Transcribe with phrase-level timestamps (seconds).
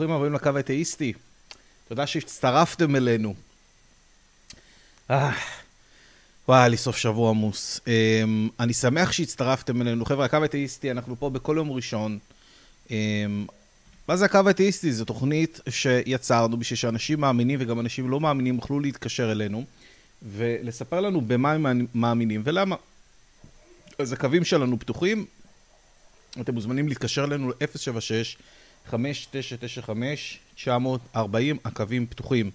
[0.00, 1.12] ברוכים הבאים לקו האתאיסטי.
[1.88, 3.34] תודה שהצטרפתם אלינו.
[5.10, 5.30] אה,
[6.48, 7.80] וואי, היה לי סוף שבוע עמוס.
[7.86, 10.04] אמ, אני שמח שהצטרפתם אלינו.
[10.04, 12.18] חבר'ה, הקו האתאיסטי, אנחנו פה בכל יום ראשון.
[12.90, 13.46] אמ,
[14.08, 14.92] מה זה הקו האתאיסטי?
[14.92, 19.64] זו תוכנית שיצרנו בשביל שאנשים מאמינים וגם אנשים לא מאמינים יוכלו להתקשר אלינו
[20.22, 22.76] ולספר לנו במה הם מאמינים ולמה.
[23.98, 25.26] אז הקווים שלנו פתוחים,
[26.40, 27.52] אתם מוזמנים להתקשר אלינו
[28.92, 31.18] ל-076-5995-940,
[31.64, 32.50] הקווים פתוחים.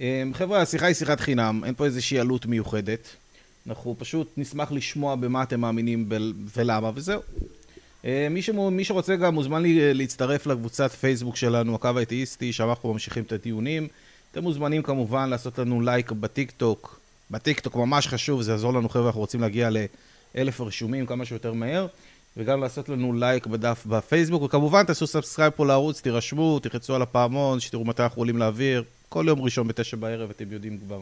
[0.00, 3.08] אמ, חבר'ה, השיחה היא שיחת חינם, אין פה איזושהי עלות מיוחדת.
[3.66, 6.08] אנחנו פשוט נשמח לשמוע במה אתם מאמינים
[6.56, 7.20] ולמה, וזהו.
[8.04, 12.68] אמ, מי, שמו, מי שרוצה גם מוזמן לי, להצטרף לקבוצת פייסבוק שלנו, הקו האתאיסטי, שם
[12.68, 13.88] אנחנו ממשיכים את הדיונים.
[14.32, 17.00] אתם מוזמנים כמובן לעשות לנו לייק בטיק טוק.
[17.30, 19.70] בטיק טוק ממש חשוב, זה יעזור לנו חבר'ה, אנחנו רוצים להגיע
[20.34, 21.86] לאלף רשומים כמה שיותר מהר.
[22.36, 27.60] וגם לעשות לנו לייק בדף בפייסבוק, וכמובן תעשו subscribe פה לערוץ, תירשמו, תחצו על הפעמון,
[27.60, 31.00] שתראו מתי אנחנו עולים לאוויר, כל יום ראשון בתשע בערב, אתם יודעים כבר.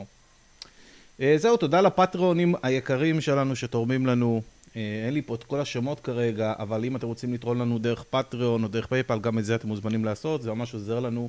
[1.21, 4.43] אה, זהו, תודה לפטריונים היקרים שלנו שתורמים לנו.
[4.77, 8.05] אה, אין לי פה את כל השמות כרגע, אבל אם אתם רוצים לתרום לנו דרך
[8.11, 11.29] פטריון או דרך פייפל, גם את זה אתם מוזמנים לעשות, זה ממש עוזר לנו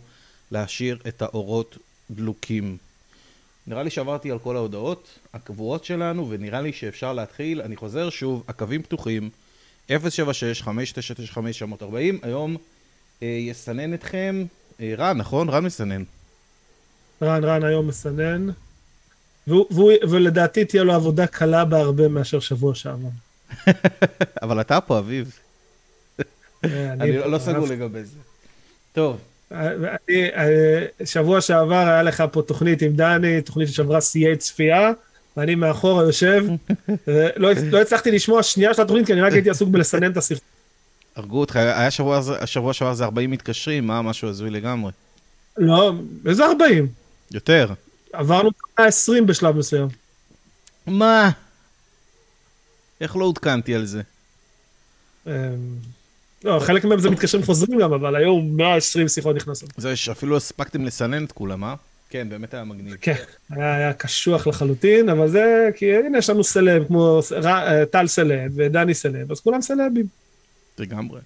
[0.52, 1.78] להשאיר את האורות
[2.12, 2.78] דלוקים.
[3.68, 7.62] נראה לי שעברתי על כל ההודעות הקבועות שלנו, ונראה לי שאפשר להתחיל.
[7.62, 9.30] אני חוזר שוב, הקווים פתוחים.
[9.90, 9.94] 076-5995-940,
[12.22, 12.58] היום
[13.24, 14.46] אה, יסנן אתכם
[14.80, 15.50] אה, רן, נכון?
[15.50, 16.04] רן מסנן.
[17.22, 18.48] רן, רן היום מסנן,
[19.48, 23.10] והוא, והוא, ולדעתי תהיה לו עבודה קלה בהרבה מאשר שבוע שעבר.
[24.44, 25.40] אבל אתה פה, אביב.
[26.66, 28.18] אה, אני לא, סגור לגבי זה.
[28.94, 29.18] טוב.
[29.52, 34.92] אה, אני, אה, שבוע שעבר היה לך פה תוכנית עם דני, תוכנית ששברה שיאי צפייה.
[35.38, 36.46] ואני מאחורה יושב,
[37.38, 40.48] לא, לא הצלחתי לשמוע שנייה של התוכנית, כי אני רק הייתי עסוק בלסנן את הסרטון.
[41.16, 44.92] הרגו אותך, היה שבוע, השבוע שעבר זה 40 מתקשרים, מה, משהו הזוי לגמרי.
[45.58, 45.94] לא,
[46.26, 46.88] איזה 40?
[47.32, 47.74] יותר.
[48.14, 48.50] עברנו
[48.80, 49.88] 120 בשלב מסוים.
[50.88, 51.30] מה?
[53.02, 54.02] איך לא עודכנתי על זה?
[55.28, 55.32] אמ,
[56.44, 59.70] לא, חלק מהם זה מתקשרים חוזרים גם, אבל היום 120 שיחות נכנסות.
[59.78, 61.76] זה שאפילו הספקתם לסנן את כולם, אה?
[62.10, 62.96] כן, באמת היה מגניב.
[63.02, 68.08] כן, היה, היה קשוח לחלוטין, אבל זה, כי הנה יש לנו סלב, כמו אה, טל
[68.08, 70.06] סלב ודני סלב, אז כולם סלבים.
[70.80, 71.20] לגמרי.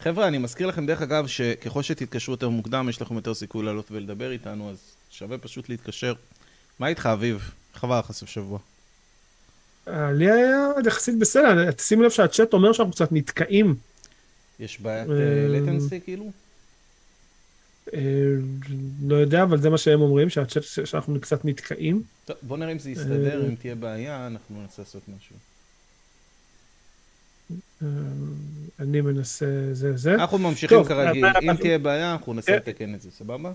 [0.00, 3.90] חבר'ה, אני מזכיר לכם, דרך אגב, שככל שתתקשרו יותר מוקדם, יש לכם יותר סיכוי לעלות
[3.90, 4.76] ולדבר איתנו, אז
[5.10, 6.14] שווה פשוט להתקשר.
[6.78, 7.50] מה איתך, אביב?
[7.74, 8.58] איך עבר לך סוף שבוע?
[9.88, 13.74] אה, לי היה יחסית בסדר, שימי לב שהצ'אט אומר שאנחנו קצת נתקעים.
[14.60, 15.08] יש בעיית
[15.48, 16.30] לטנסי, אה, כאילו?
[17.94, 18.00] אה,
[19.06, 22.02] לא יודע, אבל זה מה שהם אומרים, שהצ'אט שאנחנו קצת נתקעים.
[22.24, 25.36] טוב, בוא נראה אם זה יסתדר, אם תהיה בעיה, אנחנו ננסה לעשות משהו.
[27.82, 27.88] אה,
[28.80, 30.14] אני מנסה, זה זה.
[30.14, 33.52] אנחנו ממשיכים כרגיל, אם תהיה בעיה, אנחנו ננסה לתקן את זה, סבבה?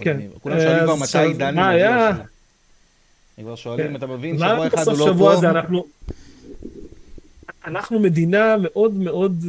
[0.00, 0.20] כן.
[0.42, 2.22] כולם שואלים כבר מתי דני מגיע שם.
[3.38, 3.96] הם כבר שואלים, כן.
[3.96, 5.14] אתה מבין, שבוע אחד הוא לא
[5.68, 5.84] פה.
[7.64, 9.44] אנחנו מדינה מאוד מאוד...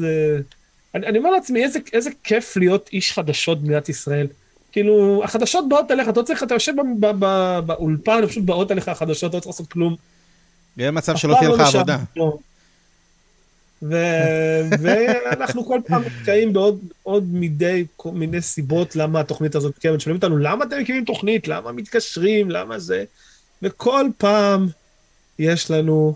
[0.96, 4.28] אני, אני אומר לעצמי, איזה, איזה כיף להיות איש חדשות במדינת ישראל.
[4.72, 6.74] כאילו, החדשות באות אליך, אתה לא צריך, אתה יושב
[7.66, 9.96] באולפן, פשוט באות אליך החדשות, לא צריך לעשות כלום.
[10.78, 11.98] יהיה מצב שלא תהיה לא לך עבודה.
[14.82, 20.02] ואנחנו כל פעם נתקעים בעוד מידי כל מיני סיבות למה התוכנית הזאת קיימת.
[20.02, 21.48] שואלים אותנו, למה אתם מקימים תוכנית?
[21.48, 22.52] למה מתקשרים?
[22.52, 23.04] למה זה?
[23.62, 24.68] וכל פעם
[25.40, 26.16] יש לנו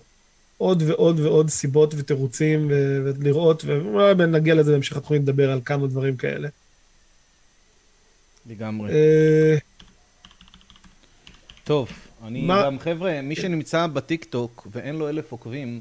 [0.58, 6.18] עוד ועוד ועוד סיבות ותירוצים ולראות, ואולי נגיע לזה בהמשך התוכנית לדבר על כמה דברים
[6.18, 6.50] כאלה.
[8.50, 8.92] לגמרי.
[8.92, 9.58] אה,
[11.64, 11.90] טוב,
[12.24, 12.64] אני מה...
[12.66, 15.80] גם, חבר'ה, מי שנמצא בטיק טוק ואין לו אלף עוקבים,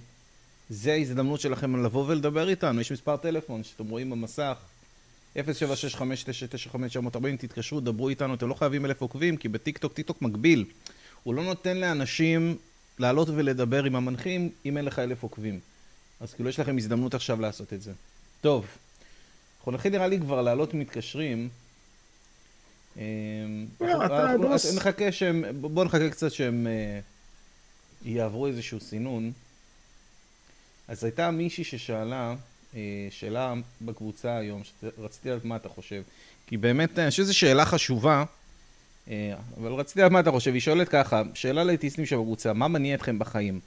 [0.70, 2.80] זה ההזדמנות שלכם לבוא ולדבר איתנו.
[2.80, 4.56] יש מספר טלפון שאתם רואים במסך,
[5.36, 5.40] 07659959040,
[7.38, 10.64] תתקשרו, דברו איתנו, אתם לא חייבים אלף עוקבים, כי בטיק טוק, טיק טוק מגביל.
[11.22, 12.56] הוא לא נותן לאנשים
[12.99, 15.61] לעלות ולדבר עם המנחים אם אין לך אלף עוקבים.
[16.20, 17.93] אז כאילו יש לכם הזדמנות עכשיו לעשות את זה.
[18.41, 18.67] טוב,
[19.58, 21.49] אנחנו נתחיל נראה לי כבר לעלות מתקשרים.
[22.96, 23.67] אמ,
[24.76, 27.00] נחכה שהם, בואו נחכה קצת שהם אה,
[28.05, 29.32] יעברו איזשהו סינון.
[30.88, 32.35] אז הייתה מישהי ששאלה
[32.75, 32.81] אה,
[33.11, 36.02] שאלה בקבוצה היום, שרציתי לדעת מה אתה חושב.
[36.47, 38.25] כי באמת, אני חושב שזו שאלה חשובה.
[39.10, 42.94] אה, אבל רציתי לדעת מה אתה חושב, היא שואלת ככה, שאלה לאטיסטים שבקבוצה, מה מניע
[42.94, 43.60] אתכם בחיים?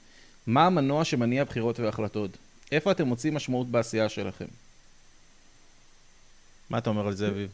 [0.46, 2.30] מה המנוע שמניע בחירות והחלטות?
[2.72, 4.44] איפה אתם מוצאים משמעות בעשייה שלכם?
[6.70, 7.50] מה אתה אומר על זה, אביב?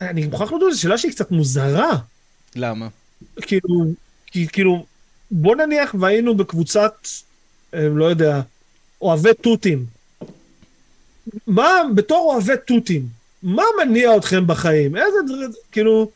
[0.00, 1.90] אני מוכרח לדעת, זו שאלה שהיא קצת מוזרה.
[2.56, 2.88] למה?
[3.40, 3.84] כאילו,
[4.52, 4.86] כאילו,
[5.30, 7.08] בוא נניח והיינו בקבוצת,
[7.74, 8.40] אה, לא יודע,
[9.00, 9.86] אוהבי תותים.
[11.46, 13.08] מה, בתור אוהבי תותים,
[13.42, 14.96] מה מניע אתכם בחיים?
[14.96, 16.10] איזה דברים, כאילו,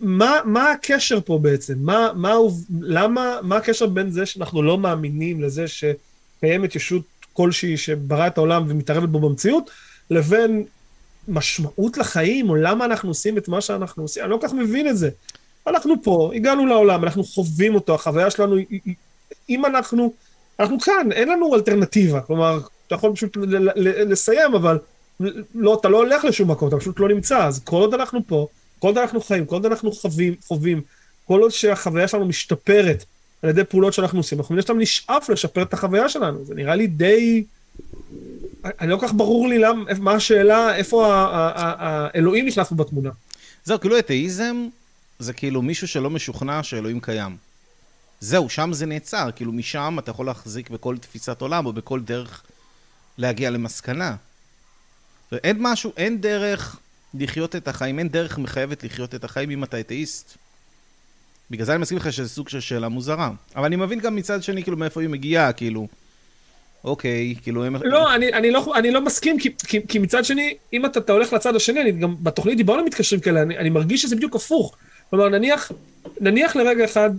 [0.00, 1.74] מה, מה הקשר פה בעצם?
[1.78, 2.34] מה, מה,
[2.80, 7.02] למה, מה הקשר בין זה שאנחנו לא מאמינים לזה שקיימת ישות
[7.32, 9.70] כלשהי שברא את העולם ומתערבת בו במציאות,
[10.10, 10.64] לבין
[11.28, 14.22] משמעות לחיים, או למה אנחנו עושים את מה שאנחנו עושים?
[14.22, 15.10] אני לא כל כך מבין את זה.
[15.66, 18.56] אנחנו פה, הגענו לעולם, אנחנו חווים אותו, החוויה שלנו,
[19.48, 20.12] אם אנחנו,
[20.60, 22.20] אנחנו כאן, אין לנו אלטרנטיבה.
[22.20, 23.36] כלומר, אתה יכול פשוט
[24.06, 24.78] לסיים, אבל
[25.54, 27.46] לא, אתה לא הולך לשום מקום, אתה פשוט לא נמצא.
[27.46, 28.46] אז כל עוד אנחנו פה,
[28.78, 30.82] כל עוד אנחנו חיים, כל עוד אנחנו חווים, חווים,
[31.24, 33.04] כל עוד שהחוויה שלנו משתפרת
[33.42, 36.44] על ידי פעולות שאנחנו עושים, אנחנו מן הסתם נשאף לשפר את החוויה שלנו.
[36.44, 37.44] זה נראה לי די...
[38.64, 43.10] אני לא כל כך ברור לי למ, מה השאלה, איפה האלוהים נכנס פה בתמונה.
[43.64, 44.68] זהו, כאילו אתאיזם
[45.18, 47.36] זה כאילו מישהו שלא משוכנע שאלוהים קיים.
[48.20, 52.42] זהו, שם זה נעצר, כאילו משם אתה יכול להחזיק בכל תפיסת עולם או בכל דרך
[53.18, 54.16] להגיע למסקנה.
[55.32, 56.78] אין משהו, אין דרך
[57.14, 60.36] לחיות את החיים, אין דרך מחייבת לחיות את החיים אם אתה אתאיסט.
[61.50, 63.30] בגלל זה אני מסכים לך שזה סוג של שאלה מוזרה.
[63.56, 65.88] אבל אני מבין גם מצד שני, כאילו, מאיפה היא מגיעה, כאילו...
[66.84, 67.76] אוקיי, כאילו הם...
[67.76, 71.12] לא, אני, אני, לא, אני לא מסכים, כי, כי, כי מצד שני, אם אתה, אתה
[71.12, 74.36] הולך לצד השני, אני גם בתוכנית דיברנו על מתקשרים כאלה, אני, אני מרגיש שזה בדיוק
[74.36, 74.76] הפוך.
[75.10, 75.72] כלומר, נניח,
[76.20, 77.10] נניח לרגע אחד,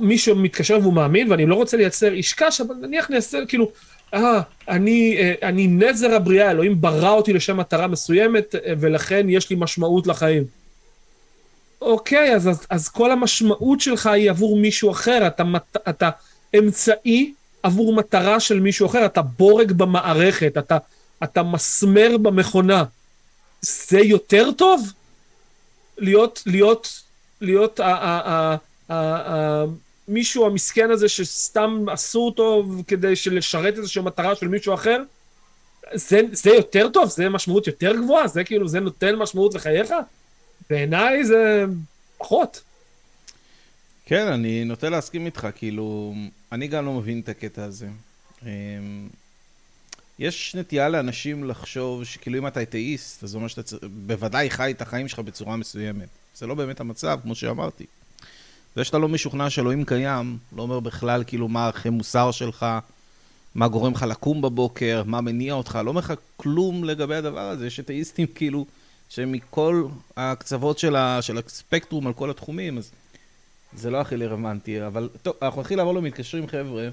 [0.00, 3.70] מישהו מתקשר והוא מאמין, ואני לא רוצה לייצר איש קש, אבל נניח נייצר, כאילו,
[4.14, 9.50] אה, אני, אה, אני נזר הבריאה, אלוהים ברא אותי לשם מטרה מסוימת, אה, ולכן יש
[9.50, 10.44] לי משמעות לחיים.
[11.80, 15.42] אוקיי, אז, אז, אז כל המשמעות שלך היא עבור מישהו אחר, אתה,
[15.88, 16.10] אתה
[16.58, 20.78] אמצעי עבור מטרה של מישהו אחר, אתה בורג במערכת, אתה,
[21.24, 22.84] אתה מסמר במכונה.
[23.62, 24.92] זה יותר טוב?
[25.98, 27.02] להיות, להיות,
[27.40, 28.56] להיות ה,
[30.10, 35.02] מישהו המסכן הזה שסתם עשו אותו כדי לשרת איזושהי מטרה של מישהו אחר?
[35.94, 37.08] זה, זה יותר טוב?
[37.08, 38.28] זה משמעות יותר גבוהה?
[38.28, 39.92] זה כאילו, זה נותן משמעות לחייך?
[40.70, 41.64] בעיניי זה
[42.18, 42.62] פחות.
[44.06, 46.14] כן, אני נוטה להסכים איתך, כאילו,
[46.52, 47.88] אני גם לא מבין את הקטע הזה.
[48.42, 49.08] אמ,
[50.18, 53.76] יש נטייה לאנשים לחשוב שכאילו אם אתה אתאיסט, אז זה אומר שאתה
[54.06, 56.08] בוודאי חי את החיים שלך בצורה מסוימת.
[56.34, 57.86] זה לא באמת המצב, כמו שאמרתי.
[58.76, 62.66] זה שאתה לא משוכנע שאלוהים קיים, לא אומר בכלל כאילו מה ערכי מוסר שלך,
[63.54, 67.66] מה גורם לך לקום בבוקר, מה מניע אותך, לא אומר לך כלום לגבי הדבר הזה.
[67.66, 68.66] יש אתאיסטים כאילו
[69.08, 69.84] שמכל
[70.16, 72.90] הקצוות של, ה, של הספקטרום על כל התחומים, אז
[73.72, 76.88] זה לא הכי רלוונטי, אבל טוב, אנחנו נתחיל לעבור למתקשרים חבר'ה.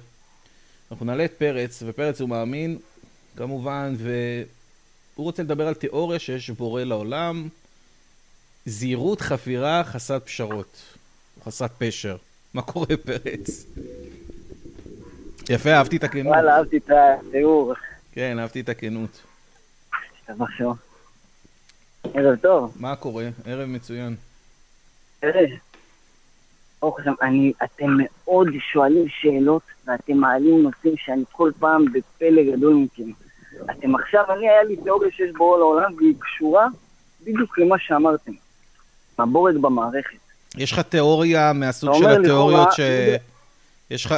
[0.91, 2.77] אנחנו נעלה את פרץ, ופרץ הוא מאמין,
[3.35, 7.47] כמובן, והוא רוצה לדבר על תיאוריה שיש בורא לעולם,
[8.65, 10.96] זהירות חפירה חסרת פשרות,
[11.45, 12.17] חסרת פשר.
[12.53, 13.65] מה קורה פרץ?
[15.49, 16.33] יפה, אהבתי את הכנות.
[16.33, 17.73] וואלה, אהבתי את התיאור.
[18.11, 19.21] כן, אהבתי את הכנות.
[22.13, 22.75] ערב טוב.
[22.79, 23.29] מה קורה?
[23.45, 24.15] ערב מצוין.
[25.21, 25.49] ערב.
[26.81, 32.73] ברוך השם, אני, אתם מאוד שואלים שאלות ואתם מעלים נושאים שאני כל פעם בפלא גדול
[32.73, 33.11] מכם.
[33.71, 36.67] אתם עכשיו, אני היה לי תיאוריה שיש בורא לעולם והיא קשורה
[37.21, 38.31] בדיוק למה שאמרתם.
[39.19, 40.26] הבורג במערכת.
[40.57, 42.79] יש לך תיאוריה מהסוג של התיאוריות ש...
[43.91, 44.15] יש לך...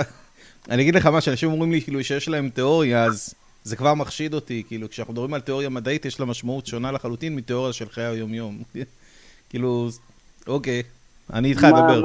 [0.70, 4.34] אני אגיד לך מה, שאנשים אומרים לי כאילו שיש להם תיאוריה, אז זה כבר מחשיד
[4.34, 4.64] אותי.
[4.68, 8.64] כאילו, כשאנחנו מדברים על תיאוריה מדעית, יש לה משמעות שונה לחלוטין מתיאוריה של חיי היום-יום.
[9.50, 9.90] כאילו,
[10.48, 10.84] אוקיי.
[11.34, 12.04] אני איתך אדבר.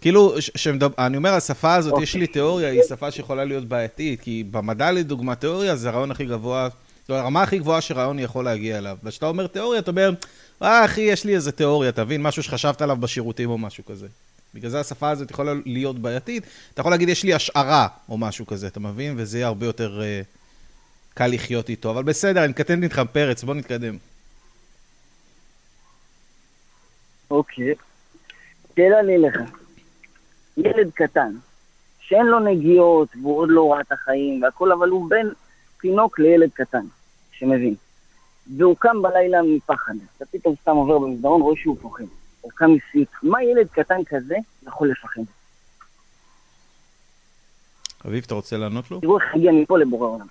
[0.00, 0.34] כאילו,
[0.98, 5.34] אני אומר, השפה הזאת, יש לי תיאוריה, היא שפה שיכולה להיות בעייתית, כי במדע לדוגמה,
[5.34, 6.68] תיאוריה זה הרעיון הכי גבוה,
[7.08, 8.96] זו הרמה הכי גבוהה שרעיון יכול להגיע אליו.
[9.04, 10.12] וכשאתה אומר תיאוריה, אתה אומר,
[10.62, 14.06] אה, אחי, יש לי איזה תיאוריה, תבין, משהו שחשבת עליו בשירותים או משהו כזה.
[14.54, 16.44] בגלל זה השפה הזאת יכולה להיות בעייתית.
[16.74, 19.14] אתה יכול להגיד, יש לי השערה או משהו כזה, אתה מבין?
[19.16, 20.26] וזה יהיה הרבה יותר uh,
[21.14, 21.90] קל לחיות איתו.
[21.90, 23.96] אבל בסדר, אני מקטן איתך פרץ, בוא נתקדם.
[27.30, 27.74] אוקיי.
[28.76, 29.40] שאלה לי לך.
[30.56, 31.32] ילד קטן,
[32.00, 35.26] שאין לו נגיעות, והוא עוד לא ראה את החיים והכל, אבל הוא בן
[35.80, 36.84] תינוק לילד קטן,
[37.32, 37.74] שמבין.
[38.56, 39.94] והוא קם בלילה מפחד.
[40.16, 42.04] אתה פתאום סתם עובר במסדרון, רואה שהוא פוחד.
[42.40, 43.08] הוא קם מסיוט.
[43.22, 45.22] מה ילד קטן כזה יכול לפחד?
[48.06, 49.00] אביב, אתה רוצה לענות לו?
[49.00, 50.26] תראו איך הגיע מפה לבורא עולם.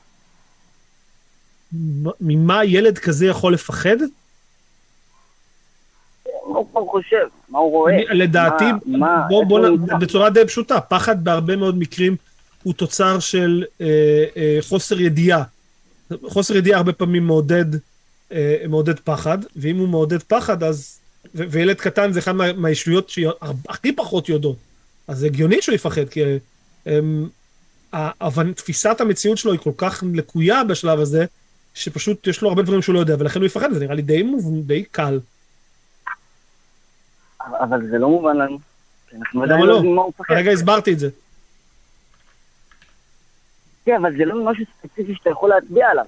[2.22, 3.98] ממה ילד כזה יכול לפחד?
[6.74, 7.28] מה הוא חושב?
[7.50, 7.98] מה הוא רואה?
[8.10, 8.66] לדעתי,
[9.30, 9.60] בוא, בוא,
[10.00, 12.16] בצורה די פשוטה, פחד בהרבה מאוד מקרים
[12.64, 15.44] הוא תוצר של אה, אה, חוסר ידיעה.
[16.28, 17.66] חוסר ידיעה הרבה פעמים מעודד,
[18.70, 20.98] מעודד פחד, ואם הוא מעודד פחד, אז...
[21.36, 24.58] ו- וילד קטן זה אחד מה, מהישויות שהכי פחות יודעות.
[25.08, 26.22] אז זה הגיוני שהוא יפחד, כי
[26.88, 31.26] אה, אבל תפיסת המציאות שלו היא כל כך לקויה בשלב הזה,
[31.74, 34.24] שפשוט יש לו הרבה דברים שהוא לא יודע, ולכן הוא יפחד, זה נראה לי די
[34.24, 35.20] מובן, די קל.
[37.40, 38.60] אבל זה לא מובן לנו.
[39.10, 39.78] כי אנחנו עדיין למה לא לא?
[39.78, 40.34] יודעים מה הוא מפחד.
[40.34, 41.10] הרגע הסברתי את זה.
[43.86, 46.06] כן, אבל זה לא משהו ספציפי שאתה יכול להצביע עליו.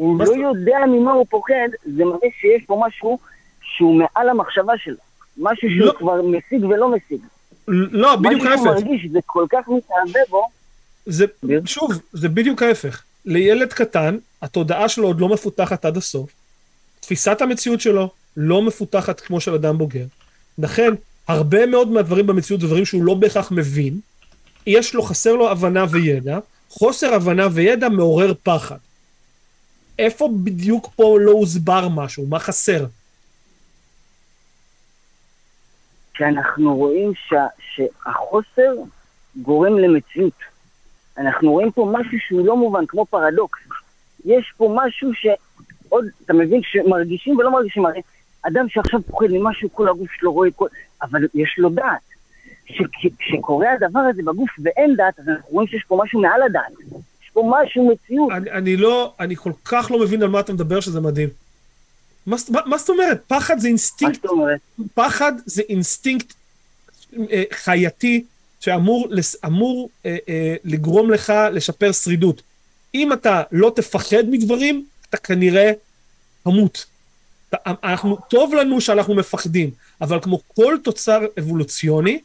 [0.00, 3.18] הוא לא זאת- יודע ממה הוא פוחד, זה מראה שיש פה משהו
[3.62, 4.96] שהוא מעל המחשבה שלו.
[5.38, 5.92] משהו שהוא לא.
[5.98, 7.20] כבר משיג ולא משיג.
[7.68, 8.82] לא, בדיוק משהו שהוא ההפך.
[8.86, 10.46] מרגיש שזה כל כך מתאהבה בו,
[11.06, 11.24] זה.
[11.66, 13.02] שוב, זה בדיוק ההפך.
[13.26, 16.30] לילד קטן, התודעה שלו עוד לא מפותחת עד הסוף.
[17.00, 20.04] תפיסת המציאות שלו לא מפותחת כמו של אדם בוגר.
[20.58, 20.92] לכן,
[21.28, 24.00] הרבה מאוד מהדברים במציאות זה דברים שהוא לא בהכרח מבין.
[24.66, 26.38] יש לו, חסר לו הבנה וידע.
[26.70, 28.76] חוסר הבנה וידע מעורר פחד.
[30.00, 32.26] איפה בדיוק פה לא הוסבר משהו?
[32.26, 32.86] מה חסר?
[36.16, 38.74] שאנחנו רואים שה, שהחוסר
[39.36, 40.38] גורם למציאות.
[41.18, 43.60] אנחנו רואים פה משהו שהוא לא מובן, כמו פרדוקס.
[44.24, 48.00] יש פה משהו שעוד, אתה מבין, שמרגישים ולא מרגישים, הרי
[48.42, 50.66] אדם שעכשיו פוחד ממשהו, כל הגוף שלו רואה כל...
[51.02, 52.10] אבל יש לו דעת.
[53.18, 56.72] כשקורה הדבר הזה בגוף ואין דעת, אז אנחנו רואים שיש פה משהו מעל הדעת.
[57.40, 58.32] פה משהו, מציאות.
[58.32, 61.28] אני, אני לא, אני כל כך לא מבין על מה אתה מדבר שזה מדהים.
[62.26, 63.22] מה, מה, מה זאת אומרת?
[63.26, 64.26] פחד זה אינסטינקט?
[64.94, 66.32] פחד זה אינסטינקט
[67.30, 68.24] אה, חייתי
[68.60, 72.42] שאמור לס- אמור, אה, אה, לגרום לך לשפר שרידות.
[72.94, 75.72] אם אתה לא תפחד מדברים, אתה כנראה
[76.44, 76.86] תמות.
[77.66, 79.70] אנחנו, טוב לנו שאנחנו מפחדים,
[80.00, 82.18] אבל כמו כל תוצר אבולוציוני,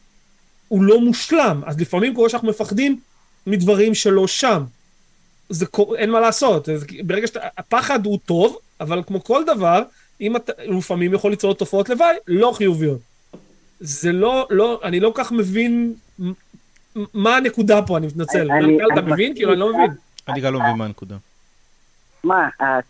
[0.68, 1.62] הוא לא מושלם.
[1.66, 3.00] אז לפעמים קורה שאנחנו מפחדים
[3.46, 4.62] מדברים שלא שם.
[5.48, 5.96] זה קור...
[5.96, 6.68] אין מה לעשות.
[7.04, 7.40] ברגע שאתה...
[7.58, 9.82] הפחד הוא טוב, אבל כמו כל דבר,
[10.20, 10.52] אם אתה...
[10.58, 13.00] לפעמים יכול ליצור תופעות לוואי לא חיוביות.
[13.80, 15.94] זה לא, לא, אני לא כל כך מבין
[17.14, 18.50] מה הנקודה פה, אני מתנצל.
[18.50, 19.34] אני- אתה אני מבין?
[19.34, 19.68] כאילו, אני לא.
[19.74, 19.90] מבין.
[20.28, 21.16] אני גם לא מבין מה הנקודה.
[22.24, 22.80] מה, ה-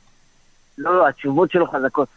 [0.78, 2.08] לא, לא, התשובות שלו חזקות.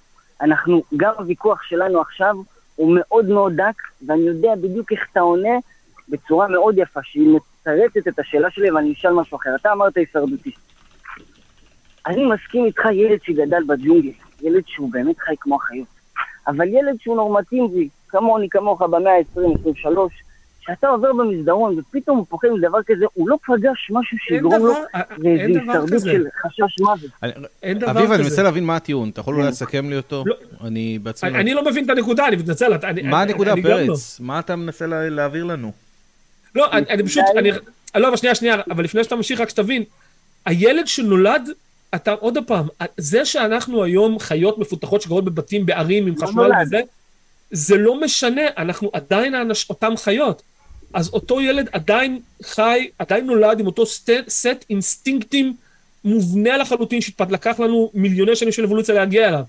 [0.41, 2.35] אנחנו, גם הוויכוח שלנו עכשיו
[2.75, 5.49] הוא מאוד מאוד דק, ואני יודע בדיוק איך אתה עונה
[6.09, 9.49] בצורה מאוד יפה, שהיא מצרצת את השאלה שלי, ואני אשאל משהו אחר.
[9.61, 10.51] אתה אמרת הישרדותי.
[12.07, 14.09] אני מסכים איתך, ילד שגדל בג'ונגל,
[14.41, 15.87] ילד שהוא באמת חי כמו החיות,
[16.47, 20.13] אבל ילד שהוא נורמטיבי, כמוני, כמוך, במאה ה-20, 23,
[20.59, 25.01] שאתה עובר במסדרון ופתאום הוא פוחד מדבר כזה, הוא לא פגש משהו שיגרום לו אה,
[25.17, 26.11] לאיזו דבר הישרדות כזה.
[26.11, 27.11] של חשש מוות.
[27.63, 28.43] אין דבר אביב, אני מנסה כזה.
[28.43, 29.09] להבין מה הטיעון.
[29.09, 30.23] אתה יכול אולי לסכם לי אותו?
[30.25, 30.35] לא.
[30.67, 31.29] אני בעצמי...
[31.29, 32.71] אני לא- לא מבין את הנקודה, אני מתנצל.
[33.03, 33.61] מה הנקודה, לא.
[33.61, 34.19] פרץ?
[34.19, 35.71] מה אתה מנסה לה- להעביר לנו?
[36.55, 37.51] לא, אני, פשוט, אני,
[37.95, 39.83] לא, אבל שנייה, שנייה, אבל לפני שאתה ממשיך, רק שתבין,
[40.45, 41.49] הילד שנולד,
[41.95, 46.51] אתה, עוד פעם, זה שאנחנו היום חיות מפותחות שגרות בבתים בערים עם לא חשמל.
[46.63, 46.81] וזה,
[47.51, 50.41] זה לא משנה, אנחנו עדיין האנש, אותם חיות.
[50.93, 55.53] אז אותו ילד עדיין חי, עדיין נולד עם אותו סט, סט אינסטינקטים
[56.03, 59.43] מובנה לחלוטין, שלקח לנו מיליוני שנים של אבולוציה להגיע אליו.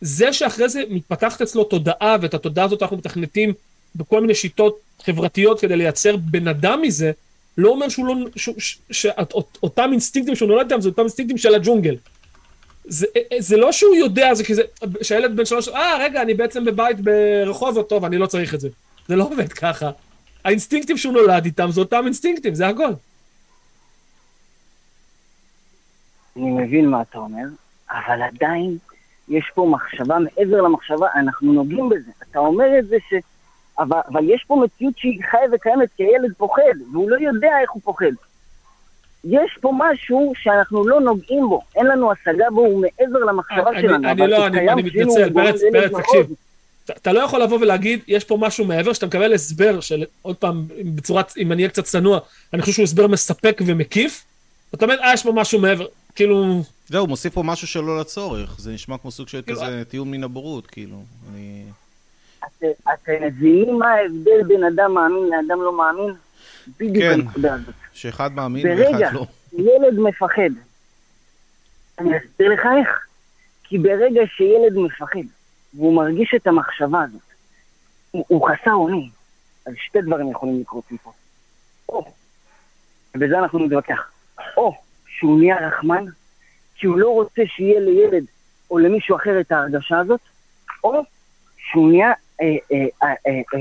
[0.00, 3.52] זה שאחרי זה מתפתחת אצלו תודעה, ואת התודעה הזאת אנחנו מתכנתים
[3.96, 7.12] בכל מיני שיטות חברתיות כדי לייצר בן אדם מזה,
[7.58, 8.14] לא אומר שהוא לא,
[8.90, 11.96] שאותם אינסטינקטים שהוא נולד איתם זה אותם אינסטינקטים של הג'ונגל.
[12.84, 13.06] זה,
[13.38, 14.62] זה לא שהוא יודע, זה כזה,
[15.02, 18.68] שהילד בן שלוש, אה, רגע, אני בעצם בבית ברחובות, טוב, אני לא צריך את זה.
[19.08, 19.90] זה לא עובד ככה.
[20.44, 22.92] האינסטינקטים שהוא נולד איתם זה אותם אינסטינקטים, זה הכל.
[26.36, 27.44] אני מבין מה אתה אומר,
[27.90, 28.78] אבל עדיין
[29.28, 32.10] יש פה מחשבה מעבר למחשבה, אנחנו נוגעים בזה.
[32.30, 33.14] אתה אומר את זה ש...
[33.78, 36.62] אבל, אבל יש פה מציאות שהיא חיה וקיימת כי הילד פוחד,
[36.92, 38.06] והוא לא יודע איך הוא פוחד.
[39.24, 43.80] יש פה משהו שאנחנו לא נוגעים בו, אין לנו השגה בו, הוא מעבר למחשבה אני-
[43.82, 43.94] שלנו.
[44.08, 45.92] אני אבל לא, אני- אני מתנצל, פרץ, פרץ.
[45.92, 46.26] תקשיב.
[46.84, 50.36] אתה- אתה לא יכול לבוא ולהגיד, יש פה משהו מעבר, שאתה מקבל הסבר של, עוד
[50.36, 50.64] פעם,
[50.94, 52.18] בצורת, אם אני אהיה קצת צנוע,
[52.52, 54.24] אני חושב שהוא הסבר מספק ומקיף,
[54.72, 58.54] ואתה אומר, אה, יש פה משהו מעבר, כאילו, זהו, מוסיף פה משהו שלא לצורך.
[58.58, 60.96] זה נשמע כמו סוג של כאילו, כזה טיעון מן הבורות, כאילו.
[61.32, 61.62] אני...
[62.64, 66.14] את- אתם מבינים מה ההבדל בין אדם מאמין לאדם לא מאמין?
[66.78, 67.20] בדיוק כן.
[67.20, 67.74] הנקודה הזאת.
[67.92, 69.26] שאחד מאמין ברגע ואחד לא.
[69.52, 70.50] ילד מפחד,
[71.98, 73.06] אני אסביר לך איך.
[73.64, 75.20] כי ברגע שילד מפחד,
[75.74, 77.20] והוא מרגיש את המחשבה הזאת,
[78.10, 79.08] הוא, הוא חסר אונים,
[79.66, 81.12] אז שתי דברים יכולים לקרות מפה.
[81.88, 82.04] או,
[83.14, 84.10] ובזה אנחנו נתווכח,
[84.56, 84.74] או
[85.06, 86.04] שהוא נהיה רחמן,
[86.76, 88.24] כי הוא לא רוצה שיהיה לילד
[88.70, 90.20] או למישהו אחר את ההרגשה הזאת,
[90.84, 91.02] או
[91.56, 93.58] שהוא נהיה, אה, אה, אה,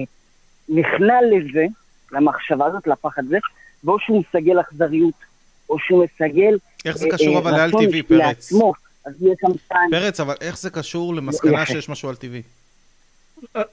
[0.70, 1.66] נכנע לזה,
[2.12, 3.38] למחשבה הזאת, לפחד הזה,
[3.84, 5.14] ואו שהוא מסגל אכזריות,
[5.70, 6.58] או שהוא מסגל...
[6.86, 8.20] איך זה קשור אבל רצון טבעי, פרץ?
[8.20, 8.74] לעצמו.
[9.06, 9.90] אז יש שם שתיים.
[9.92, 11.66] פרץ, אבל איך זה קשור למסקנה.
[11.66, 12.42] שיש משהו על טבעי?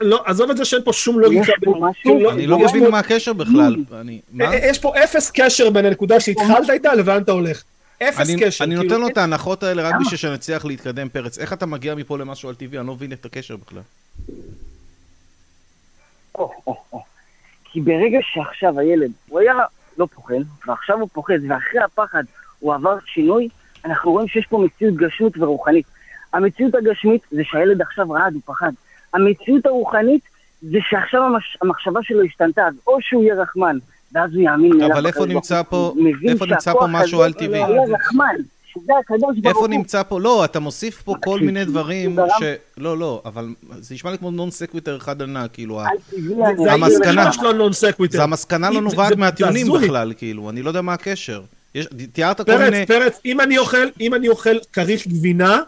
[0.00, 1.52] לא, עזוב את זה שאין פה שום לוגיקה.
[1.60, 3.76] בין- משהו- כאילו, אני לא מבין מה הקשר בכלל.
[4.40, 7.62] אה, יש פה אפס קשר בין הנקודה שהתחלת איתה לבין אתה הולך.
[8.02, 8.64] אפס אני, קשר.
[8.64, 9.94] אני כאילו, נותן לו את ההנחות האלה רק?
[10.00, 11.38] בשביל שנצליח להתקדם, פרץ.
[11.38, 12.78] איך אתה מגיע מפה למשהו על טבעי?
[12.78, 13.80] אני לא מבין את הקשר בכלל.
[16.38, 17.02] או, או, או.
[17.64, 19.54] כי ברגע שעכשיו הילד, הוא היה
[19.98, 20.34] לא פוחד,
[20.66, 22.22] ועכשיו הוא פוחד, ואחרי הפחד
[22.58, 23.48] הוא עבר שינוי,
[23.84, 25.86] אנחנו רואים שיש פה מציאות גשמית ורוחנית.
[26.32, 28.72] המציאות הגשמית זה שהילד עכשיו רעד, הוא פחד.
[29.14, 30.22] המציאות הרוחנית
[30.62, 31.58] זה שעכשיו המש...
[31.62, 33.76] המחשבה שלו השתנתה, אז או שהוא יהיה רחמן,
[34.12, 37.62] ואז הוא יאמין אבל איפה נמצא הוא, פה- הוא איפה נמצא פה משהו על טבעי?
[38.82, 39.68] שזה הקדוש ברוך איפה הוא.
[39.68, 40.20] נמצא פה?
[40.20, 42.42] לא, אתה מוסיף פה כל מיני דברים ש...
[42.76, 43.48] לא, לא, אבל
[43.80, 45.80] זה נשמע לי כמו non sequitur אחד ענק, כאילו,
[46.10, 46.18] זה-
[46.64, 48.16] זה המסקנה- לא non sequitur.
[48.18, 49.86] זה המסקנה לא נובעת זה- מהטיעונים זה.
[49.86, 51.42] בכלל, כאילו, אני לא יודע מה הקשר.
[51.74, 52.86] יש- תיארת כל פרץ, מיני...
[52.86, 55.60] פרץ, אם אני אוכל, אם אני אוכל כריך גבינה,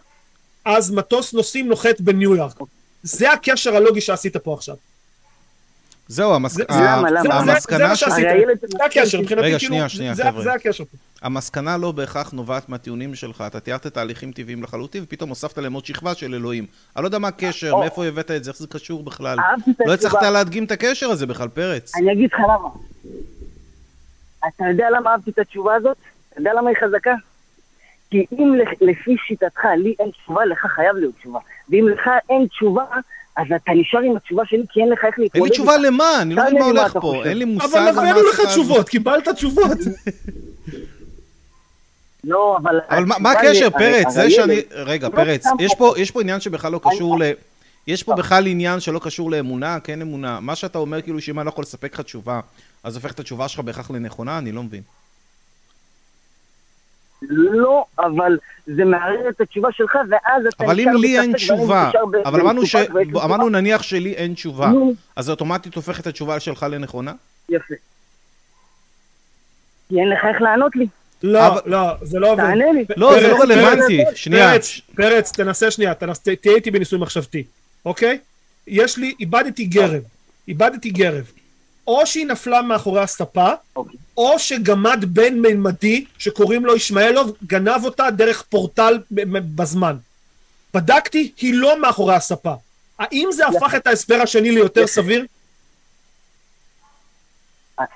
[0.64, 2.59] אז מטוס נוסעים נוחת בניו יורק.
[3.02, 4.76] זה הקשר הלוגי שעשית פה עכשיו.
[6.11, 8.05] זהו, המסקנה ש...
[8.09, 10.43] זה הקשר, מבחינתי, רגע, כאילו, שנייה, שנייה, זה- חבר'ה.
[10.43, 10.85] זה הקשר.
[11.23, 15.87] המסקנה לא בהכרח נובעת מהטיעונים שלך, אתה תיארת תהליכים טבעיים לחלוטין, ופתאום הוספת להם עוד
[15.87, 16.67] שכבה של אלוהים.
[16.97, 17.76] אני לא יודע מה הקשר.
[17.76, 19.38] מאיפה הבאת את זה, איך זה קשור בכלל.
[19.87, 20.23] לא הצלחת.
[20.23, 21.97] להדגים את הקשר הזה בכלל, פרץ.
[21.97, 22.69] אני אגיד לך למה.
[24.49, 25.97] אתה יודע למה אהבתי את התשובה הזאת?
[26.33, 27.14] אתה יודע למה היא חזקה?
[28.11, 31.38] כי אם לפ- לפי שיטתך לי אין תשובה, לך חייב להיות תשובה.
[31.71, 32.00] ואם לך
[32.31, 32.85] אין תשובה,
[33.37, 36.22] אז אתה נשאר עם התשובה שלי כי אין לך איך להתמודד אין לי תשובה למה,
[36.22, 37.25] אני לא מבין מה הולך פה.
[37.25, 38.40] אין לי מושג אבל מה הבאנו לך.
[38.46, 39.78] תשובות, קיבלת תשובות.
[42.25, 42.80] לא, אבל...
[42.88, 44.08] אבל מה- הקשר, פרץ?
[44.08, 44.60] זה שאני...
[44.70, 45.44] רגע, לא פרץ,
[45.96, 47.22] יש פה עניין שבכלל לא קשור ל...
[47.87, 50.40] יש פה בכלל עניין שלא קשור לאמונה, כן אמונה.
[50.40, 52.40] מה שאתה אומר, כאילו, שאם אני לא יכול לספק לך תשובה,
[52.84, 54.38] אז הופך את התשובה שלך בהכרח לנכונה?
[54.38, 54.82] אני לא מבין.
[57.29, 61.91] לא, אבל זה מערער את התשובה שלך, ואז אתה אבל אם לי אין תשובה,
[62.25, 62.75] אבל אמרנו ש...
[62.75, 63.61] אמרנו תשובה.
[63.61, 64.95] נניח שלי אין תשובה, נו.
[65.17, 67.12] אז זה אוטומטית הופך את התשובה שלך לנכונה?
[67.49, 67.75] יפה.
[69.89, 70.87] כי אין לך איך לענות לי.
[71.23, 72.43] לא, אבל- לא, זה לא עובד.
[72.45, 72.85] תענה לי.
[72.97, 74.02] לא, זה פרץ, לא רלוונטי.
[74.15, 74.50] שנייה.
[74.52, 77.45] פרץ, פרץ, תנסה שנייה, תנס- תהיה איתי בניסוי מחשבתי,
[77.85, 78.19] אוקיי?
[78.67, 80.02] יש לי, איבדתי גרב,
[80.49, 81.30] איבדתי גרב.
[81.86, 83.99] או שהיא נפלה מאחורי הספה, אוקיי.
[84.16, 88.99] או שגמד בן מימדי, שקוראים לו ישמעאלוב, גנב אותה דרך פורטל
[89.54, 89.97] בזמן.
[90.75, 92.54] בדקתי, היא לא מאחורי הספה.
[92.99, 94.93] האם זה הפך את ההסבר השני ליותר יפה.
[94.93, 95.26] סביר?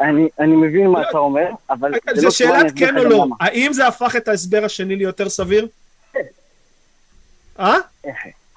[0.00, 3.24] אני, אני מבין מה לא, אתה אומר, אבל זה לא זו שאלת כן או לא.
[3.24, 3.36] למה.
[3.40, 5.68] האם זה הפך את ההסבר השני ליותר סביר?
[6.12, 6.20] כן.
[7.58, 7.76] אה?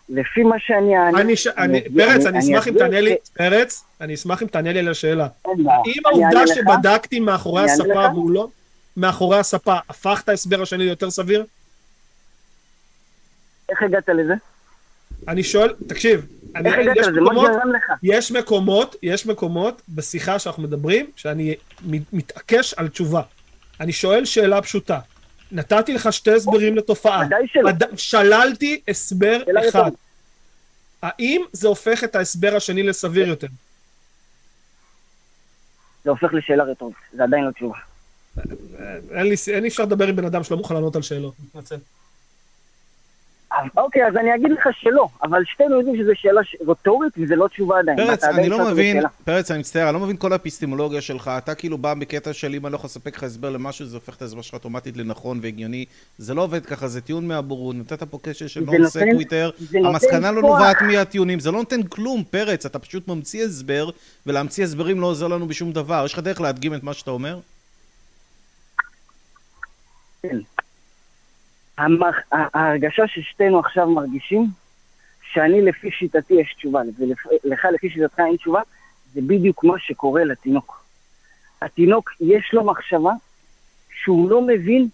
[0.10, 1.22] לפי מה שאני אענה...
[1.22, 1.48] אני, ש...
[1.48, 4.88] אני, פרץ, אני אשמח אם תענה לי, ש- פרץ, אני אשמח אם תענה לי על
[4.88, 5.28] השאלה.
[5.48, 5.78] אין בעיה.
[5.78, 6.56] האם אני אענה העובדה.
[6.56, 8.12] שבדקתי מאחורי אני הספה לך.
[8.14, 8.48] והוא לא
[8.98, 11.46] מאחורי הספה, הפך את ההסבר השני ליותר סביר?
[13.70, 14.34] איך הגעת לזה?
[15.28, 17.52] אני שואל, תקשיב, אני, יש מקומות?
[18.04, 23.22] יש מקומות, יש מקומות בשיחה שאנחנו מדברים, שאני מת- מתעקש על תשובה.
[23.80, 25.00] אני שואל שאלה פשוטה.
[25.52, 27.26] נתתי לך שתי הסברים לתופעה.
[27.26, 27.72] ודאי שלא.
[27.98, 29.92] שללתי הסבר אחד.
[31.02, 33.48] האם זה הופך את ההסבר השני לסביר יותר?
[36.04, 37.78] זה הופך לשאלה רטורית, זה עדיין לא תשובה.
[39.12, 41.34] אין לי, אין לי אפשר לדבר עם בן אדם שלא מוכן לענות על שאלות.
[41.40, 41.76] מתנצל.
[43.78, 47.48] אוקיי, אז אני אגיד לך שלא, אבל שתינו יודעים שזו שאלה ש- רטורית וזה לא
[47.48, 47.98] תשובה עדיין.
[47.98, 49.02] פרץ, אני לא מבין.
[49.24, 51.32] פרץ, אני מצטער, אני לא מבין כל האפיסטמולוגיה שלך.
[51.38, 54.16] אתה כאילו בא בקטע של אם אני לא יכול לספק לך הסבר למשהו, זה הופך
[54.16, 55.86] את ההסבר שלך אוטומטית לנכון והגיוני.
[56.18, 57.76] זה לא עובד ככה, זה טיעון מהבורות.
[57.76, 59.50] נתת פה קשר של סקוויטר.
[59.60, 60.42] זה נותן המסקנה לא.
[60.42, 62.66] נובעת מהטיעונים, זה לא נותן כלום, פרץ.
[62.66, 63.90] אתה פשוט ממציא הסבר,
[64.26, 66.06] ולהמציא הסברים לא עוזר לנו בשום דבר.
[66.06, 67.40] יש לך דרך להדגים את מה שאתה אומר?
[71.78, 72.16] המח...
[72.32, 74.48] ההרגשה ששתינו עכשיו מרגישים,
[75.34, 76.82] שאני לפי שיטתי יש תשובה,
[77.44, 78.62] ולך לפי שיטתך אין תשובה,
[79.14, 80.84] זה בדיוק מה שקורה לתינוק.
[81.62, 83.12] התינוק יש לו מחשבה
[84.04, 84.88] שהוא לא מבין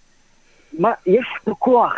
[0.80, 1.94] מה, יש לו כוח.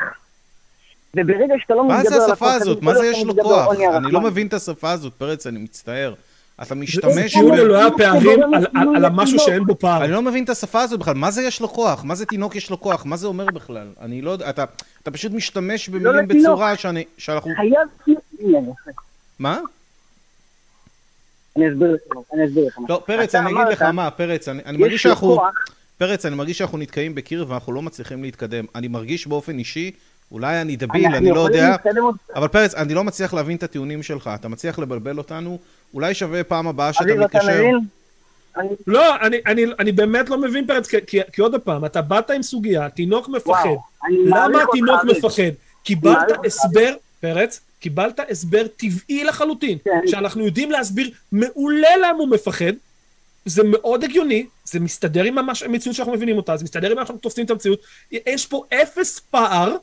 [1.16, 2.78] וברגע שאתה לא מה מתגבר זה על השפה הכוח, הזאת?
[2.78, 3.68] אתה מה זה יש לו כוח?
[3.98, 4.22] אני לא.
[4.22, 6.14] מבין את השפה הזאת, פרץ, אני מצטער.
[6.62, 7.38] אתה משתמש...
[7.38, 9.40] ב- אלוהי הפערים גורם על- המשהו.
[9.40, 10.04] שאין בו פער.
[10.04, 12.04] אני לא מבין את השפה הזאת בכלל, מה זה יש לו כוח?
[12.04, 13.06] מה זה תינוק יש לו כוח?
[13.06, 13.88] מה זה אומר בכלל?
[14.02, 14.66] אני לא יודע, אתה,
[15.04, 16.44] אתה פשוט משתמש במילים לא לתינוק.
[16.46, 17.52] בצורה שאני, שאנחנו...
[17.56, 18.16] חייב...
[19.40, 19.60] מה?
[21.58, 22.02] אני אסביר לך,
[22.34, 22.78] אני אסביר לך.
[22.90, 25.38] לא, פרץ, אני אגיד לך מה, פרץ, אני, אני מרגיש שאנחנו...
[25.98, 28.66] פרץ, אני מרגיש שאנחנו נתקעים בקיר ואנחנו לא מצליחים להתקדם.
[28.76, 29.92] אני מרגיש באופן אישי,
[30.32, 31.76] אולי אני דביל, אני לא יודע,
[32.36, 34.30] אבל פרץ, אני לא מצליח להבין את הטיעונים שלך.
[34.36, 35.60] אתה מצליח לבלבל אותנו?
[35.96, 37.64] אולי שווה פעם הבאה שאתה אביב, אתה מתקשר...
[38.88, 42.30] לא, אני, אני, אני באמת לא מבין פרץ, כי, כי, כי עוד פעם, אתה באת
[42.30, 43.70] עם סוגיה, תינוק מפחד.
[44.26, 45.02] למה התינוק.
[45.04, 45.44] מפחד?
[45.84, 49.92] קיבלת הסבר, פרץ, קיבלת הסבר טבעי לחלוטין, כן.
[50.08, 52.74] שאנחנו יודעים להסביר מעולה למה הוא מפחד,
[53.46, 57.08] זה מאוד הגיוני, זה מסתדר עם המש- המציאות שאנחנו מבינים אותה, זה מסתדר עם איך
[57.08, 57.80] שאנחנו תופסים את המציאות.
[58.12, 59.76] יש פה אפס פער,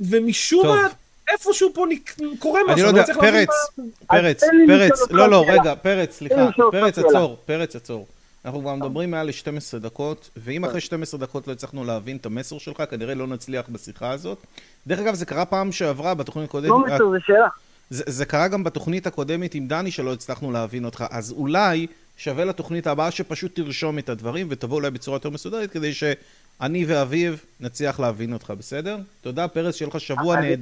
[0.00, 0.66] ומשום.
[0.66, 0.88] מה,
[1.32, 2.72] איפשהו פה נק- קורה משהו.
[2.74, 5.44] אני לא יודע, להבין פרץ, מה- פרץ, פרץ, לא, לא.
[5.48, 6.34] רגע, פרץ, סליחה,
[6.72, 6.98] פרץ.
[6.98, 8.06] עצור, פרץ, עצור.
[8.44, 12.58] אנחנו כבר מדברים מעל ל-12 דקות, ואם אחרי 12 דקות לא הצלחנו להבין את המסר
[12.58, 14.38] שלך, כנראה לא נצליח בשיחה הזאת.
[14.86, 16.70] דרך אגב, זה קרה פעם שעברה בתוכנית הקודמת.
[16.70, 17.48] לא מסר, זה שאלה.
[17.90, 22.44] זה, זה קרה גם בתוכנית הקודמת עם דני שלא הצלחנו להבין אותך, אז אולי שווה
[22.44, 28.00] לתוכנית הבאה שפשוט תרשום את הדברים ותבוא אולי בצורה יותר מסודרת כדי שאני ואביב נצליח
[28.00, 28.96] להבין אותך, בסדר?
[29.20, 30.56] תודה פרץ, שיהיה לך שבוע אני-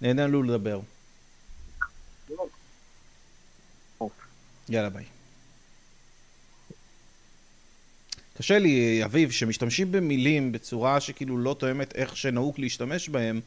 [0.00, 0.80] נהדר, נהנינו לדבר.
[4.68, 5.04] יאללה ביי.
[8.38, 13.40] קשה לי, אביב, שמשתמשים במילים בצורה שכאילו לא תואמת איך שנהוג להשתמש בהם,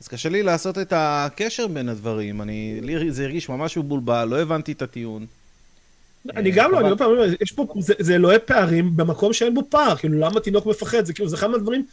[0.00, 2.42] אז קשה לי לעשות את הקשר בין הדברים.
[2.42, 5.26] אני, לי זה הרגיש ממש מבולבל, לא הבנתי את הטיעון.
[6.36, 6.80] אני גם לא.
[6.80, 10.40] אני עוד פעם אומר, יש פה, זה- אלוהי פערים במקום שאין בו פער, כאילו למה
[10.40, 11.86] תינוק מפחד, זה כאילו, זה אחד מהדברים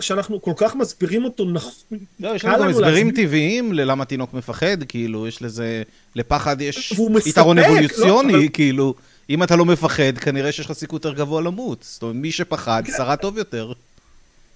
[0.00, 1.98] שאנחנו כל כך מסבירים אותו נכון.
[2.20, 3.10] לא, יש לנו גם הסברים.
[3.10, 5.82] טבעיים ללמה תינוק מפחד, כאילו, יש לזה...
[6.14, 6.94] לפחד יש
[7.26, 8.94] יתרון לא, אבולוציוני, כאילו,
[9.30, 11.78] אם אתה לא מפחד, כנראה שיש לך סיכוי יותר גבוה למות.
[11.82, 13.72] זאת אומרת, מי שפחד, שרד טוב יותר.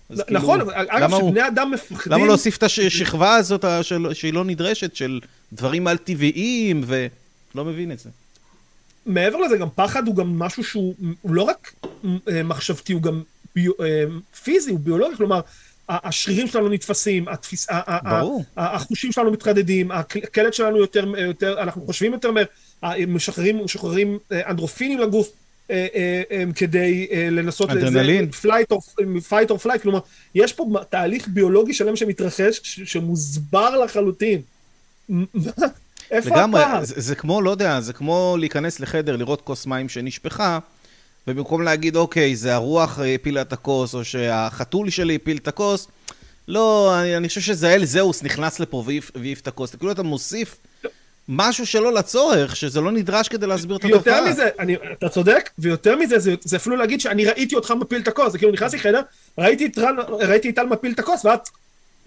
[0.08, 3.64] כאילו, נכון, אגב, שבני אדם מפחדים, למה להוסיף את השכבה הזאת
[4.12, 5.20] שהיא לא נדרשת, של
[5.52, 7.06] דברים על טבעיים, ו...
[7.54, 8.10] לא מבין את זה.
[9.06, 11.72] מעבר לזה, גם פחד הוא גם משהו שהוא הוא לא רק
[12.28, 13.22] אה, מחשבתי, הוא גם
[13.54, 14.04] ביו, אה,
[14.42, 15.40] פיזי, הוא ביולוגי, כלומר,
[15.88, 17.66] השרירים שלנו נתפסים, התפיס,
[18.04, 18.44] ברור.
[18.56, 22.44] החושים שלנו מתחדדים, הקלט שלנו יותר, יותר, אנחנו חושבים יותר מהר,
[23.08, 25.32] משחררים, משחררים אה, אנדורפינים לגוף.
[25.70, 27.70] אה, כדי לנסות...
[27.70, 28.30] אדרנלין.
[28.30, 28.80] flight או
[29.28, 29.98] fight או flight, כלומר,
[30.34, 34.40] יש פה תהליך ביולוגי שלם שמתרחש, שמוסבר לחלוטין.
[36.10, 36.84] איפה לגמרי, הפער?
[36.84, 40.58] זה, זה כמו, לא יודע, זה כמו להיכנס לחדר, לראות כוס מים שנשפכה,
[41.28, 45.88] ובמקום להגיד, אוקיי, זה הרוח אה, הפילה את הכוס, או שהחתול שלי הפיל את הכוס,
[46.48, 49.74] לא, אני, אני חושב שזה האל זהוס נכנס לפה והעיף את הכוס.
[49.74, 50.56] כאילו אתה מוסיף
[51.28, 54.14] משהו שלא לצורך, שזה לא נדרש כדי להסביר את התופעה.
[54.14, 58.02] ויותר מזה, אני, אתה צודק, ויותר מזה, זה, זה אפילו להגיד שאני ראיתי אותך מפיל
[58.02, 58.52] את הכוס, זה כאילו
[59.38, 61.48] ראיתי את רן, ראיתי את טל מפיל את הכוס, ואת,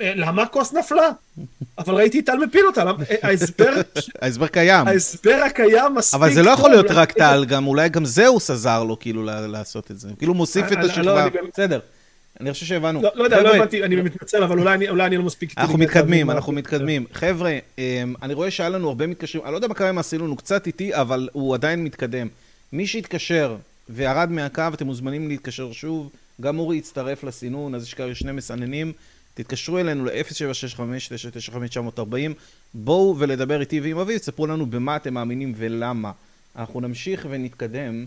[0.02, 1.10] למה הכוס נפלה?
[1.78, 3.74] אבל ראיתי טל מפיל אותה, אה, ההסבר,
[4.22, 4.88] ההסבר קיים.
[4.88, 8.84] ההסבר הקיים מספיק אבל זה לא יכול להיות רק טל, גם אולי גם זהוס עזר
[8.84, 10.10] לו כאילו ל- לעשות את זה.
[10.18, 11.42] כאילו מוסיף את אני- אני- לא, השכבה.
[11.54, 11.80] בסדר.
[12.40, 13.02] אני חושב שהבנו.
[13.02, 15.54] לא, לא יודע, לא הבנתי, אני מתנצל, אבל אולי אני, אולי אני לא מספיק...
[15.58, 17.06] אנחנו מתקדמים, אנחנו מתקדמים.
[17.14, 17.84] חבר'ה, אמ,
[18.22, 20.68] אני רואה שהיה לנו הרבה מתקשרים, אני לא יודע מה קרה עם הסילון, הוא קצת
[20.68, 22.28] איטי, אבל הוא עדיין מתקדם.
[22.74, 23.56] מי שהתקשר
[23.90, 26.10] וירד מהקו, אתם מוזמנים להתקשר שוב.
[26.42, 28.92] גם אורי יצטרף לסינון, אז יש כאלה שני מסננים.
[29.34, 32.00] תתקשרו אלינו ל-0765-995-940.
[32.74, 36.12] בואו ולדבר איתי ועם אביב, תספרו לנו במה אתם מאמינים ולמה.
[36.56, 38.06] אנחנו נמשיך ונתקדם.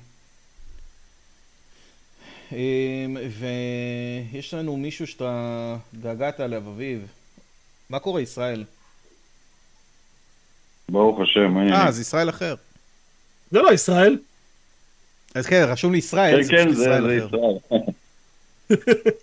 [2.53, 3.17] אמ,
[4.33, 7.07] ויש לנו מישהו שאתה דאגת עליו, אביב.
[7.91, 8.65] מה קורה, ישראל?
[10.89, 11.93] ברוך השם, מה אה, העניינים?
[11.93, 12.55] זה ישראל אחר.
[13.51, 14.19] זה לא ישראל,
[15.35, 17.37] אז כן, רשום לי ישראל, כן, זה כן, פשוט זה ישראל זה אחר.
[17.37, 17.81] ישראל.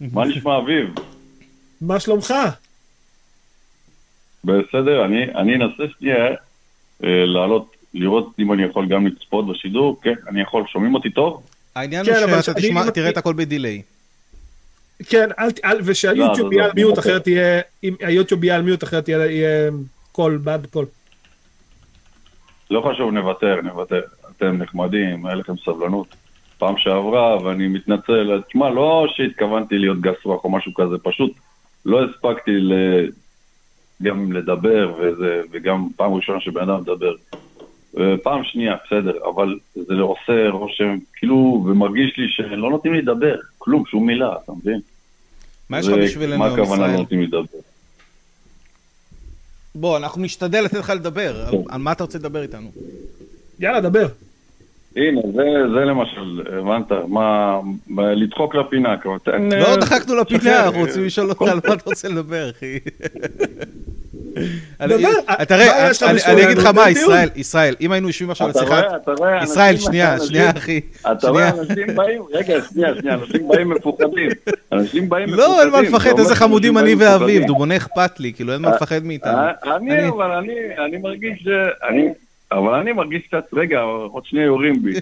[0.13, 0.87] מה נשמע אביב?
[1.81, 2.33] מה שלומך?
[4.43, 6.25] בסדר, אני אני אנסה שנייה
[7.03, 9.99] אה, לעלות, לראות אם אני יכול גם לצפות בשידור.
[10.01, 10.63] כן, אני יכול.
[10.67, 11.43] שומעים אותי טוב?
[11.75, 13.81] העניין כן, הוא שאתה אני- תשמע, אם- תראה את הכל ב delay.
[15.09, 17.01] כן, אל, אל, ושהיוטיוב לא, יהיה לא, על mute, לא.
[17.01, 19.71] אחרת יהיה, אם היוטיוב יהיה על mute, אחרת יהיה- יהיה
[20.11, 20.85] קול, בעד קול.
[22.71, 24.01] לא חשוב, נוותר, נוותר.
[24.37, 26.07] אתם נחמדים, היה לכם סבלנות.
[26.57, 28.41] פעם שעברה, ואני מתנצל.
[28.47, 31.31] תשמע, לא שהתכוונתי להיות גס רוח או משהו כזה, פשוט
[31.85, 32.73] לא הספקתי ל...
[34.03, 37.13] גם לדבר, וזה, וגם פעם ראשונה שבן אדם מדבר.
[38.23, 41.35] פעם שנייה, בסדר, אבל זה עושה רושם, כאילו,
[41.67, 44.79] ומרגיש לי שלא נותנים לי לדבר, כלום, שום מילה, אתה מבין?
[45.69, 46.99] מה יש לך בשבילנו מה היום, הכוונה לא ישראל?
[47.01, 47.59] נותנים לי לדבר?
[49.75, 51.45] בוא, אנחנו נשתדל לתת לך לדבר.
[51.47, 52.71] על- על מה אתה רוצה לדבר איתנו?
[53.59, 54.07] יאללה, דבר.
[54.95, 57.59] הנה, זה, זה למשל, הבנת, מה,
[58.15, 59.49] לדחוק לפינה, כבר, תן...
[59.51, 60.65] לא אה, דחקנו לפינה.
[60.65, 62.77] אנחנו רוצים לשאול אותך על מה אתה רוצה לדבר, אחי.
[64.81, 66.89] אה, תראה, יש לך אני- אגיד לך מה.
[66.89, 68.59] ישראל, ישראל, אם היינו יושבים עכשיו אתה.
[68.61, 70.79] רואה, אתה רואה, אנשים- ישראל, שנייה, שנייה, אחי.
[71.11, 71.49] אתה רואה.
[71.49, 74.29] אנשים באים, רגע, שנייה, שנייה, אנשים באים מפוחדים.
[74.71, 75.51] אנשים באים מפוחדים.
[75.51, 77.43] לא, אין מה אתה לפחד, איזה חמודים אני ואביב.
[77.47, 79.31] דובוני אכפת לי, כאילו אין מה לפחד מאיתנו.
[79.37, 80.53] אה, אני, אני- אבל אני,
[80.85, 81.47] אני מרגיש ש...
[82.51, 84.91] אבל אני מרגיש קצת, רגע, עוד שנייה יורים בי.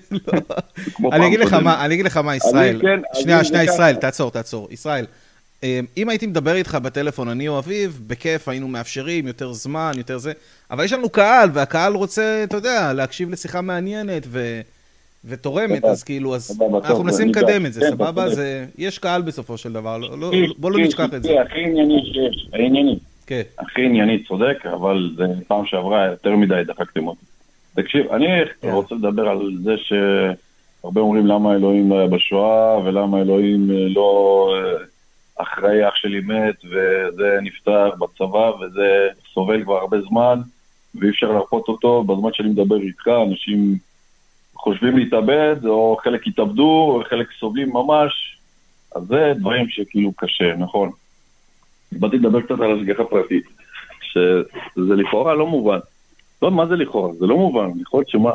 [1.01, 1.11] לא.
[1.13, 1.53] אני אגיד לך.
[1.53, 2.81] מה, אני אגיד לך מה, ישראל.
[2.81, 3.63] כן, שנייה, שנייה.
[3.63, 4.67] ישראל, תעצור, תעצור.
[4.71, 5.05] ישראל,
[5.63, 10.17] אמ, אם הייתי מדבר איתך בטלפון, אני או אביב, בכיף, היינו מאפשרים יותר זמן, יותר
[10.17, 10.31] זה,
[10.71, 14.61] אבל יש לנו קהל, והקהל רוצה, אתה יודע, להקשיב לשיחה מעניינת, ו...
[15.25, 15.85] ותורמת.
[15.85, 17.65] אז כאילו, אז אנחנו מנסים לקדם.
[17.65, 18.29] את זה, כן, סבבה?
[18.29, 18.65] זה...
[18.77, 21.41] יש קהל בסופו של דבר, לא- לא- קיש, בוא לא נשכח את זה.
[21.41, 22.99] הכי ענייני שיש, הענייני.
[23.27, 23.41] כן.
[23.59, 27.25] הכי ענייני, צודק, אבל זה פעם שעברה יותר מדי דחקתם אותי.
[27.83, 28.27] תקשיב, אני
[28.61, 28.69] כן.
[28.69, 34.53] רוצה לדבר על זה שהרבה אומרים למה אלוהים לא היה בשואה, ולמה אלוהים אה, לא
[34.55, 34.83] אה,
[35.43, 40.39] אחראי אח שלי מת, וזה נפטר בצבא, וזה סובל כבר הרבה זמן,
[40.95, 42.03] ואי אפשר להרפות אותו.
[42.03, 43.77] בזמן שאני מדבר איתך, אנשים
[44.55, 48.37] חושבים להתאבד, או חלק התאבדו, או חלק סובלים ממש.
[48.95, 50.91] אז זה דברים שכאילו קשה, נכון.
[51.91, 53.43] באתי לדבר קצת על השגחה פרטית,
[54.01, 55.79] שזה לכאורה לא מובן.
[56.41, 57.13] לא, מה זה לכאורה?
[57.19, 57.69] זה לא מובן.
[57.81, 58.31] יכול להיות שמה,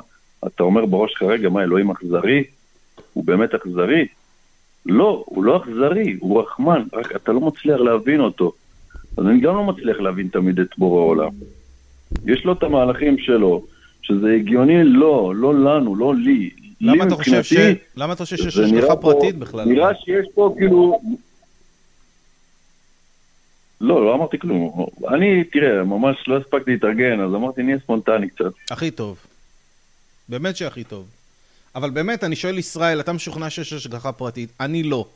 [0.46, 2.44] אתה אומר בראש שלך, רגע, מה, אלוהים אכזרי?
[3.12, 4.06] הוא באמת אכזרי?
[4.86, 8.52] לא, הוא לא אכזרי, הוא רחמן, רק אתה לא מצליח להבין אותו.
[9.16, 11.30] אז אני גם לא מצליח להבין תמיד את בורא העולם.
[12.26, 13.64] יש לו את המהלכים שלו,
[14.02, 16.50] שזה הגיוני לא, לא לנו, לא לי.
[16.80, 17.54] למה אתה חושב ש...
[17.96, 19.64] למה אתה חושב שיש השגחה פרטית בכלל?
[19.68, 21.00] נראה שיש פה כאילו...
[23.84, 24.86] לא, לא אמרתי כלום.
[25.08, 28.52] אני, תראה, ממש לא הספקתי להתארגן, אז אמרתי, נהיה ספונטני קצת.
[28.70, 29.18] הכי טוב.
[30.28, 31.06] באמת שהכי טוב.
[31.74, 34.52] אבל באמת, אני שואל ישראל, אתה משוכנע שיש השגחה פרטית?
[34.60, 35.06] אני לא.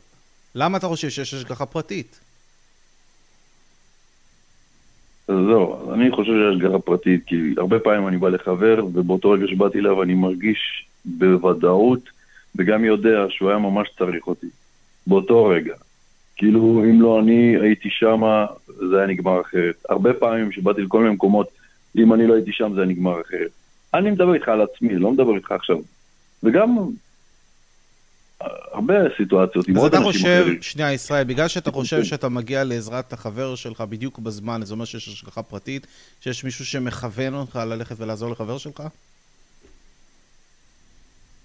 [0.55, 2.21] למה אתה חושב שיש השגחה פרטית?
[5.27, 9.79] זהו, אני חושב שיש השגחה פרטית, כי הרבה פעמים אני בא לחבר, ובאותו רגע שבאתי
[9.79, 12.01] אליו אני מרגיש בוודאות,
[12.57, 14.47] וגם יודע שהוא היה ממש צריך אותי.
[15.07, 15.75] באותו רגע.
[16.38, 18.22] כאילו, אם לא אני הייתי שם,
[18.90, 19.74] זה היה נגמר אחרת.
[19.88, 21.48] הרבה פעמים שבאתי לכל מיני מקומות,
[21.96, 23.51] אם אני לא הייתי שם זה היה נגמר אחרת.
[23.94, 25.77] אני מדבר איתך על עצמי, לא מדבר איתך עכשיו.
[26.42, 26.79] וגם
[28.72, 30.62] הרבה סיטואציות עם אז עוד אתה אנשים חושב, אחרים.
[30.62, 32.05] שנייה, ישראל, בגלל שאתה חושב כן.
[32.05, 35.87] שאתה מגיע לעזרת החבר שלך בדיוק בזמן, זה אומר שיש השגחה פרטית,
[36.20, 38.83] שיש מישהו שמכוון אותך ללכת ולעזור לחבר שלך?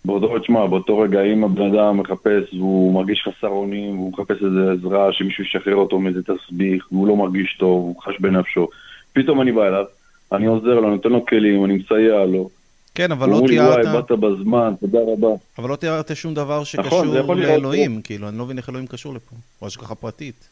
[0.05, 4.71] באותו, תשמע, באותו רגע, אם הבן אדם מחפש והוא מרגיש חסר אונים, והוא מחפש איזה
[4.71, 8.67] עזרה, שמישהו ישחרר אותו מאיזה תסביך, והוא לא מרגיש טוב, הוא חש בנפשו,
[9.13, 9.85] פתאום אני בא אליו,
[10.31, 12.49] אני עוזר לו, נותן לו כלים, אני מסייע לו.
[12.95, 15.35] כן, אבל לא אמרו לי, וואי, תיארת, באת בזמן, תודה רבה.
[15.57, 17.29] אבל לא תיארת שום דבר נכון, שקשור להיות.
[17.37, 20.49] לאלוהים, כאילו, אני לא מבין איך אלוהים קשור לפה, או השגחה פרטית.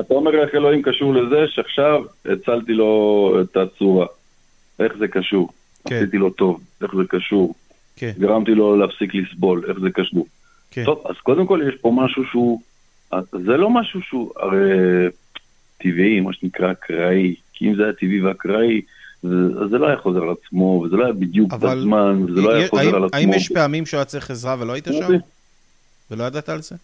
[0.00, 4.06] אתה אומר איך אלוהים קשור לזה שעכשיו הצלתי לו את הצורה.
[4.80, 5.48] איך זה קשור?
[5.88, 5.96] כן.
[5.96, 7.54] עשיתי לו טוב, איך זה קשור?
[7.96, 10.26] כן, גרמתי לו להפסיק לסבול, איך זה קשור?
[10.70, 10.84] כן.
[10.84, 12.60] טוב, אז קודם כל יש פה משהו שהוא,
[13.32, 14.58] זה לא משהו שהוא הרי
[15.78, 18.80] טבעי, מה שנקרא אקראי, כי אם זה היה טבעי ואקראי,
[19.22, 19.28] זה,
[19.64, 22.50] אז זה לא היה חוזר על עצמו, וזה לא היה בדיוק אבל בזמן, וזה לא
[22.50, 23.18] היה האם- חוזר על עצמו.
[23.18, 25.08] האם יש פעמים שהוא היה צריך עזרה ולא היית שם?
[26.10, 26.76] ולא ידעת על זה?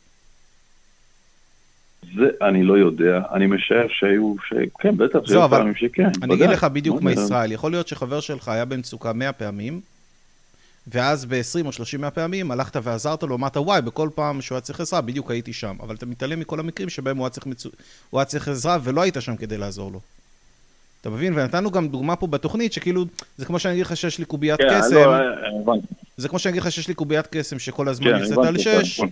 [2.17, 4.53] זה אני לא יודע, אני משער שהיו, ש...
[4.79, 6.09] כן, בטח, שהיו אבל פעמים שכן.
[6.23, 6.51] אני אגיד.
[6.51, 7.13] לך בדיוק לא מה.
[7.13, 9.81] ישראל, יכול להיות שחבר שלך היה במצוקה 100 פעמים,
[10.93, 14.81] ואז ב-20 או 30 מהפעמים הלכת ועזרת לו, אמרת, וואי, בכל פעם שהוא היה צריך
[14.81, 15.77] עזרה, בדיוק הייתי שם.
[15.83, 17.69] אבל אתה מתעלם מכל המקרים שבהם הוא היה צריך, מצו...
[18.11, 20.01] הוא היה צריך עזרה ולא היית שם כדי לעזור לו.
[21.01, 21.33] אתה מבין?
[21.39, 23.05] ונתנו גם דוגמה פה בתוכנית, שכאילו,
[23.39, 25.15] זה כמו שאני אגיד לך שיש לי קוביית כן, קסם, לא,
[25.63, 25.87] הבנתי.
[26.17, 28.77] זה כמו שאני אגיד לך שיש לי קוביית קסם שכל הזמן כן, יוצאת על הבנתי
[28.77, 29.11] אותך, 6, נכון.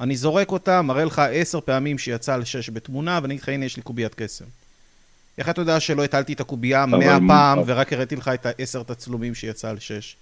[0.00, 3.64] אני זורק אותה, מראה לך עשר פעמים שיצא על 6 בתמונה, ואני אגיד לך, הנה,
[3.64, 4.44] יש לי קוביית קסם.
[5.38, 8.46] איך אתה יודע שלא הטלתי את הקובייה אבל 100 מה- פעם, ורק הראיתי לך את
[8.46, 10.16] העשר תצלומים שיצא על 6?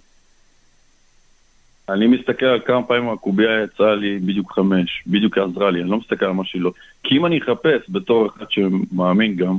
[1.93, 5.97] אני מסתכל על כמה פעמים הקובייה יצאה לי בדיוק חמש, בדיוק עזרה לי, אני לא
[5.99, 6.71] מסתכל על מה שהיא לא.
[7.03, 9.57] כי אם אני אחפש בתור אחד שמאמין גם,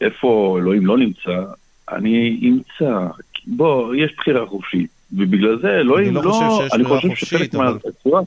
[0.00, 1.42] איפה אלוהים לא נמצא,
[1.92, 3.06] אני אמצא.
[3.46, 4.90] בוא, יש בחירה חופשית.
[5.12, 6.30] ובגלל זה אלוהים לא לא...
[6.30, 8.22] חושב שיש אני בחירה חופשית, אבל- מהצורה...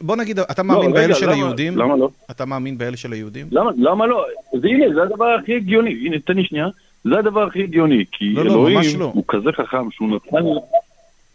[0.00, 1.76] בוא נגיד, אתה מאמין לא, באלה רגע, של למה- היהודים?
[1.78, 2.08] למה לא?
[2.30, 3.46] אתה מאמין באלה של היהודים?
[3.50, 4.24] למה, למה לא?
[4.54, 5.90] אז הנה, זה הדבר הכי הגיוני.
[6.06, 6.68] הנה, תן לי שנייה.
[7.04, 8.04] זה הדבר הכי הגיוני.
[8.12, 9.04] כי לא, לא, אלוהים ממש לא.
[9.14, 10.36] הוא כזה חכם שהוא נתן...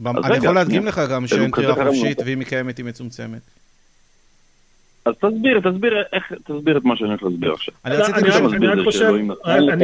[0.06, 0.86] אני רגע, יכול להדגים.
[0.86, 2.18] לך גם שאין בחירה חופשית.
[2.26, 3.42] ואם היא קיימת היא מצומצמת.
[5.06, 7.74] אז תסביר, תסביר איך, תסביר את מה שאני הולך להסביר עכשיו.
[7.86, 7.98] אני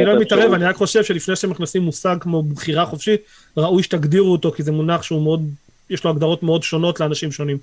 [0.04, 0.52] לא, לא מתערב.
[0.52, 3.20] אני רק חושב שלפני שמכניסים מושג כמו בחירה חופשית,
[3.56, 5.48] ראוי שתגדירו אותו, כי זה מונח שהוא מאוד,
[5.90, 7.58] יש לו הגדרות מאוד שונות לאנשים שונים.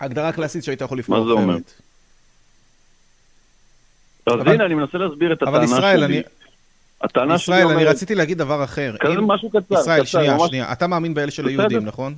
[0.00, 1.56] הגדרה קלאסית שהיית יכול לבחור מה זה אומר?
[4.26, 5.78] אז אבל- הנה, אני מנסה להסביר את אבל הטענה שלי.
[5.78, 6.22] ישראל,
[7.02, 8.94] הטענה שלי ישראל, אני אומרת, רציתי להגיד דבר אחר.
[9.00, 10.72] כזה אם- משהו קצר, ישראל, קצר, שנייה, ממש שנייה.
[10.72, 11.46] אתה מאמין באלה של.
[11.48, 12.14] היהודים, נכון?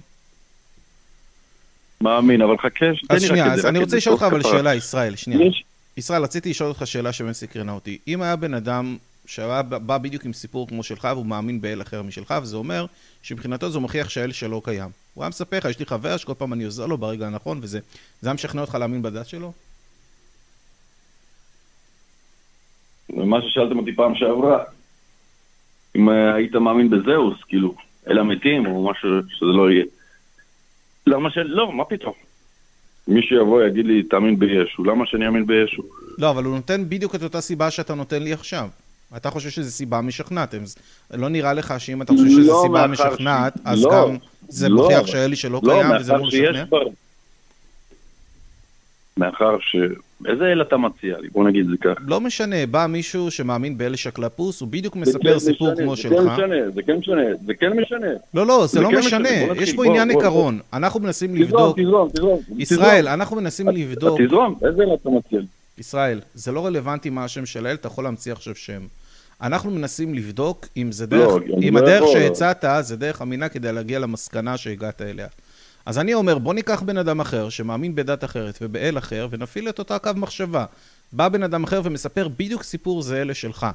[2.01, 2.69] מאמין, אבל חכה,
[3.09, 3.61] תן אז לי רק שנייה, את זה.
[3.61, 4.43] אז אני רוצה לשאול אותך אבל.
[4.43, 5.47] שאלה, ישראל, שנייה.
[5.49, 5.64] יש-
[5.97, 7.99] ישראל, רציתי לשאול אותך שאלה שבאמת סקרנה אותי.
[8.09, 12.03] אם היה בן אדם שהיה בא בדיוק עם סיפור כמו שלך והוא מאמין באל אחר
[12.03, 12.87] משלך, וזה אומר
[13.23, 14.88] שמבחינתו זה מוכיח שהאל שלו קיים.
[15.14, 17.79] הוא היה מספר לך, יש לי חבר שכל פעם אני עוזר לו ברגע הנכון, וזה
[18.21, 19.53] זה היה משכנע אותך להאמין בדת שלו?
[23.16, 24.59] מה ששאלתם אותי פעם שעברה,
[25.96, 27.75] אם אה, היית מאמין בזהוס, כאילו,
[28.09, 29.85] אל המתים, או משהו שזה לא יהיה.
[31.07, 31.38] למה ש...
[31.38, 32.12] לא, מה פתאום?
[33.09, 35.83] מישהו יבוא יגיד לי, תאמין בישו, למה שאני אאמין בישו?
[36.18, 38.68] לא, אבל הוא נותן בדיוק את אותה סיבה שאתה נותן לי עכשיו.
[39.16, 40.55] אתה חושב שזו סיבה משכנעת.
[41.14, 44.16] לא נראה לך שאם אתה חושב לא, שזו סיבה מאחר ש- משכנעת, אז לא, גם
[44.49, 46.66] זה לא, מוכיח שאלי שלא לא, קיים וזה לא משכנע?
[46.66, 46.83] כבר...
[49.20, 49.76] מאחר ש...
[50.26, 51.28] איזה אל אתה מציע לי?
[51.28, 52.00] בוא נגיד זה ככה.
[52.06, 55.96] לא משנה, בא מישהו שמאמין באלי שקלפוס, הוא בדיוק זה מספר כן סיפור משנה, כמו
[55.96, 56.12] זה שלך.
[56.12, 58.06] כן משנה, זה כן משנה, זה כן משנה.
[58.35, 60.59] לא, לא, זה זה לא כן משנה, משנה, יש פה בוא, עניין בוא, עיקרון.
[60.72, 62.40] אנחנו מנסים תזרום, לבדוק, תזרום, תזרום.
[62.59, 65.46] ישראל, אנחנו מנסים לבדוק, תזרום, איזה אל אתה מציע לי?
[65.78, 68.80] ישראל, זה לא רלוונטי מה השם של האל, אתה יכול להמציא עכשיו שם.
[69.42, 72.09] אנחנו מנסים לבדוק אם זה דרך, לא, אם לא הדרך.
[72.12, 75.26] שהצעת זה דרך אמינה כדי להגיע למסקנה שהגעת אליה.
[75.87, 79.79] אז אני אומר, בוא ניקח בן אדם אחר שמאמין בדת אחרת ובאל אחר ונפעיל את
[79.79, 80.64] אותה קו מחשבה.
[81.12, 83.66] בא בן אדם אחר ומספר בדיוק סיפור זהה לשלך.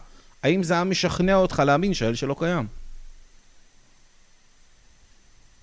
[0.43, 2.65] האם זה היה משכנע אותך להאמין שהאל שלו קיים?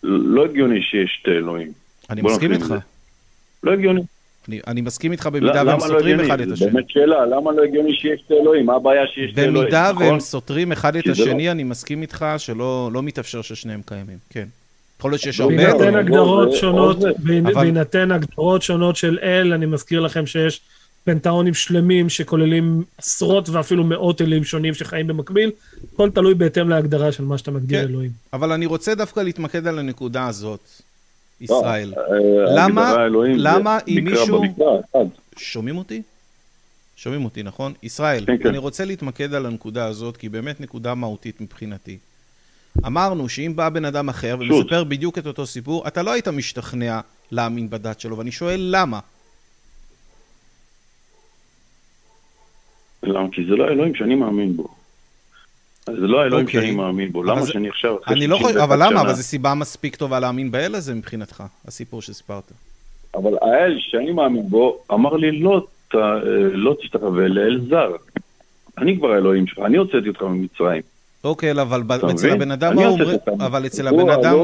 [0.03, 1.73] לא הגיוני שיש שתי אלוהים.
[2.11, 2.75] אני מסכים איתך.
[3.63, 4.01] לא הגיוני.
[4.49, 6.21] אני, אני מסכים איתך לא- במידה למה והם לא סותרים?
[6.21, 6.71] אחד את השני.
[6.71, 8.67] באמת שאלה, למה לא הגיוני שיש שתי אלוהים?
[8.67, 9.63] מה הבעיה שיש שתי אלוהים?
[9.63, 10.07] במידה נכון?
[10.07, 14.19] והם סותרים אחד את לא- השני, אני מסכים איתך שלא לא מתאפשר ששניהם קיימים.
[14.31, 14.49] כן.
[15.03, 15.57] יכול להיות שיש הרבה...
[15.57, 16.97] בהינתן הגדרות שונות,
[17.55, 20.61] בהינתן הגדרות שונות של אל, אני מזכיר לכם שיש
[21.05, 25.51] פנתאונים שלמים שכוללים עשרות ואפילו מאות אלים שונים שחיים במקביל,
[25.95, 27.89] הכל תלוי בהתאם להגדרה של מה שאתה מגדיר כן.
[27.89, 28.11] אלוהים.
[28.33, 30.61] אבל אני רוצה דווקא להתמקד על הנקודה הזאת,
[31.41, 31.95] לא, ישראל.
[31.97, 32.03] אה,
[32.57, 32.95] למה-
[33.37, 34.43] למה אם מישהו-.
[35.37, 36.03] שומעים אותי?
[36.97, 37.73] שומעים אותי, נכון?
[37.83, 38.49] ישראל, כן, כן.
[38.49, 41.99] אני רוצה להתמקד על הנקודה הזאת, כי היא באמת נקודה מהותית מבחינתי.
[42.87, 44.53] אמרנו שאם בא בן אדם אחר פשוט.
[44.53, 47.01] ומספר בדיוק את אותו סיפור, אתה לא היית משתכנע
[47.33, 49.01] להאמין בדת שלו, ואני שואל למה.
[53.03, 53.29] למה?
[53.33, 54.69] כי זה לא האלוהים שאני מאמין בו.
[55.87, 56.61] אז זה לא האלוהים אוקיי.
[56.61, 57.23] שאני מאמין בו.
[57.23, 57.97] למה זה- שאני עכשיו...
[58.09, 58.91] אני לא חושב, 61 אבל למה?
[58.91, 62.53] שנה- אבל זו סיבה מספיק טובה להאמין באל הזה מבחינתך, הסיפור שסיפרת.
[63.15, 65.67] אבל האל שאני מאמין בו אמר לי לא,
[66.53, 67.91] לא תשתחווה לאל זר.
[68.79, 70.83] אני כבר האלוהים שלך, אני הוצאתי אותך ממצרים.
[71.25, 72.31] אוקיי, אבל אצל?
[72.31, 73.41] הבן אדם אני ההוא הוצאתי אומרים.
[73.47, 74.37] אבל אצל הבן אדם.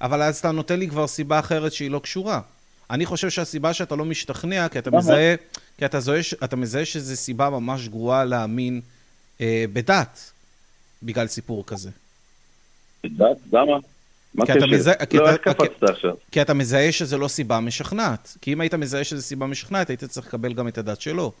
[0.00, 2.40] אבל אז אתה נותן לי כבר סיבה אחרת שהיא לא קשורה.
[2.90, 4.90] אני חושב שהסיבה שאתה לא משתכנע, כי אתה?
[4.90, 5.34] מזהה,
[5.78, 8.80] כי אתה, זוהה, אתה מזהה שזו סיבה ממש גרועה להאמין
[9.40, 10.30] אה, בדת,
[11.02, 11.90] בגלל סיפור כזה.
[13.06, 13.36] דת?
[13.52, 13.72] למה?
[14.34, 14.76] מה כי אתה הקשר?
[14.76, 15.50] מזהה- כי לא, אתה-
[15.92, 16.14] עכשיו?
[16.32, 18.36] כי אתה מזהה שזו לא סיבה משכנעת.
[18.40, 21.32] כי אם היית מזהה שזו סיבה משכנעת, היית צריך לקבל גם את הדת שלו.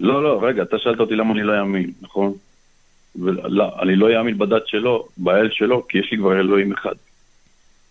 [0.00, 2.32] לא, לא, רגע, אתה שאלת אותי למה אני לא אאמין, נכון?
[3.16, 6.94] ולא, אני לא אאמין בדת שלו, באל שלו, כי יש לי כבר אלוהים אחד.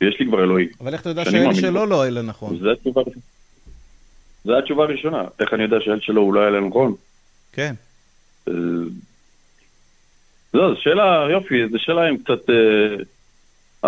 [0.01, 0.67] יש לי כבר אלוהים.
[0.81, 1.85] אבל איך אתה יודע שהאל שלו.
[1.85, 2.59] לא אלה נכון?
[2.59, 3.01] זו התשובה
[4.45, 5.23] זו התשובה הראשונה.
[5.39, 6.95] איך אני יודע שהאל שלו הוא לא אל נכון?
[7.53, 7.73] כן.
[8.47, 8.53] אה,
[10.53, 12.95] לא, זו שאלה, יופי, זו שאלה עם קצת אה,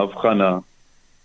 [0.02, 0.58] הבחנה.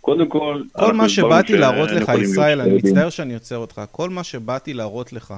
[0.00, 0.62] קודם כל...
[0.72, 2.74] כל מה שבאתי להראות לך, ישראל, אני.
[2.74, 5.34] מצטער שאני עוצר אותך, כל מה שבאתי להראות לך,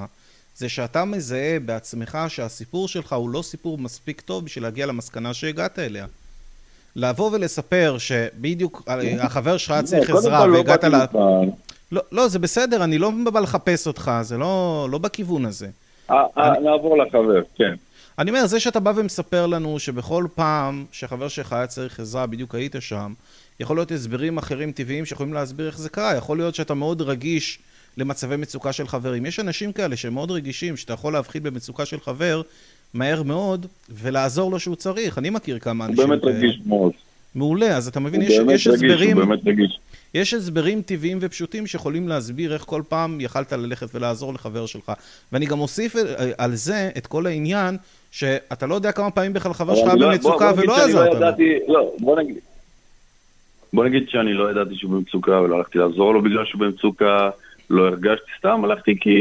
[0.55, 5.79] זה שאתה מזהה בעצמך שהסיפור שלך הוא לא סיפור מספיק טוב בשביל להגיע למסקנה שהגעת
[5.79, 6.05] אליה.
[6.95, 10.95] לבוא ולספר שבדיוק אה, החבר שלך היה צריך לא, קודם עזרה לא והגעת ל...
[11.91, 15.67] לא, לא, זה בסדר, אני לא בא לחפש אותך, זה לא, לא בכיוון הזה.
[16.11, 17.75] אה, אה, נעבור לחבר, כן.
[18.19, 22.55] אני אומר, זה שאתה בא ומספר לנו שבכל פעם שחבר שלך היה צריך עזרה, בדיוק
[22.55, 23.13] היית שם,
[23.59, 26.15] יכול להיות הסברים אחרים טבעיים שיכולים להסביר איך זה קרה.
[26.15, 27.59] יכול להיות שאתה מאוד רגיש
[27.97, 29.25] למצבי מצוקה של חברים.
[29.25, 32.41] יש אנשים כאלה שהם מאוד רגישים, שאתה יכול להבחין במצוקה של חבר
[32.93, 35.17] מהר מאוד, ולעזור לו שהוא צריך.
[35.17, 36.33] אני מכיר כמה הוא אנשים באמת כאלה.
[36.37, 36.91] רגיש מאוד.
[37.35, 39.17] מעולה, אז אתה מבין, הוא יש, באמת יש רגיש, הסברים...
[39.17, 39.79] הוא באמת רגיש.
[40.13, 44.91] יש הסברים טבעיים ופשוטים שיכולים להסביר איך כל פעם יכלת ללכת ולעזור לחבר שלך.
[45.31, 45.95] ואני גם אוסיף
[46.37, 47.77] על זה את כל העניין,
[48.11, 50.89] שאתה לא יודע כמה פעמים בכלל חבר שלך לא- בוא- במצוקה בוא נגיד ולא שאני
[50.91, 51.73] עזרת לא לו.
[51.73, 52.37] לא, בוא נגיד.
[53.73, 57.29] בוא נגיד שאני לא ידעתי שהוא במצוקה ולא הלכתי לעזור לו בגלל שהוא במצוקה,
[57.73, 59.17] לא הרגשתי, סתם הלכתי כי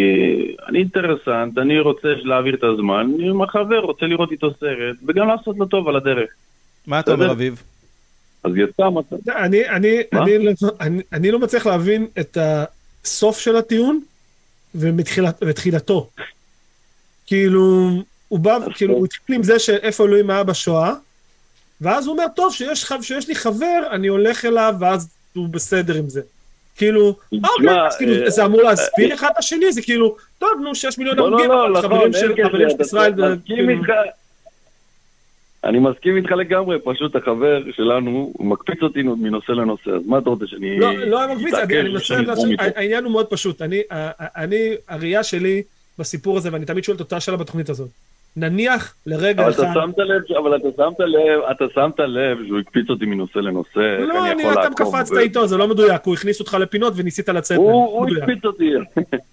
[0.69, 5.29] אני אינטרסנט, אני רוצה להעביר את הזמן, אני עם החבר רוצה לראות איתו סרט, וגם
[5.29, 6.31] לעשות לו טוב על הדרך.
[6.87, 7.31] מה אתה אומר.
[7.31, 7.63] אביב?
[8.45, 9.31] אז יצא מצב.
[9.31, 9.97] אני, אני?
[10.13, 14.01] אני, לא- אני, אני לא מצליח להבין את הסוף של הטיעון
[14.75, 16.11] ותחילתו.
[17.27, 17.91] כאילו,
[18.29, 20.95] הוא בא, כאילו, הוא התחיל עם זה שאיפה אלוהים היה בשואה,
[21.81, 26.09] ואז הוא אומר, טוב, שיש, שיש לי חבר, אני הולך אליו, ואז הוא בסדר עם
[26.09, 26.21] זה.
[26.77, 30.75] כאילו, אוקיי, אז כאילו, אה, זה אמור להסביר אחד את השני, זה כאילו, טוב, נו,
[30.75, 33.13] שש מיליון לא, לא, הרוגים, לא, אבל נכון, חברים של ישראל,
[33.45, 33.83] כאילו-.
[35.65, 40.31] אני מסכים איתך לגמרי, פשוט החבר שלנו, הוא מקפיץ אותי מנושא לנושא, אז מה אתה
[40.31, 40.79] רוצה שאני...
[40.79, 42.33] לא, לא היה מקביץ, אני מנסה איתו?
[42.59, 43.83] העניין הוא מאוד פשוט, אני,
[44.89, 45.63] הראייה שלי
[45.99, 47.89] בסיפור הזה, ואני תמיד שואל את אותה שאלה בתוכנית הזאת,
[48.37, 49.73] נניח לרגע אבל אתה אחד...
[49.75, 54.25] שמת לב, אבל אתה שמת לב, אתה שמת לב שהוא הקפיץ אותי מנושא לנושא, לא,
[54.25, 54.97] אני אני, יכול אתה לעקוב.
[54.97, 57.57] קפצת ו- איתו, זה לא מדויק, הוא הכניס אותך לפינות וניסית לצאת.
[57.57, 58.07] הוא.
[58.19, 58.71] הקפיץ אותי.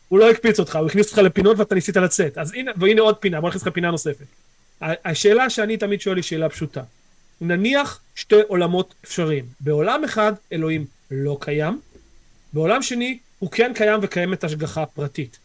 [0.07, 2.37] הוא לא הקפיץ אותך, הוא הכניס אותך לפינות ואתה ניסית לצאת.
[2.37, 4.25] אז הנה, והנה עוד פינה, בוא נכניס לך פינה נוספת.
[4.81, 6.81] השאלה שאני תמיד שואל היא שאלה פשוטה.
[7.41, 9.45] נניח שתי עולמות אפשריים.
[9.59, 11.79] בעולם אחד אלוהים לא קיים,
[12.53, 15.39] בעולם שני הוא כן קיים וקיימת השגחה פרטית.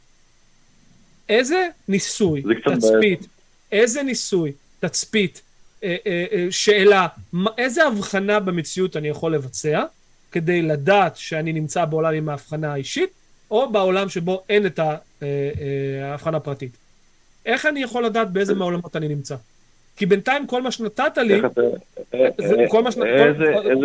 [1.28, 3.26] איזה ניסוי, תצפית,
[3.74, 5.42] איזה ניסוי, תצפית,
[5.84, 9.84] אה, אה, אה, שאלה, מה, איזה הבחנה במציאות אני יכול לבצע
[10.32, 13.10] כדי לדעת שאני נמצא בעולם עם ההבחנה האישית,
[13.50, 14.80] או בעולם שבו אין את
[16.02, 16.76] ההבחנה הפרטית.
[17.46, 19.36] איך אני יכול לדעת באיזה מהעולמות אני נמצא?
[19.96, 21.40] כי בינתיים כל מה שנתת לי.
[22.38, 23.34] זה כל מה שנתת,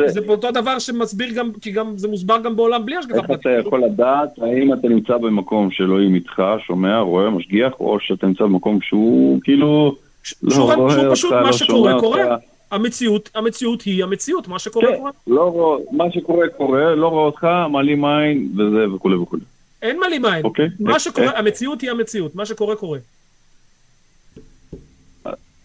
[0.05, 3.39] זה אותו דבר שמסביר גם, כי גם זה מוסבר גם בעולם בלי השגחה איך.
[3.41, 8.43] אתה יכול לדעת האם אתה נמצא במקום שאלוהים איתך, שומע, רואה, משגיח, או שאתה נמצא
[8.43, 9.95] במקום שהוא כאילו
[10.43, 12.37] לא שהוא שהוא אותך, פשוט לא מה שקורה שומע קורה.
[12.71, 15.11] המציאות, המציאות היא המציאות, מה שקורה כן, קורה.
[15.27, 19.43] לא רואה, מה שקורה קורה, לא רואה אותך, מעלים עין, וזה וכולי וכולי.
[19.81, 20.43] אין מה למען.
[20.43, 20.69] אוקיי.
[20.79, 22.99] מה שקורה, אה, המציאות היא המציאות, מה שקורה קורה.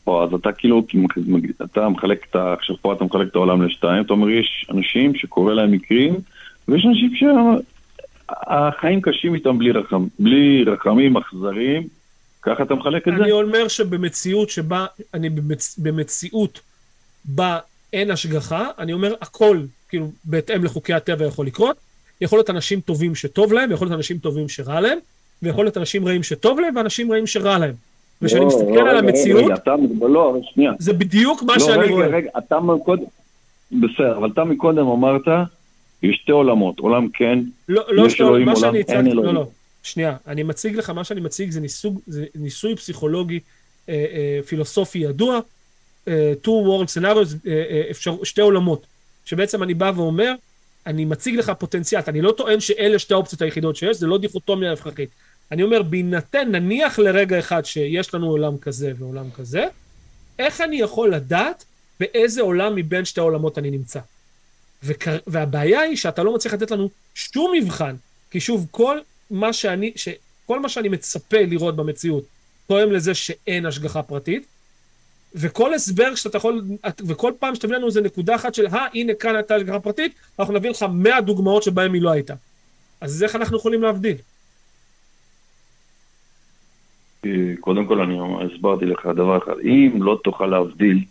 [0.07, 0.86] או, אז אתה כאילו,
[1.64, 2.52] אתה מחלק את ה...
[2.52, 6.14] עכשיו פה אתה מחלק את העולם לשתיים, אתה אומר, יש אנשים שקורה להם מקרים,
[6.68, 11.82] ויש אנשים שהחיים קשים איתם בלי רחם, בלי רחמים אכזריים,
[12.42, 13.22] ככה אתה מחלק את זה?
[13.22, 16.61] אני אומר שבמציאות שבה, אני במצ, במציאות
[17.24, 17.59] בה
[17.92, 21.76] אין השגחה, אני אומר הכל, כאילו, בהתאם לחוקי הטבע יכול לקרות.
[22.20, 24.98] יכול להיות אנשים טובים שטוב להם, ויכול להיות אנשים טובים שרע להם,
[25.42, 27.74] ויכול להיות אנשים רעים שטוב להם, ואנשים רעים שרע להם.
[28.22, 29.54] וכשאני לא, מסתכל לא, על רגע, המציאות, רגע,
[30.08, 30.34] לא.
[30.78, 32.06] זה בדיוק מה לא, שאני רגע, רואה.
[32.06, 33.02] רגע, אתה מקודם,
[33.72, 35.22] בסדר, אבל אתה מקודם אמרת,
[36.02, 37.38] יש שתי עולמות, עולם כן,
[37.68, 39.34] לא, לא, יש שאתה- אלוהים עולם, אין הצגתי, לא, אלוהים.
[39.34, 39.46] לא,
[39.82, 43.40] שנייה, אני מציג לך, מה שאני מציג זה, ניסוג, זה ניסוי פסיכולוגי
[43.88, 45.40] אה, אה, פילוסופי ידוע,
[46.08, 48.86] אה, two world scenarios, אה, אה, אפשר, שתי עולמות,
[49.24, 50.34] שבעצם אני בא ואומר,
[50.86, 54.72] אני מציג לך פוטנציאל, אני לא טוען שאלה שתי האופציות היחידות שיש, זה לא דיכוטומיה
[54.72, 55.08] הכרחית.
[55.53, 59.64] אני אומר, בהינתן, נניח לרגע אחד שיש לנו עולם כזה ועולם כזה,
[60.38, 61.64] איך אני יכול לדעת
[62.01, 64.01] באיזה עולם מבין שתי העולמות אני נמצא?
[64.82, 65.09] וכ...
[65.26, 67.97] והבעיה היא שאתה לא מצליח לתת לנו שום מבחן,
[68.30, 68.99] כי שוב, כל
[69.30, 70.09] מה שאני, ש...
[70.47, 72.24] כל מה שאני מצפה לראות במציאות
[72.66, 74.47] תואם לזה שאין השגחה פרטית,
[75.34, 76.62] וכל הסבר שאתה יכול,
[77.07, 80.55] וכל פעם שתביא לנו איזה נקודה אחת של, אה, הנה כאן הייתה השגחה פרטית, אנחנו
[80.55, 82.34] נביא לך 100 דוגמאות שבהן היא לא הייתה.
[83.01, 84.16] אז איך אנחנו יכולים להבדיל?
[87.24, 91.04] כי קודם כל אני הסברתי לך דבר אחד, אם לא תוכל להבדיל,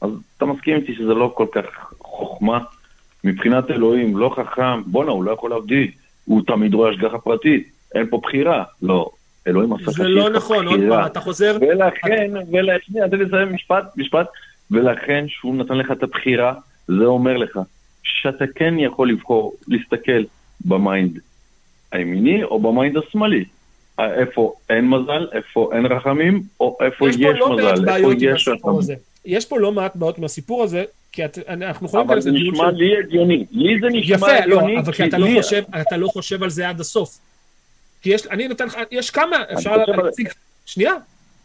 [0.00, 2.58] אז אתה מסכים איתי שזה לא כל כך חוכמה.
[3.24, 5.90] מבחינת אלוהים, לא חכם, בואנה, הוא לא יכול להבדיל,
[6.24, 8.64] הוא תמיד רואה השגחה פרטית, אין פה בחירה.
[8.82, 9.10] לא,
[9.46, 10.80] אלוהים עשה לך זה לא נכון, עוד.
[10.88, 14.26] פעם, אתה חוזר, ולכן, ולכן, תן לי לסיים משפט, משפט,
[14.70, 16.54] ולכן שהוא נתן לך את הבחירה,
[16.88, 17.58] זה אומר לך
[18.02, 20.22] שאתה כן יכול לבחור להסתכל
[20.64, 21.18] ב mind
[21.92, 23.44] הימיני או ב mind השמאלי.
[24.00, 28.78] איפה אין מזל, איפה אין רחמים, או איפה יש יש, לא מזל, איפה יש רחמים.
[28.78, 28.94] הזה.
[29.24, 32.76] יש פה לא מעט בעיות מהסיפור הזה, כי את, אנחנו יכולים אבל זה נשמע של-
[32.76, 35.96] לי הגיוני, לי זה נשמע יפה, לא, הגיוני, אבל כי אתה לא לי- חושב, אתה
[35.96, 37.18] לא חושב על זה עד הסוף.
[38.02, 40.28] כי יש, אני נותן לך, יש כמה, אפשר חושב על- להציג,
[40.66, 40.92] שנייה,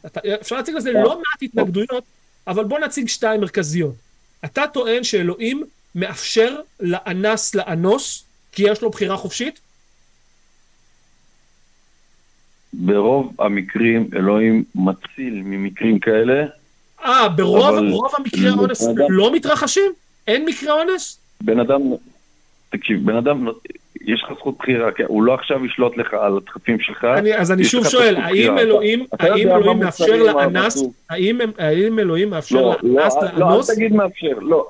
[0.06, 2.04] אתה- אפשר להציג לזה לא מעט התנגדויות,
[2.48, 3.94] אבל בוא נציג שתיים מרכזיות.
[4.46, 5.64] אתה טוען שאלוהים
[5.96, 9.60] מאפשר לאנס לאנוס, כי יש לו בחירה חופשית?
[12.74, 16.44] ברוב המקרים אלוהים מציל ממקרים כאלה,
[17.06, 19.92] אה, ברוב אבל- רוב המקרי האונס אדם- לא מתרחשים?
[20.28, 21.18] אין מקרי אונס?
[21.42, 21.82] בן אדם,
[22.70, 23.48] תקשיב, בן אדם,
[24.06, 25.04] יש לך זכות בחירה, כן?
[25.08, 27.04] הוא לא עכשיו ישלוט לך על הדחפים שלך.
[27.06, 28.58] אני, אז אני שוב שואל, האם.
[28.58, 30.94] אלוהים, האם אלוהים מאפשר מה לאנס, כתוב?
[31.60, 33.70] האם אלוהים מאפשר לא, לא, לאנס לא, לאנוס?
[33.70, 34.68] אל תגיד מאפשר, לא.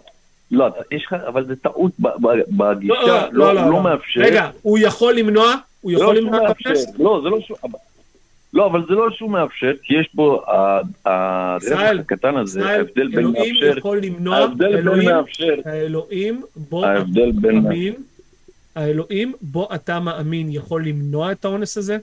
[0.52, 4.22] לא, יש לך, אבל זה טעות בגישה, לא, הוא לא מאפשר.
[4.22, 5.54] רגע, הוא יכול למנוע?
[5.82, 6.86] הוא יכול לא למנוע את האונס?
[7.00, 7.38] לא, זה לא.
[8.54, 10.80] לא, אבל זה לא שהוא מאפשר, כי יש פה, ה-
[11.10, 16.42] הרווח ישראל, הקטן הזה, ההבדל בין אלוהים מאפשר, יכול למנוע, ההבדל בין אלוהים, מאפשר, האלוהים
[16.56, 17.04] בו אתה
[17.42, 17.60] בין...
[17.60, 17.94] מאמין,
[18.76, 21.98] האלוהים בו אתה מאמין יכול למנוע את האונס הזה?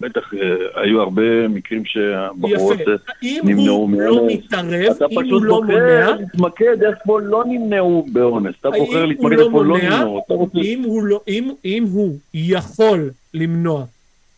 [0.00, 2.90] בטח אה, היו הרבה מקרים שהבחורות יפה.
[2.90, 4.06] אה, אם נמנעו הוא מאונס.
[4.06, 8.54] לא מתערב, אתה אם הוא פשוט לא מונע, בוחר להתמקד איפה לא נמנעו באונס.
[8.60, 10.22] אתה בוחר הוא להתמקד לא איפה לא מונע, נמנעו.
[10.26, 10.58] אתה.
[10.58, 13.84] אם הוא לא, אם, אם הוא יכול למנוע,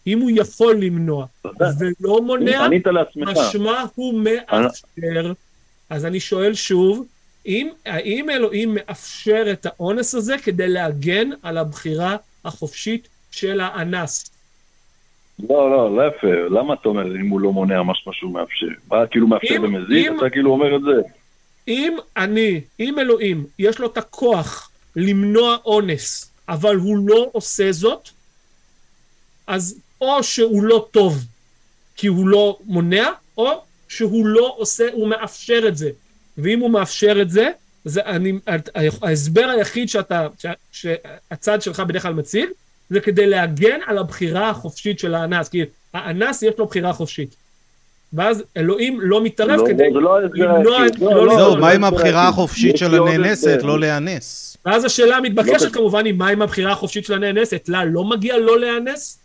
[0.07, 1.67] אם הוא יכול למנוע יודע,
[2.01, 2.69] ולא מונע.
[3.33, 5.33] משמע הוא מאפשר.
[5.91, 7.07] אז אני שואל שוב,
[7.47, 14.31] אם, האם אלוהים מאפשר את האונס הזה כדי להגן על הבחירה החופשית של האנס?
[15.49, 18.67] לא, לא, להפך, למה אתה אומר אם הוא לא מונע משהו שהוא מאפשר?
[18.91, 20.07] מה, כאילו מאפשר אם- במזיד?
[20.07, 21.03] אם- אתה כאילו אומר את זה?
[21.69, 28.09] אם אני, אם אלוהים, יש לו את הכוח למנוע אונס, אבל הוא לא עושה זאת,
[29.47, 31.25] אז או שהוא לא טוב
[31.97, 33.51] כי הוא לא מונע, או
[33.89, 35.91] שהוא לא עושה, הוא מאפשר את זה.
[36.39, 37.49] ואם הוא מאפשר את זה,
[37.85, 38.33] זה אני,
[39.03, 42.45] ההסבר היחיד שאתה, ש- שהצד שלך בדרך כלל מציג,
[42.91, 45.49] זה כדי להגן על הבחירה החופשית של האנס.
[45.49, 45.63] כי
[45.95, 47.35] האנס יש לו בחירה חופשית.
[48.13, 50.87] ואז אלוהים לא מתערב לא, כדי לא למנוע.
[50.87, 52.29] את- לא, לא, לא, זה מה לא עם ההסבר הבחירה.
[52.29, 53.59] החופשית של הנאנסת.
[53.63, 54.57] לא להיאנס?
[54.67, 57.69] ואז השאלה המתבקשת לא כמובן היא מה עם הבחירה החופשית של הנאנסת?
[57.69, 59.19] לה לא מגיע לא להיאנס?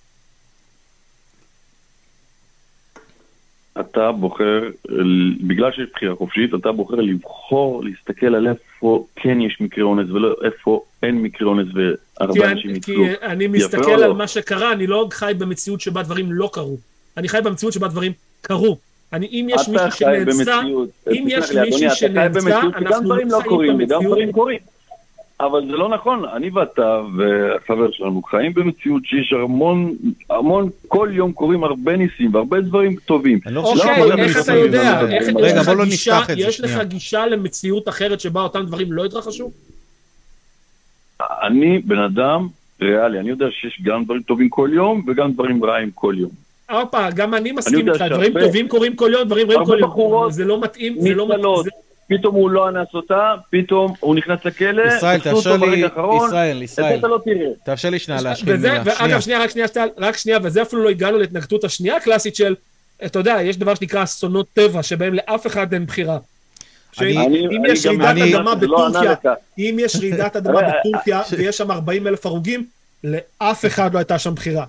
[3.80, 4.62] אתה בוחר,
[5.42, 10.36] בגלל שיש בחירה חופשית, אתה בוחר לבחור, להסתכל על איפה כן יש מקרה אונס ולא
[10.44, 11.80] איפה אין מקרה אונס כי
[12.22, 13.06] אני- אנשים כי ניצלו.
[13.22, 14.16] אני מסתכל על לא?
[14.16, 16.78] מה שקרה, אני לא חי במציאות שבה דברים לא קרו.
[17.18, 18.12] אני חי במציאות שבה דברים
[18.42, 18.78] קרו.
[19.14, 23.04] אני, אם יש מישהו במציאות, אם יש לי, אדוני, מישהי אתה חי שנאנסה, במציאות אנחנו
[23.06, 24.60] דברים לא חיים קורים וגם דברים קורים.
[25.40, 29.94] אבל זה לא נכון, אני ואתה והחבר שלנו חיים במציאות שיש המון,
[30.30, 33.40] המון, כל יום קורים הרבה ניסים והרבה דברים טובים.
[33.46, 35.02] לא אוקיי, איך אתה יודע?
[35.02, 36.80] איך רגע, יש בוא לך לא גישה- נפתח את זה יש לך.
[36.88, 39.52] גישה למציאות אחרת שבה אותם דברים לא התרחשו?
[41.22, 42.48] אני בן אדם
[42.82, 46.32] ריאלי, אני יודע שיש גם דברים טובים כל יום וגם דברים רעים כל יום.
[46.72, 49.90] הופה, גם אני מסכים יודע איתך, דברים טובים קורים כל יום, דברים רעים כל יום.
[49.90, 51.44] בחורות זה לא מתאים, זה לא מתאים.
[52.10, 56.62] פתאום הוא לא אנס אותה, פתאום הוא נכנס לכלא, ישראל, תאפשר לי, ברגע האחרון, ישראל,
[56.64, 57.20] ישראל, לא.
[57.66, 58.82] תאפשר לי שנייה להשחיל מילה.
[58.86, 59.40] ואגב, שנייה.
[59.44, 62.56] רק שנייה, רק שנייה, וזה אפילו לא הגענו להתנגדות השנייה הקלאסית של,
[63.06, 66.18] אתה יודע, יש דבר שנקרא אסונות טבע, שבהם לאף אחד אין בחירה.
[66.92, 68.04] שאם אני- אם יש רעידת
[68.36, 69.34] אדמה לא בטורקיה.
[69.58, 72.66] אם יש רעידת אדמה בטורקיה ויש שם 40 אלף הרוגים,
[73.04, 74.66] לאף אחד לא הייתה שם בחירה.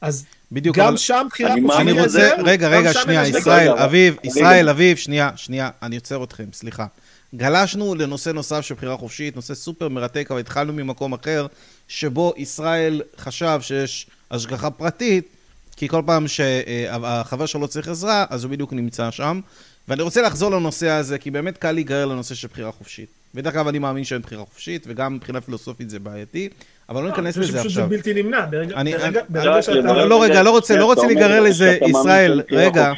[0.00, 1.26] אז בדיוק, גם אבל- שם
[1.62, 3.28] מאמין רוצה, לזה, רגע, רגע, שנייה.
[3.28, 6.86] ישראל, אביב, ישראל, אביב, שנייה, שנייה, אני עוצר אתכם, סליחה.
[7.34, 11.46] גלשנו לנושא נוסף של בחירה חופשית, נושא סופר מרתק, אבל התחלנו ממקום אחר,
[11.88, 15.28] שבו ישראל חשב שיש השגחה פרטית,
[15.76, 19.40] כי כל פעם שהחבר שלו צריך עזרה, אז הוא בדיוק נמצא שם.
[19.88, 23.08] ואני רוצה לחזור לנושא הזה, כי באמת קל להיגרר לנושא של בחירה חופשית.
[23.34, 26.48] ודרך אגב, אני מאמין שאין בחירה חופשית, וגם מבחינה פילוסופית זה בעייתי,
[26.88, 27.88] אבל לא ניכנס אני לזה חושב שזה עכשיו.
[27.88, 28.46] בלתי נמנע.
[28.50, 29.72] ברגע- אני- ברגע- אני- ברגע רק שאתה...
[29.78, 32.92] לברר- לא, רגע, לא רוצה- לא רוצה להיגרר לזה, ישראל, רגע.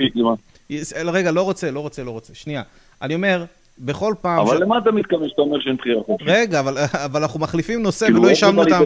[1.10, 2.34] רגע, לא רוצה, לא רוצה, לא רוצה.
[2.34, 2.62] שנייה.
[3.02, 3.44] אני אומר,
[3.78, 4.38] בכל פעם...
[4.38, 6.28] אבל ש- למה אתה מתכוון שאתה אומר שאין בחירה חופשית?
[6.30, 8.84] רגע, אבל, אבל אנחנו מחליפים נושא כאילו, ולא זה השבנו אותם.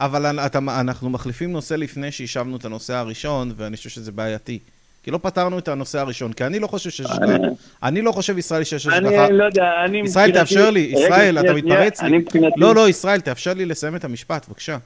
[0.00, 4.58] אבל אתה, אנחנו מחליפים נושא לפני שהשבנו את הנושא הראשון, ואני חושב שזה בעייתי.
[5.02, 7.36] כי לא פתרנו את הנושא הראשון, כי אני לא חושב שיש השגחה.
[7.82, 9.26] אני לא חושב, ישראל, שיש השגחה.
[9.26, 10.00] אני לא יודע, אני...
[10.00, 12.24] ישראל, מבחינתי- תאפשר לי, ישראל, אתה מתפרץ לי.
[12.56, 14.78] לא, לא, ישראל, תאפשר לי לסיים את המשפט, בבקשה.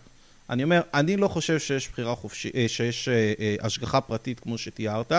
[0.50, 5.12] אני אומר, אני לא חושב שיש בחירה חופשית, שיש אה, אה, השגחה פרטית כמו שתיארת.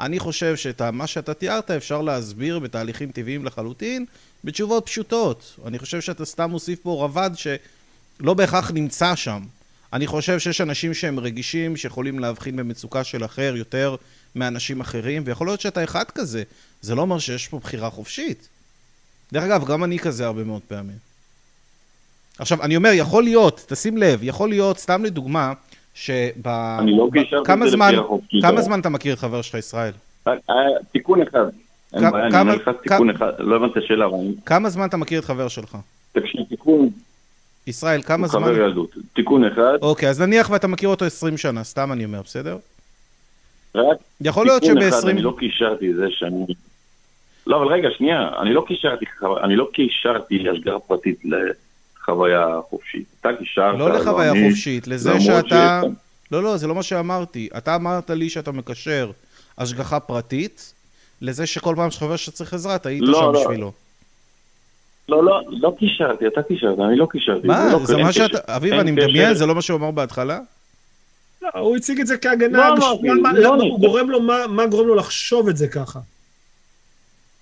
[0.00, 4.04] אני חושב שאת מה שאתה תיארת אפשר להסביר בתהליכים טבעיים לחלוטין,
[4.44, 5.56] בתשובות פשוטות.
[5.66, 9.40] אני חושב שאתה סתם מוסיף פה רבד שלא בהכרח נמצא שם.
[9.92, 13.96] אני חושב שיש אנשים שהם רגישים, שיכולים להבחין במצוקה של אחר יותר
[14.34, 16.42] מאנשים אחרים, ויכול להיות שאתה אחד כזה.
[16.80, 18.48] זה לא אומר שיש פה בחירה חופשית.
[19.32, 20.96] דרך אגב, גם אני כזה הרבה מאוד פעמים.
[22.38, 25.52] עכשיו, אני אומר, יכול להיות, תשים לב, יכול להיות, סתם לדוגמה,
[25.94, 26.12] שב...
[26.78, 29.18] אני לא קישרתי כמה את זה זמן, לבחירה חופשית, כמה אבל- זמן אתה מכיר את
[29.18, 29.92] חבר שלך, ישראל?
[30.28, 30.54] אה, אה,
[30.92, 31.44] תיקון אחד.
[31.92, 33.32] אין כמה- בעיה, אני אומר לך תיקון אחד.
[33.38, 34.16] לא הבנת את השאלה, אבל
[34.46, 35.76] כמה זמן אתה מכיר את חבר שלך?
[36.12, 36.88] תקשיב, תיקון,
[37.66, 38.42] ישראל, כמה הוא זמן?
[38.42, 38.90] חבר ילדות.
[39.14, 42.58] תיקון אחד, אוקיי, אז נניח ואתה מכיר אותו 20 שנה, סתם אני אומר, בסדר?
[43.80, 45.10] רק יכול להיות תיקון אחד, שב-20...
[45.10, 46.46] אני לא קישרתי את זה שאני...
[47.46, 49.04] לא, אבל רגע, שנייה, אני לא קישרתי,
[49.44, 53.04] אני לא קישרתי השגחה פרטית לחוויה חופשית.
[53.20, 55.82] אתה קישרת, לא לחוויה אני, חופשית, לזה שאתה...
[56.32, 57.48] לא, לא, זה לא מה שאמרתי.
[57.56, 59.10] אתה אמרת לי שאתה מקשר
[59.58, 60.74] השגחה פרטית
[61.22, 63.40] לזה שכל פעם שחבר שצריך עזרה, אתה היית לא, שם לא.
[63.40, 63.72] בשבילו.
[65.08, 67.46] לא, לא, לא קישרתי, אתה קישרת, אני לא קישרתי.
[67.46, 67.72] מה?
[67.72, 68.12] לא- זה מה.
[68.12, 68.38] שאתה...
[68.56, 68.90] אביב, אני.
[68.90, 70.38] מדמיין, זה לא מה שהוא אמר בהתחלה?
[71.42, 73.62] לא, הוא הציג את זה כהגנה, לא, בש- לא, לא, למה לא.
[73.62, 75.98] הוא גורם לו, מה- מה גורם לו לחשוב את זה ככה?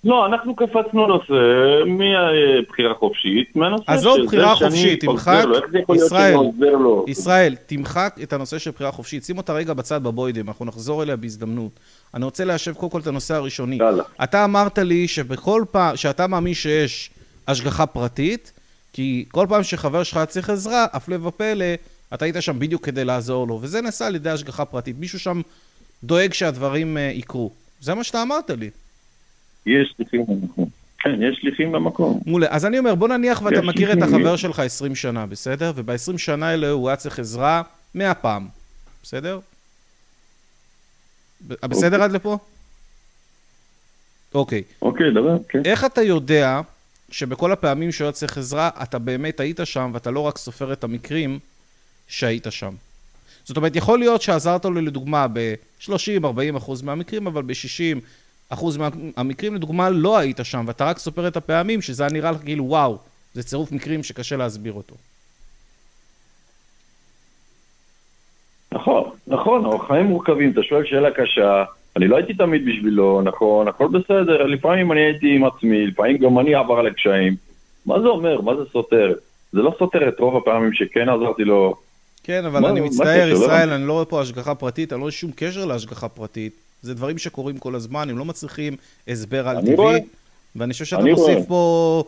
[0.03, 1.33] לא, אנחנו קפצנו נושא
[1.85, 5.43] מבחירה חופשית, מהנושא עזוב של זה בחירה שאני חופשית, תמחק,
[5.95, 6.35] ישראל?
[7.07, 9.23] ישראל, תמחק את הנושא של בחירה חופשית.
[9.23, 11.71] שים אותה רגע בצד בבוידם, אנחנו נחזור אליה בהזדמנות.
[12.13, 13.75] אני רוצה ליישב קודם כל את הנושא הראשוני.
[13.75, 14.03] יאללה.
[14.23, 17.09] אתה אמרת לי שבכל פעם, שאתה מאמין שיש
[17.47, 18.51] השגחה פרטית,
[18.93, 21.65] כי כל פעם שחבר שלך צריך עזרה, הפלא ופלא,
[22.13, 24.95] אתה היית שם בדיוק כדי לעזור לו, וזה נעשה על ידי השגחה פרטית.
[24.99, 25.41] מישהו שם
[26.03, 27.51] דואג שהדברים אה, יקרו.
[27.79, 28.69] זה מה שאתה אמרת לי.
[29.65, 30.69] יש שליחים במקום.
[30.99, 32.19] כן, יש שליחים במקום.
[32.25, 32.47] מעולה.
[32.49, 35.71] אז אני אומר, בוא נניח ואתה יש מכיר את החבר שלך 20 שנה, בסדר?
[35.75, 37.61] וב-20 שנה האלה הוא היה צריך עזרה
[37.95, 38.47] 100 פעם,
[39.03, 39.39] בסדר?
[41.47, 42.37] ב- בסדר עד לפה?
[44.33, 44.63] אוקיי.
[44.81, 45.61] אוקיי, דבר, כן.
[45.65, 46.61] איך אתה יודע
[47.11, 50.83] שבכל הפעמים שהוא היה צריך עזרה, אתה באמת היית שם, ואתה לא רק סופר את
[50.83, 51.39] המקרים
[52.07, 52.73] שהיית שם?
[53.43, 57.99] זאת אומרת, יכול להיות שעזרת לו לדוגמה ב-30-40 אחוז מהמקרים, אבל ב-60
[58.49, 62.37] אחוז מהמקרים, לדוגמה, לא היית שם, ואתה רק סופר את הפעמים, שזה היה נראה לך
[62.45, 62.97] כאילו, וואו,
[63.33, 64.95] זה צירוף מקרים שקשה להסביר אותו.
[68.71, 71.63] נכון, נכון, החיים מורכבים, אתה שואל שאלה קשה,
[71.95, 76.39] אני לא הייתי תמיד בשבילו, נכון, הכל בסדר, לפעמים אני הייתי עם עצמי, לפעמים גם
[76.39, 77.35] אני עבר על הקשיים.
[77.85, 78.41] מה זה אומר?
[78.41, 79.13] מה זה סותר?
[79.51, 81.75] זה לא סותר את רוב הפעמים שכן עזרתי לו.
[82.27, 83.29] כן, אבל מה- אני מצטער?
[83.29, 83.75] לא ישראל, הבנתי.
[83.75, 86.53] אני לא רואה פה השגחה פרטית, אני לא רואה שום קשר להשגחה פרטית.
[86.81, 88.75] זה דברים שקורים כל הזמן, הם לא מצריכים
[89.07, 89.97] הסבר על אני רואה.
[89.99, 90.07] טבעי,
[90.55, 91.39] ואני חושב שאתה מוסיף.
[91.47, 92.03] פה.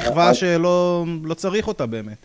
[0.00, 2.16] שכבה אני- שלא לא צריך אותה באמת.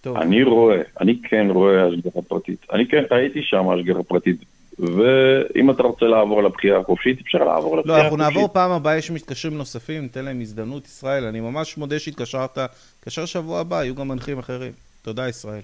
[0.00, 2.66] טוב, אני רואה, אני כן רואה השגחה פרטית.
[2.72, 4.36] אני כן ראיתי שם השגחה פרטית.
[4.78, 8.34] ואם אתה רוצה לעבור לבחירה החופשית, אפשר לעבור לא, לבחירה אנחנו החופשית.
[8.34, 11.24] נעבור פעם הבאה, יש מתקשרים נוספים, ניתן להם הזדמנות, ישראל.
[11.24, 12.58] אני ממש מודה שהתקשרת.
[13.00, 14.72] תתקשר שבוע הבא, יהיו גם מנחים אחרים.
[15.02, 15.60] תודה, ישראל.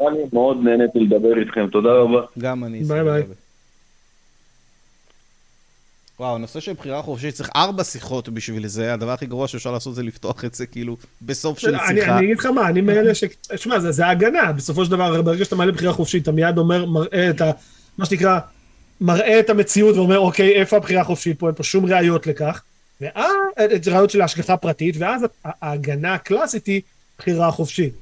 [0.00, 2.20] אני מאוד נהניתי לדבר איתכם, תודה רבה.
[2.38, 2.84] גם אני.
[2.84, 3.22] ביי ביי.
[6.20, 9.94] וואו, הנושא של בחירה חופשית צריך ארבע שיחות בשביל זה, הדבר הכי גרוע שאפשר לעשות
[9.94, 12.18] זה לפתוח את זה כאילו בסוף של שיחה.
[12.18, 13.24] אני אגיד לך מה, אני מאלה ש...
[13.56, 16.86] שמע, זה, זה הגנה, בסופו של דבר, ברגע שאתה מעלה בחירה חופשית, אתה מיד אומר,
[16.86, 17.50] מראה את ה...
[17.98, 18.38] מה שנקרא,
[19.00, 22.62] מראה את המציאות ואומר, אוקיי, איפה הבחירה החופשית פה, אין פה שום ראיות לכך.
[23.00, 23.32] ואז,
[23.86, 26.80] ראיות של השגחה פרטית, ואז ההגנה הקלאסית היא
[27.18, 27.94] בחירה חופשית.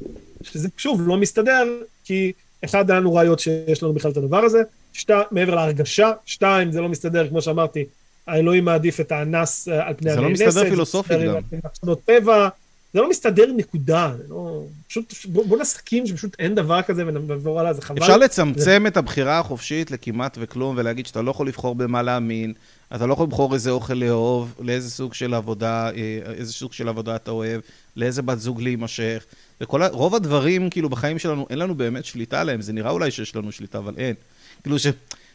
[0.42, 1.64] שזה שוב לא מסתדר,
[2.04, 2.32] כי
[2.64, 4.62] אחד, היה לנו ראיות שיש לנו בכלל את הדבר הזה,
[4.92, 7.84] שתיים, מעבר להרגשה, שתיים, זה לא מסתדר, כמו שאמרתי,
[8.26, 10.46] האלוהים מעדיף את האנס אה, על פני זה לא הנאנסת.
[10.46, 11.42] מסתדר פילוסופית מסתדר גם.
[11.50, 12.48] פני מחשבות טבע,
[12.94, 14.62] זה לא מסתדר נקודה, זה לא...
[14.88, 17.98] פשוט, בוא, בוא נסכים שפשוט אין דבר כזה ונעבור הלאה, זה חבל.
[17.98, 22.52] אפשר לצמצם את הבחירה החופשית לכמעט וכלום ולהגיד שאתה לא יכול לבחור במה להאמין,
[22.94, 26.88] אתה לא יכול לבחור איזה אוכל לאהוב, לאיזה סוג של עבודה, אה, איזה סוג של
[26.88, 27.60] עבודה אתה אוהב,
[27.96, 29.24] לאיזה בת זוג להימשך.
[29.60, 32.60] וכל, ה- רוב הדברים, כאילו, בחיים שלנו, אין לנו באמת שליטה עליהם.
[32.60, 34.14] זה נראה אולי שיש לנו שליטה, אבל אין.
[34.62, 34.86] כאילו, ש-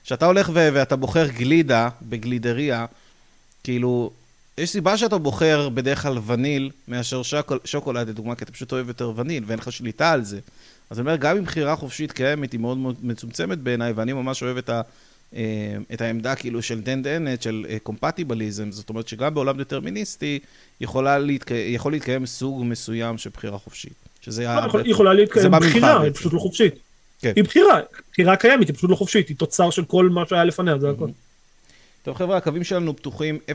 [0.03, 2.85] שאתה הולך ו- ואתה בוחר גלידה בגלידריה,
[3.63, 4.11] כאילו,
[4.57, 8.87] יש סיבה שאתה בוחר בדרך כלל וניל מאשר שוקול, שוקולד, לדוגמה, כי אתה פשוט אוהב
[8.87, 10.39] יותר וניל, ואין לך שליטה על זה.
[10.89, 14.43] אז אני אומר, גם אם בחירה חופשית קיימת, היא מאוד מאוד מצומצמת בעיניי, ואני ממש
[14.43, 14.81] אוהב את, ה,
[15.35, 15.41] אה,
[15.93, 20.39] את העמדה כאילו של דן דנט, של קומפטיבליזם, זאת אומרת שגם בעולם דטרמיניסטי
[20.81, 21.51] יכולה להתק...
[21.51, 23.93] יכול להתקיים סוג מסוים של בחירה חופשית.
[24.21, 26.11] שזה לא, ה- יכול- יכולה זה להתקיים בחירה, היא.
[26.11, 26.73] פשוט לא חופשית.
[27.21, 27.33] כן.
[27.35, 27.79] היא בחירה,
[28.11, 31.07] בחירה קיימת, היא פשוט לא חופשית, היא תוצר של כל מה שהיה לפניה, זה הכל.
[32.03, 33.51] טוב חבר'ה, הקווים שלנו פתוחים 0765-995-940.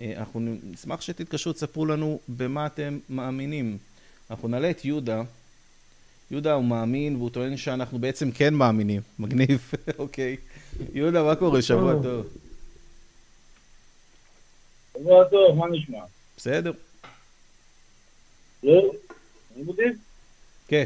[0.00, 3.78] אה, אנחנו נשמח שתתקשרו, תספרו לנו במה אתם מאמינים.
[4.30, 5.22] אנחנו נעלה את יהודה.
[6.30, 9.00] יהודה הוא מאמין והוא טוען שאנחנו בעצם כן מאמינים.
[9.18, 10.36] מגניב, אוקיי.
[10.92, 11.62] יהודה, מה קורה?
[11.62, 12.26] שבוע טוב.
[14.92, 15.98] שבוע טוב, מה נשמע?
[16.36, 16.72] בסדר?
[18.62, 18.92] לא?
[19.56, 19.82] אני אותי?
[20.68, 20.84] כן.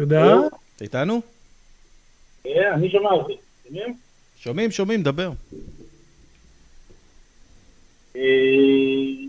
[0.00, 0.24] יודע?
[0.46, 1.20] אתה איתנו?
[2.44, 3.36] כן, אני שומע אותי.
[3.68, 3.94] שומעים?
[4.36, 5.30] שומעים, שומעים, דבר.
[8.16, 8.22] אה,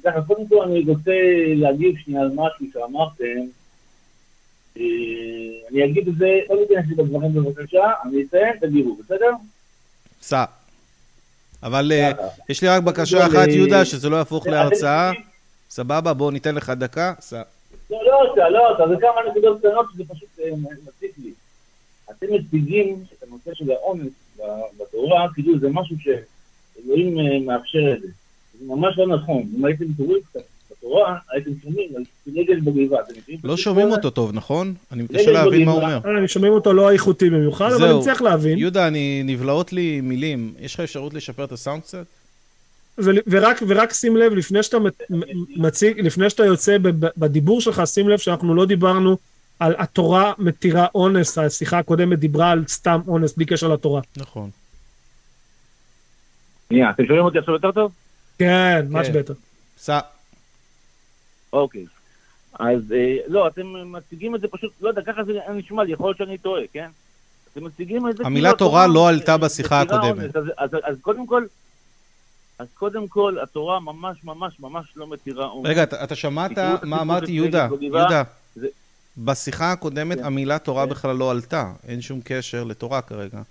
[0.04, 1.12] ככה, קודם כל אני רוצה
[1.56, 3.48] להגיב שנייה על משהו שאמרתם.
[4.78, 4.84] אה,
[5.72, 9.32] אני אגיד את זה, לא ניכנס לי בדברים בבקשה, אני אסיים, תגיבו, בסדר?
[10.22, 10.46] סע.
[11.64, 12.12] אבל אה.
[12.50, 15.12] יש לי רק בקשה אחת, יהודה, שזה לא יהפוך להרצאה.
[15.70, 17.14] סבבה, בוא ניתן לך דקה.
[17.20, 17.42] סע.
[17.92, 20.50] לא, לא אותה, לא אותה, זה כמה נקודות קטנות שזה פשוט אה,
[20.88, 21.32] מציק לי.
[22.12, 24.44] אתם מציגים את הנושא של האונס ב-
[24.84, 28.08] בתורה, כאילו זה משהו שאלוהים אה, מאפשר את זה.
[28.60, 29.44] זה ממש לא נכון.
[29.58, 30.40] אם הייתם קוראים קצת
[30.72, 32.04] בתורה, הייתם שומעים על
[32.36, 33.02] רגל בגבעה.
[33.44, 33.92] לא שומעים?
[33.92, 34.74] אותו טוב, נכון?
[34.92, 35.82] אני מתקשה רגע, להבין מה הוא.
[35.82, 36.00] אומר.
[36.06, 37.92] אה, אני שומעים אותו לא איכותי במיוחד, אבל.
[37.94, 38.58] אני צריך להבין.
[38.58, 38.90] יהודה,
[39.24, 40.54] נבלעות לי מילים.
[40.60, 42.06] יש לך אפשרות לשפר את הסאונד קצת?
[42.98, 44.78] ורק, ורק שים לב, לפני שאתה
[45.56, 46.78] מציג, לפני שאתה יוצא
[47.18, 49.18] בדיבור שלך, שים לב שאנחנו לא דיברנו
[49.60, 54.02] על התורה מתירה אונס, השיחה הקודמת דיברה על סתם אונס, בלי קשר לתורה.
[54.18, 54.50] נכון.
[56.70, 57.92] שנייה, אתם שומעים אותי עכשיו יותר טוב?
[58.40, 59.14] כן, ממש כן.
[59.14, 59.34] בטח.
[59.78, 60.00] סע.
[61.54, 61.86] אוקיי.
[62.60, 66.08] אז אה, לא, אתם מציגים את זה פשוט, לא יודע, ככה זה נשמע לי, יכול
[66.08, 66.90] להיות שאני טועה, כן?
[67.54, 68.26] אתם מציגים את זה...
[68.26, 70.04] המילה כאילו תורה לא עלתה בשיחה הקודמת.
[70.04, 70.36] אונס.
[70.36, 71.46] אז, אז, אז קודם כל,
[72.62, 75.70] אז קודם כל, התורה ממש ממש ממש לא מתירה אונס.
[75.70, 76.52] רגע, אתה אתה שמעת
[76.84, 77.68] מה אמרתי, יהודה?
[77.68, 78.02] בגבעה.
[78.02, 78.24] יהודה,
[78.56, 78.68] זה-
[79.18, 80.24] בשיחה הקודמת כן.
[80.24, 80.90] המילה תורה כן.
[80.92, 81.72] בכלל לא עלתה.
[81.88, 83.42] אין שום קשר לתורה כרגע.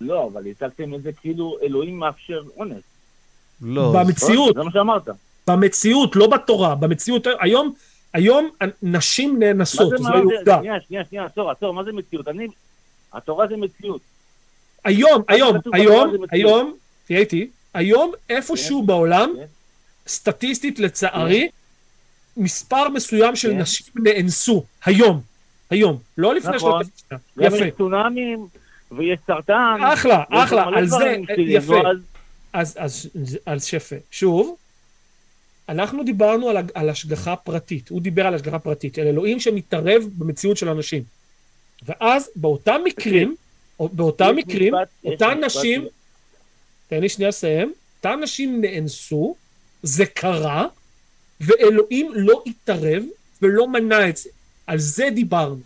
[0.00, 2.82] לא, אבל הצגתם את זה כאילו אלוהים מאפשר אונס.
[3.62, 3.92] לא.
[3.98, 5.08] במציאות, זה מה שאמרת.
[5.48, 7.74] במציאות, לא בתורה, במציאות, היום,
[8.12, 8.50] היום
[8.82, 10.58] נשים נאנסות, זו מה זה, עובדה.
[10.58, 12.28] שנייה, שנייה, שנייה, עצור, עצור, מה זה מציאות?
[12.28, 12.46] אני,
[13.12, 14.00] התורה זה מציאות.
[14.84, 16.14] היום, היום, היום.
[16.30, 16.76] היום,
[17.06, 18.86] תהיה איתי, היום איפשהו כן.
[18.86, 19.44] בעולם, כן.
[20.08, 21.48] סטטיסטית לצערי,
[22.36, 23.58] מספר מסוים של כן.
[23.58, 25.20] נשים נאנסו, היום,
[25.70, 26.82] היום, לא לפני נכון.
[27.10, 28.46] גם יפה, יש צונאמים,
[28.92, 29.80] ויש סרטן.
[29.92, 31.80] אחלה, אחלה, על זה, שליליים, יפה,
[32.52, 33.96] אז- אז, אז, אז שפה.
[34.10, 34.56] שוב,
[35.68, 40.56] אנחנו דיברנו על, על השגחה פרטית, הוא דיבר על השגחה פרטית, על אלוהים שמתערב במציאות
[40.56, 41.02] של אנשים.
[41.86, 43.34] ואז באותם מקרים,
[43.80, 45.86] באותם מקרים, אותן נשים,
[46.88, 49.34] תן לי שנייה לסיים, אותן נשים נאנסו,
[49.82, 50.66] זה קרה,
[51.40, 53.02] ואלוהים לא התערב
[53.42, 54.30] ולא מנע את זה.
[54.66, 55.60] על זה דיברנו.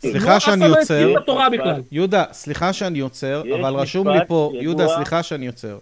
[0.00, 1.12] סליחה לא, שאני לא עוצר.
[1.92, 5.78] יהודה, סליחה שאני עוצר, אבל רשום לי פה, יהודה, סליחה שאני עוצר.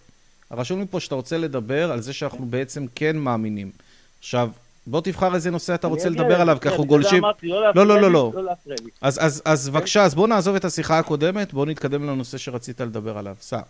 [0.51, 3.71] רשום לי פה שאתה רוצה לדבר על זה שאנחנו בעצם כן מאמינים.
[4.19, 4.51] עכשיו,
[4.87, 7.23] בוא תבחר איזה נושא אתה רוצה לדבר עליו, כי אנחנו גולשים...
[7.43, 8.33] לא, לא, לא, לא.
[8.35, 8.91] לא להפריע לי.
[9.01, 13.37] אז, אז בבקשה, אז בוא נעזוב את השיחה הקודמת, בוא נתקדם לנושא שרצית לדבר עליו.
[13.41, 13.61] סע.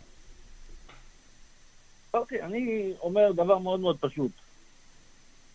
[2.14, 4.30] אוקיי, אני אומר דבר מאוד מאוד פשוט.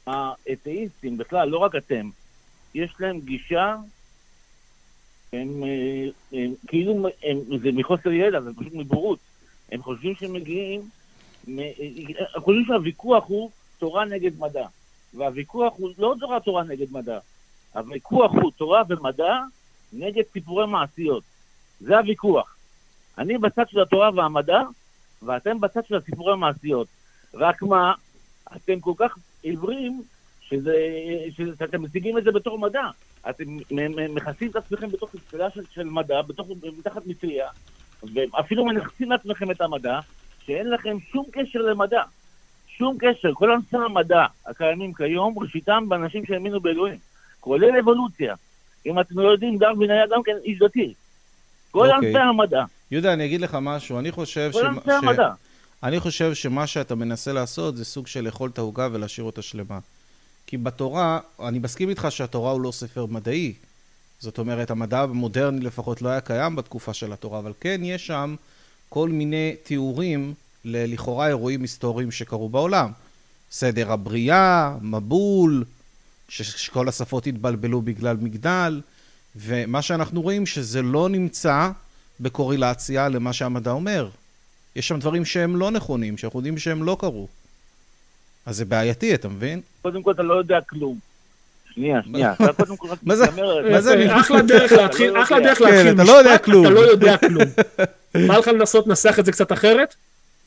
[0.07, 2.10] האתאיסטים, בכלל, לא רק אתם,
[2.76, 3.76] יש להם גישה,
[5.34, 9.20] הם, אה, הם כאילו, הם, זה מחוסר ידע, זה פשוט מבורות.
[9.72, 10.89] הם חושבים שהם מגיעים,
[11.47, 11.60] הם
[12.38, 14.66] חושבים שהוויכוח הוא תורה נגד מדע.
[15.14, 17.20] והוויכוח הוא לא תורה תורה נגד מדע.
[17.74, 19.39] הוויכוח הוא תורה ומדע
[19.93, 21.24] נגד סיפורי מעשיות.
[21.80, 22.55] זה הוויכוח.
[23.18, 24.62] אני בצד של התורה והמדע,
[25.22, 26.88] ואתם בצד של הסיפורי המעשיות.
[27.34, 27.93] רק מה,
[28.55, 30.01] אתם כל כך עיוורים,
[30.41, 30.76] שזה,
[31.30, 32.88] שזה, שאתם מציגים את זה בתור מדע.
[33.30, 33.57] אתם
[34.10, 36.47] מכסים את עצמכם בתוך תפילה של, של מדע, בתוך,
[36.78, 37.49] מתחת מטריה,
[38.14, 39.99] ואפילו מנכסים לעצמכם את המדע,
[40.45, 42.03] שאין לכם שום קשר למדע.
[42.80, 43.34] שום קשר.
[43.34, 46.98] כל אנשי המדע הקיימים כיום, ראשיתם באנשים שהאמינו באלוהים.
[47.40, 48.36] כולל אבולוציה.
[48.86, 50.94] אם אתם לא יודעים, דרווין היה גם כן איש דתי.
[51.72, 52.10] כל אוקיי.
[52.10, 52.64] אנשי המדע.
[52.92, 55.30] יהודה, אני אגיד לך משהו, אני חושב כל ש- אנשי המדע.
[55.84, 59.80] אני חושב שמה שאתה מנסה לעשות זה סוג של לאכול את העוגה ולהשאיר אותה שלמה.
[60.48, 63.54] כי בתורה, אני מסכים איתך שהתורה הוא לא ספר מדעי.
[64.20, 68.36] זאת אומרת, המדע המודרני לפחות לא היה קיים בתקופה של התורה, אבל כן יש שם
[68.90, 70.34] כל מיני תיאורים
[70.66, 72.91] ללכאורה אירועים היסטוריים שקרו בעולם.
[73.51, 75.64] סדר הבריאה, מבול,
[76.30, 78.82] שכל השפות התבלבלו בגלל מגדל,
[79.36, 81.70] ומה שאנחנו רואים שזה לא נמצא
[82.20, 84.10] בקורילציה למה שהמדע אומר.
[84.76, 87.28] יש שם דברים שהם לא נכונים, שאנחנו יודעים שהם לא קרו.
[88.45, 89.62] אז זה בעייתי, אתה מבין?
[89.82, 90.99] קודם כל אתה לא יודע כלום.
[91.74, 92.34] שנייה, שנייה.
[92.34, 95.39] אתה קודם כל רק מה זה- מתיימר- מה זה אחלה דרך להתחיל, לא אחלה.
[95.39, 96.49] דרך כן, להתחיל לא יודע משפט.
[96.62, 97.47] אתה לא יודע כלום.
[98.28, 99.95] בא לך לנסות לנסח את זה קצת אחרת?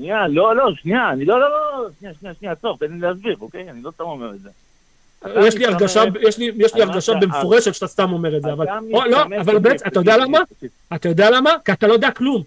[0.03, 3.37] שנייה, לא, לא, שנייה, אני לא, לא, לא, שנייה, שנייה, שנייה, עצור, תן לי להסביר,
[3.41, 3.71] אוקיי?
[3.71, 4.49] אני לא סתם אומר את זה.
[5.47, 8.43] יש לי הרגשה, יש לי, יש לי אתה- הרגשה אתה- במפורשת שאתה סתם אומר את
[8.43, 8.65] זה, אבל...
[8.65, 10.39] אתה או, לא, אבל בעצם, אתה יודע למה?
[10.95, 11.51] אתה יודע למה?
[11.65, 12.43] כי אתה לא יודע כלום.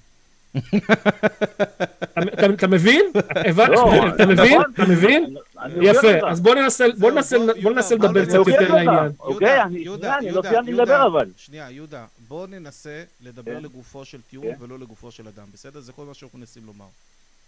[0.58, 3.06] אתה- אתה- אתה מבין?
[3.16, 3.20] לא,
[4.16, 4.58] אתה מבין?
[4.62, 4.72] נכון.
[4.76, 5.24] אתה מבין?
[5.60, 6.30] אני- אני אוכיח יפה.
[6.30, 8.74] אז בוא ננסה, בוא זהו, ננסה, בוא יהודה, ננסה בוא לדבר קצת יותר.
[8.74, 9.12] לעניין.
[9.20, 11.26] אוקיי, יהודה, אני- לא יהודה, סיימתי יהודה, לדבר אבל.
[11.38, 13.64] שנייה, יהודה, בוא ננסה לדבר כן.
[13.64, 14.64] לגופו של טיעון כן.
[14.64, 15.80] ולא לגופו של אדם, בסדר?
[15.80, 16.86] זה כל מה שאנחנו מנסים לומר.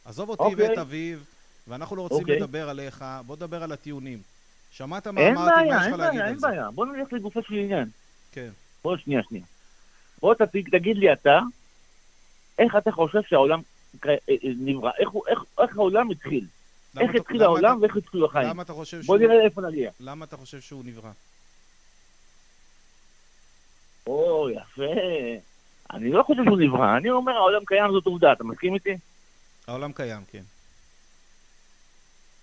[0.08, 0.70] עזוב אותי אוקיי.
[0.70, 1.26] ואת אביב,
[1.68, 2.36] ואנחנו לא רוצים אוקיי.
[2.39, 4.20] לדבר עליך, בוא נדבר על הטיעונים.
[4.72, 6.47] שמעת מה אין אמרתי, מה בעיה, יש אין לך להגיד בעיה, על אין זה?
[6.47, 6.72] בעיה.
[6.72, 7.89] בוא נלך לגופו של עניין.
[8.32, 8.49] כן.
[8.84, 9.45] בוא, שנייה, שנייה.
[10.22, 11.39] בוא תציג, תגיד לי אתה,
[12.60, 13.62] איך אתה חושב שהעולם
[14.05, 14.91] אה, אה, נברא?
[14.99, 16.45] איך איך- איך העולם התחיל?
[16.99, 18.49] איך אתה- התחיל העולם אתה- ואיך התחילו החיים?
[18.49, 19.18] למה אתה חושב בוא שהוא...
[19.18, 19.91] נראה איפה נגיע.
[19.99, 21.12] למה אתה חושב שהוא נברא?
[24.08, 24.84] או, יפה.
[25.93, 28.97] אני לא חושב שהוא נברא, אני אומר העולם קיים זאת עובדה, אתה מסכים איתי?
[29.68, 30.43] העולם קיים, כן.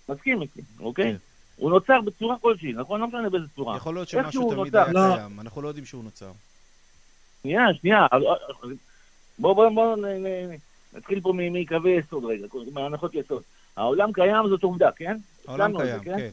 [0.09, 1.11] מסכים איתי, אוקיי?
[1.11, 1.17] כן.
[1.55, 3.01] הוא נוצר בצורה כלשהי, נכון?
[3.01, 3.77] לא משנה באיזה צורה.
[3.77, 4.83] יכול להיות שמשהו תמיד נוצר?
[4.83, 5.15] היה לא.
[5.15, 6.31] קיים, אנחנו לא יודעים שהוא נוצר.
[7.43, 8.07] שנייה, שנייה.
[8.11, 8.75] אבל-
[9.39, 9.95] בוא, בוא,
[10.93, 13.43] נתחיל פה מקווי יסוד רגע, מהנחות יסוד.
[13.75, 15.17] העולם קיים זאת עובדה, כן?
[15.47, 16.17] העולם על זה, קיים, כן?
[16.17, 16.29] כן.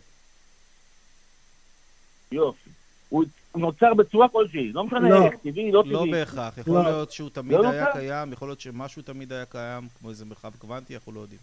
[2.32, 2.70] יופי.
[3.08, 3.24] הוא
[3.56, 5.26] נוצר בצורה כלשהי, לא משנה לא.
[5.26, 6.10] איך, טבעי, לא לא טבעי.
[6.10, 6.82] בהכרח, יכול לא.
[6.82, 7.98] להיות שהוא תמיד לא היה נוצר?
[7.98, 11.40] קיים, יכול להיות שמשהו תמיד היה קיים, כמו איזה מרחב קוונטי, אנחנו לא יודעים.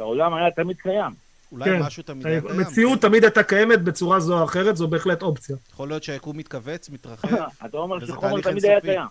[0.00, 1.12] העולם היה תמיד קיים.
[1.52, 1.82] אולי כן.
[1.82, 2.60] משהו תמיד היה קיים.
[2.60, 5.56] המציאות תמיד הייתה קיימת בצורה זו או אחרת, זו בהחלט אופציה.
[5.72, 7.28] יכול להיות שהיקום מתכווץ, מתרחב.
[7.66, 8.92] אתה אומר וזה שחומר תהליך תמיד היה אינסופי.
[8.92, 9.06] קיים.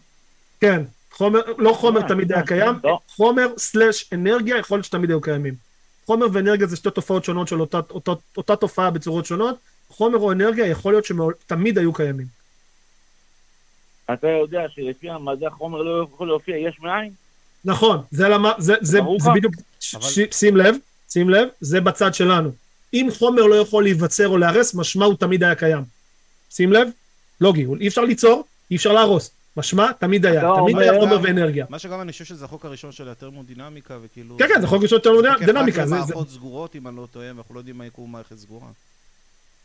[0.59, 2.99] כן, חומר, לא חומר אה, תמיד היה אה, קיים, לא.
[3.07, 5.53] חומר סלאש אנרגיה יכול להיות שתמיד היו קיימים.
[6.05, 9.55] חומר ואנרגיה זה שתי תופעות שונות של אותה, אותה, אותה תופעה בצורות שונות,
[9.93, 12.25] חומר או אנרגיה יכול להיות שתמיד היו קיימים.
[14.13, 17.11] אתה יודע שלפי המדע חומר לא יכול להופיע יש מאין?
[17.65, 19.29] נכון, זה למה, זה, זה, זה?
[19.35, 19.53] בדיוק,
[19.93, 20.75] אבל- ש- שים לב,
[21.09, 22.51] שים לב, זה בצד שלנו.
[22.93, 25.83] אם חומר לא יכול להיווצר או להיהרס, משמע הוא תמיד היה קיים.
[26.49, 26.87] שים לב,
[27.41, 29.31] לוגי, אי אפשר ליצור, אי אפשר להרוס.
[29.57, 31.65] משמע, תמיד היה, תמיד היה חומר ואנרגיה.
[31.69, 34.37] מה שגם אני חושב שזה החוק הראשון של הטרמודינמיקה, וכאילו...
[34.37, 35.85] כן, כן, זה חוק ראשון של זה דינמיקה.
[35.85, 38.67] זה- זה- מערכות סגורות, אם אני לא טועה, ואנחנו לא יודעים מה יקום מערכת סגורה.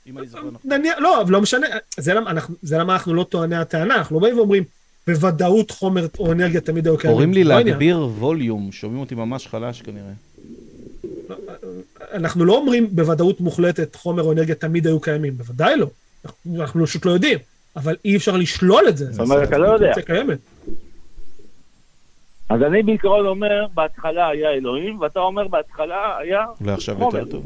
[0.09, 0.71] אם אני זוכר נכון.
[0.73, 4.17] נניח, לא, אבל לא משנה, זה למה אנחנו, זה למה אנחנו לא טועני הטענה, אנחנו
[4.17, 4.65] לא באים ואומרים,
[5.07, 7.15] בוודאות חומר או אנרגיה תמיד היו קיימים.
[7.15, 7.55] קוראים לי לא.
[7.55, 10.13] להגביר ווליום, שומעים אותי ממש חלש כנראה.
[12.13, 15.87] אנחנו לא אומרים בוודאות מוחלטת חומר או אנרגיה תמיד היו קיימים, בוודאי לא.
[16.57, 17.39] אנחנו- פשוט לא יודעים,
[17.77, 19.13] אבל אי אפשר לשלול את זה.
[19.13, 19.93] זאת אומרת, אתה לא יודע.
[19.95, 20.39] זה קיימת.
[22.49, 26.45] אז אני בעיקרון אומר, בהתחלה היה אלוהים, ואתה אומר, בהתחלה היה...
[26.61, 27.19] אולי עכשיו חומר.
[27.19, 27.45] יותר טוב.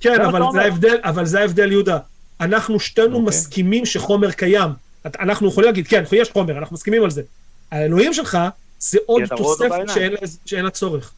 [0.00, 0.60] כן, אבל זה.
[0.60, 1.98] ההבדל, אבל זה ההבדל, יהודה.
[2.40, 3.28] אנחנו שתינו אוקיי.
[3.28, 4.70] מסכימים שחומר קיים.
[5.04, 7.22] אנחנו יכולים להגיד, כן, יש חומר, אנחנו מסכימים על זה.
[7.70, 8.38] האלוהים שלך
[8.78, 9.88] זה עוד תוספת.
[9.94, 10.12] שאין
[10.46, 11.12] שאין לה צורך.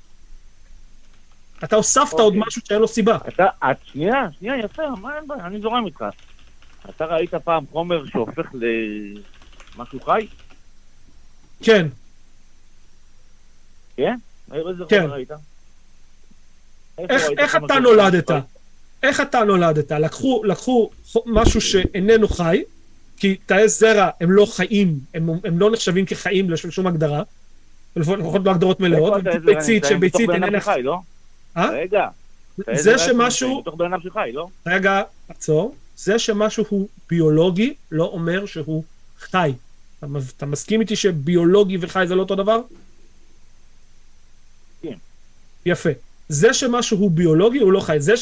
[1.65, 2.41] אתה הוספת עוד אוקיי.
[2.47, 3.19] משהו שאין לו סיבה.
[3.29, 6.05] אתה, את, שנייה, שנייה, יפה, מה אין בעיה, אני זורם איתך.
[6.89, 8.51] אתה ראית פעם חומר שהופך
[9.77, 10.27] למשהו חי?
[11.63, 11.87] כן,
[13.97, 14.17] כן?
[14.53, 15.01] איזה כן.
[15.01, 15.31] חומר ראית?
[17.39, 18.31] איך, אתה נולדת?
[19.03, 19.93] איך אתה נולדת?
[19.93, 20.91] לקחו, לקחו
[21.27, 22.63] משהו שאיננו חי,
[23.17, 27.23] כי תאי זרע הם לא חיים, הם, הם לא נחשבים כחיים לשום שום הגדרה,
[27.97, 30.99] לפחות לפחות בהגדרות מלאות, ביצית שביצית איננה שחי, לא?
[31.57, 31.71] אה?
[31.71, 32.09] רגע.
[32.75, 34.49] זה שמשהו, בתוך בן אדם שחי, לא?
[34.67, 38.85] רגע, עצור, זה שמשהו הוא ביולוגי לא אומר שהוא
[39.19, 39.53] חי.
[39.99, 42.61] אתה, אתה מסכים איתי שביולוגי וחי זה לא אותו דבר?
[44.83, 44.95] כן.
[45.67, 45.91] יפה.
[46.29, 47.97] זה שמשהו הוא ביולוגי הוא לא חי.
[48.01, 48.17] זה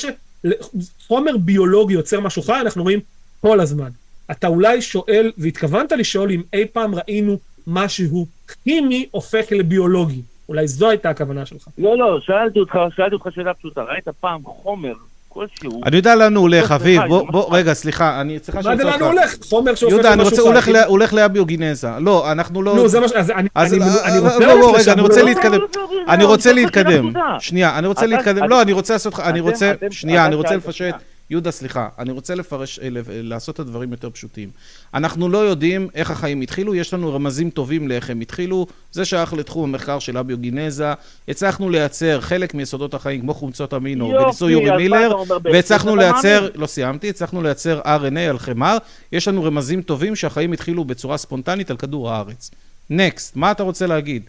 [0.81, 3.01] שחומר ביולוגי יוצר משהו חי, אנחנו רואים
[3.41, 3.91] כל הזמן.
[4.31, 8.27] אתה אולי שואל, והתכוונת לשאול אם אי פעם ראינו משהו
[8.65, 10.23] כימי הופך לביולוגי.
[10.49, 11.69] אולי זו הייתה הכוונה שלך.
[11.79, 13.83] לא, לא, שאלתי אותך, שאלתי אותך שאלה פשוטה.
[13.83, 14.93] ראית פעם חומר
[15.33, 15.81] כלשהו?
[15.87, 17.03] אני יודע לאן הוא הולך, אביב.
[17.09, 17.53] בוא, בוא, משהו.
[17.53, 19.21] רגע, סליחה, אני צריכה מה זה לאן הוא אותך.
[19.21, 19.35] הולך?
[19.49, 20.55] חומר שהופך יהודה, אני רוצה, הוא
[20.87, 21.89] הולך לאביוגינזה.
[22.01, 22.75] לא, אנחנו לא...
[22.75, 23.13] נו, זה מה ש...
[23.13, 25.53] אז אני אז אני- אה, אני אה, רוצה בוא, ללכת רגע, אני רוצה לא- להתקדם.
[25.61, 25.67] לא,
[26.09, 27.13] אני לא, רוצה אותך להתקדם.
[27.39, 28.49] שנייה, אני רוצה להתקדם.
[28.49, 30.95] לא, אני רוצה לעשות לך, אני רוצה, שנייה, אני רוצה לפשט.
[31.31, 34.51] יהודה, סליחה, אני רוצה לפרש, אה, לעשות את הדברים יותר פשוטים.
[34.95, 39.33] אנחנו לא יודעים איך החיים התחילו, יש לנו רמזים טובים לאיך הם התחילו, זה שייך
[39.33, 40.93] לתחום המחקר של אביוגינזה.
[41.29, 45.13] הצלחנו לייצר חלק מיסודות החיים, כמו חומצות אמינו, בניסוי יורי מילר?
[45.45, 46.49] והצלחנו לייצר?
[46.55, 48.77] לא סיימתי, הצלחנו לייצר RNA על חמר,
[49.13, 52.51] יש לנו רמזים טובים שהחיים התחילו בצורה ספונטנית על כדור הארץ.
[52.91, 54.23] נקסט, מה אתה רוצה להגיד?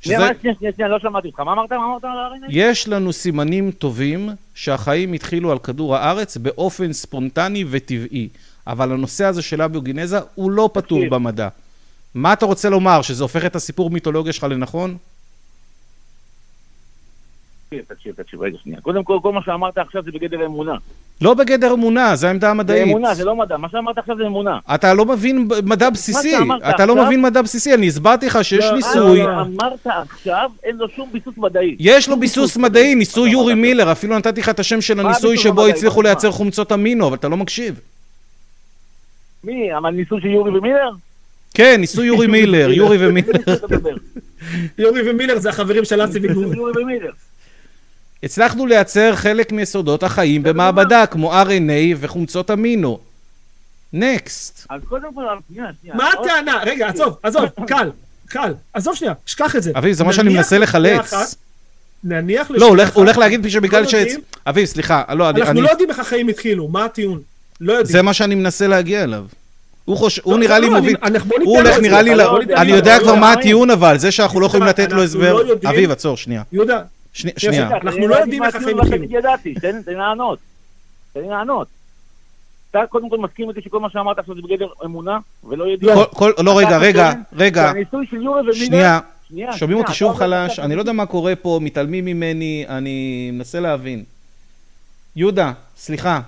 [0.00, 1.40] שנייה, שזה- שנייה, שנייה, שנייה, לא שמעתי אותך.
[1.40, 1.72] מה אמרת?
[1.72, 2.46] מה אמרת על ה-RNA?
[2.50, 8.28] יש לנו סימנים טובים שהחיים התחילו על כדור הארץ באופן ספונטני וטבעי.
[8.66, 11.00] אבל הנושא הזה של אביוגינזה הוא לא פתור.
[11.10, 11.48] במדע.
[12.14, 13.02] מה אתה רוצה לומר?
[13.02, 14.96] שזה הופך את הסיפור מיתולוגיה שלך לנכון?
[17.68, 18.80] תקשיב, תקשיב, רגע, שנייה.
[18.80, 20.74] קודם כל, כל מה שאמרת עכשיו זה בגדר אמונה.
[21.20, 22.88] לא בגדר אמונה, זו העמדה זה המדעית.
[22.88, 23.56] אמונה, זה לא מדע.
[23.56, 24.58] מה שאמרת עכשיו זה אמונה.
[24.74, 26.36] אתה לא מבין מדע בסיסי.
[26.70, 29.22] אתה לא מבין מדע בסיסי, אני הסברתי לך שיש לא, ניסוי.
[29.22, 31.76] לא, מה שאמרת עכשיו, אין לו שום ביסוס מדעי.
[31.78, 33.62] יש לו ביסוס מדעי, ניסוי יורי אמרת?
[33.62, 35.66] מילר, אפילו נתתי לך את השם של הניסוי שבו?
[35.66, 36.08] הצליחו נשמע.
[36.08, 37.80] לייצר חומצות אמינו, אבל אתה לא מקשיב.
[39.44, 39.76] מי?
[39.76, 40.90] אבל ניסוי של יורי ומילר?
[41.54, 43.32] כן, ניסוי יורי מילר, יורי ומילר.
[44.78, 46.56] יורי ומילר זה החברים של אנסי וגורי.
[46.56, 47.10] יורי ומילר.
[48.22, 52.98] הצלחנו לייצר חלק מיסודות החיים במעבדה, כמו RNA וחומצות אמינו.
[53.92, 54.66] נקסט.
[54.70, 55.96] אז קודם כל, שנייה, שנייה.
[55.96, 56.60] מה הטענה?
[56.66, 57.90] רגע, עצוב, עזוב, קל,
[58.28, 58.54] קל.
[58.72, 59.72] עזוב שנייה, שכח את זה.
[59.76, 61.34] אביב, זה מה שאני מנסה לשנייה לחלץ.
[62.04, 63.94] נניח לא, הוא הולך- לשנייה להגיד שבגלל לא ש...
[64.46, 65.42] אביב, סליחה, לא, אני...
[65.42, 67.20] אנחנו לא יודעים איך החיים התחילו, מה הטיעון?
[67.60, 67.92] לא יודעים.
[67.92, 69.24] זה מה שאני מנסה להגיע אליו.
[69.84, 70.96] הוא חושב, הוא לא, נראה לא, לי אני- מוביל...
[71.44, 74.10] הוא הולך נראה לי, לא אני יודע לא, כבר לא, מה לא, הטיעון אבל, זה
[74.10, 75.42] שאנחנו לא יכולים לתת לו לא הסבר...
[75.68, 76.42] אביב, עצור, שנייה.
[76.52, 76.82] יהודה,
[77.18, 77.68] שנייה, שנייה.
[77.82, 78.76] אנחנו לא יודעים איך החיים.
[78.90, 80.38] תגיד ידעתי, תן לי לענות.
[81.12, 81.68] תן לי לענות.
[82.70, 86.04] אתה קודם כל מסכים איתי שכל מה שאמרת עכשיו זה בגדר אמונה, ולא ידיעה.
[86.06, 87.70] כל- לא, רגע, רגע, רגע.
[87.72, 88.54] שהניסוי של יורי ומילר...
[88.54, 89.00] שנייה.
[89.28, 93.30] שנייה, שומעים שנייה, אותי שוב חלש, אני לא יודע מה קורה פה, מתעלמים ממני, אני
[93.32, 94.04] מנסה להבין.
[95.16, 96.20] יהודה, סליחה.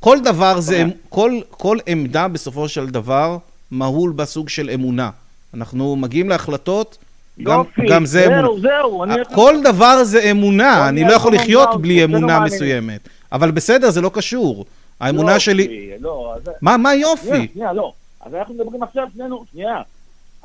[0.00, 0.96] כל דבר זה, אוקיי.
[1.08, 3.36] כל, כל עמדה בסופו של דבר
[3.70, 5.10] מהול בסוג של אמונה.
[5.54, 6.98] אנחנו מגיעים להחלטות,
[7.40, 8.42] יופי, גם זה אמונה.
[8.42, 9.04] זהו, זהו.
[9.04, 12.40] אני- כל דבר זה אמונה, אני לא יכול אני לחיות בלי אצלנו אמונה.
[12.40, 13.00] מסוימת.
[13.32, 14.64] אבל בסדר, זה לא קשור.
[15.00, 15.90] האמונה יופי, שלי...
[16.00, 16.50] לא, אז...
[16.62, 17.48] מה, מה שנייה, יופי?
[17.54, 17.92] שנייה, לא.
[18.26, 19.76] אז אנחנו מדברים עכשיו שנינו, שנייה.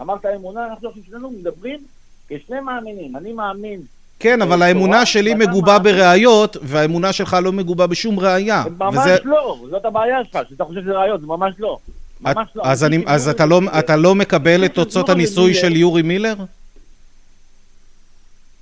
[0.02, 1.80] אמרת אמונה, אנחנו עכשיו שנינו מדברים
[2.28, 3.16] כשני מאמינים.
[3.16, 3.80] אני מאמין.
[4.20, 5.80] כן, אבל האמונה שלי מגובה.
[5.80, 8.64] בראיות, והאמונה שלך לא מגובה בשום ראיה.
[8.80, 11.78] ממש וזה- לא, זאת הבעיה שלך, שאתה חושב שזה רעיון, זה ממש לא.
[12.22, 12.64] ממש לא.
[12.66, 16.36] אז, אני אני, אז אתה, לא, אתה לא מקבל את תוצאות הניסוי של יורי מילר?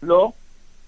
[0.05, 0.31] לא.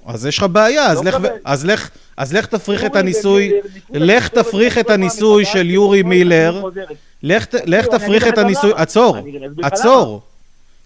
[0.06, 1.18] אז יש לך בעיה, אז לא לך.
[1.46, 3.52] אז לך- אז לך תפריך את הניסוי,
[3.90, 6.64] לך תפריך את הניסוי של יורי מילר.
[7.24, 7.46] לך
[7.92, 8.72] תפריך את הניסוי.
[8.76, 9.18] עצור,
[9.64, 10.22] עצור.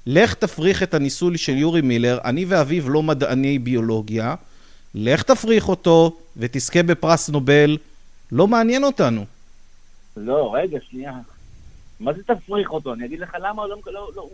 [0.05, 4.36] לך תפריך את הניסוי של יורי מילר, אני ואביו לא מדעני ביולוגיה,
[4.95, 7.77] לך תפריך אותו ותזכה בפרס נובל,
[8.32, 9.25] לא מעניין אותנו.
[10.17, 11.13] לא, רגע, שנייה.
[11.99, 12.93] מה זה תפריך אותו?
[12.93, 13.77] אני אגיד לך למה לא.
[13.86, 14.30] לא, לא.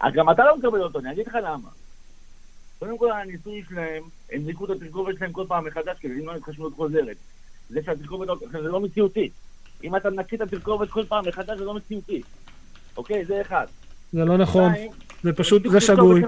[0.00, 1.68] אז גם אתה לא מקבל אותו, אני אגיד לך למה.
[2.78, 4.02] קודם כל, הניסוי שלהם,
[4.32, 7.16] הם זיקו את התרכובת שלהם כל פעם מחדש כדי למנוע התחשבות חוזרת.
[7.70, 9.30] זה שהתרכובת, זה לא מציאותי.
[9.84, 12.22] אם אתה נקי את התרכובת כל פעם מחדש, זה לא מציאותי.
[12.96, 13.66] אוקיי, זה אחד.
[14.12, 14.72] זה לא נכון,
[15.22, 16.22] זה פשוט, זה שגוי.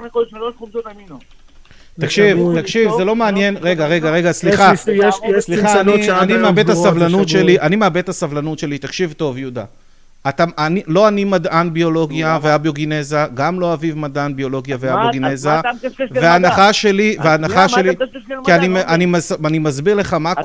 [2.01, 2.39] תקשיב.
[2.61, 5.81] תקשיב, זה לא מעניין, רגע, רגע, רגע, סליחה, סליחה,
[6.23, 7.29] אני, מאבד את הסבלנות.
[7.29, 9.65] שלי, אני מאבד את הסבלנות שלי, תקשיב טוב, יהודה.
[10.29, 15.51] אתה, אני, לא אני מדען ביולוגיה ואביוגינזה, גם לא אביב מדען ביולוגיה ואביוגינזה?
[16.11, 17.95] וההנחה שלי, וההנחה שלי?
[18.45, 20.33] כי אני, לא אני, מס, אני מסביר לך מה.
[20.33, 20.41] אתה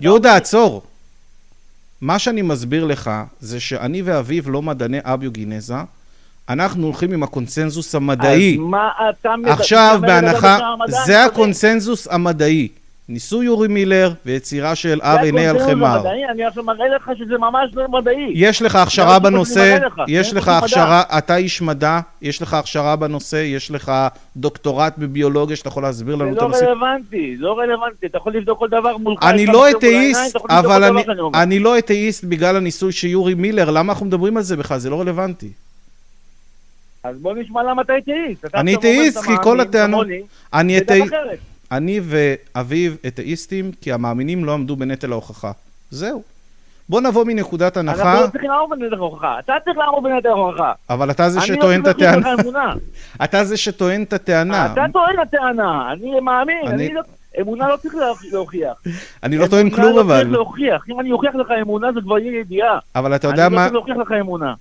[0.00, 0.82] יהודה, אומר- עצור.
[2.00, 3.10] מה שאני מסביר לך
[3.40, 5.74] זה שאני ואביב לא מדעני אביוגינזה,
[6.48, 8.54] אנחנו הולכים עם הקונצנזוס המדעי.
[8.54, 9.52] אז מה אתה מדבר?
[9.52, 10.58] עכשיו, בהנחה,
[10.88, 11.24] זה.
[11.24, 12.68] הקונצנזוס המדעי.
[13.08, 16.02] ניסוי יורי מילר ויצירה של זה RNA על חמר.
[16.32, 18.30] אני עכשיו מראה לך שזה ממש לא מדעי.
[18.34, 20.00] יש לך זה הכשרה בנושא, לך.
[20.08, 20.48] יש זה לך.
[20.48, 23.92] הכשרה, אתה איש מדע, יש לך הכשרה בנושא, יש לך
[24.36, 26.64] דוקטורט בביולוגיה שאתה יכול להסביר זה לנו את לא הנושא.
[26.64, 29.18] רלוונטי, לא רלוונטי, אתה יכול לבדוק כל דבר מולך.
[29.22, 30.84] אני לא אתאיסט, אבל
[31.34, 34.78] אני- לא אתאיסט בגלל הניסוי של יורי מילר, למה אנחנו מדברים על זה בכלל?
[34.78, 35.50] זה לא רלוונטי.
[37.04, 38.54] אז בוא נשמע למה אתה אתאיסט.
[38.54, 40.06] אני אתאיסט כי כל הטענות...
[40.54, 41.12] אני אתאיסט...
[41.72, 45.52] אני ואביב אתאיסטים, כי המאמינים לא עמדו בנטל ההוכחה.
[45.90, 46.22] זהו.
[46.88, 49.38] בוא נבוא מנקודת אנחנו הנחה, לא צריכים לעמוד בנדח ההוכחה.
[49.38, 50.72] אתה צריך לעמוד בנדח ההוכחה.
[50.90, 52.34] אבל אתה זה לא שטוען את הטענה.
[52.42, 52.74] אמונה.
[53.24, 54.72] אתה זה שטוען את הטענה.
[54.72, 57.00] אתה טוען הטענה, אני מאמין, אני- לא...
[57.40, 58.82] אמונה לא צריך להוכ- להוכיח.
[59.22, 60.20] אני לא טוען אמונה כלום לא אבל.
[60.22, 60.84] צריך להוכיח.
[60.88, 62.78] אם אני אוכיח לך אמונה זה כבר יהיה ידיעה.
[62.94, 63.64] אבל אתה יודע אני לא מה...
[63.64, 64.54] צריך להוכיח לך אמונה.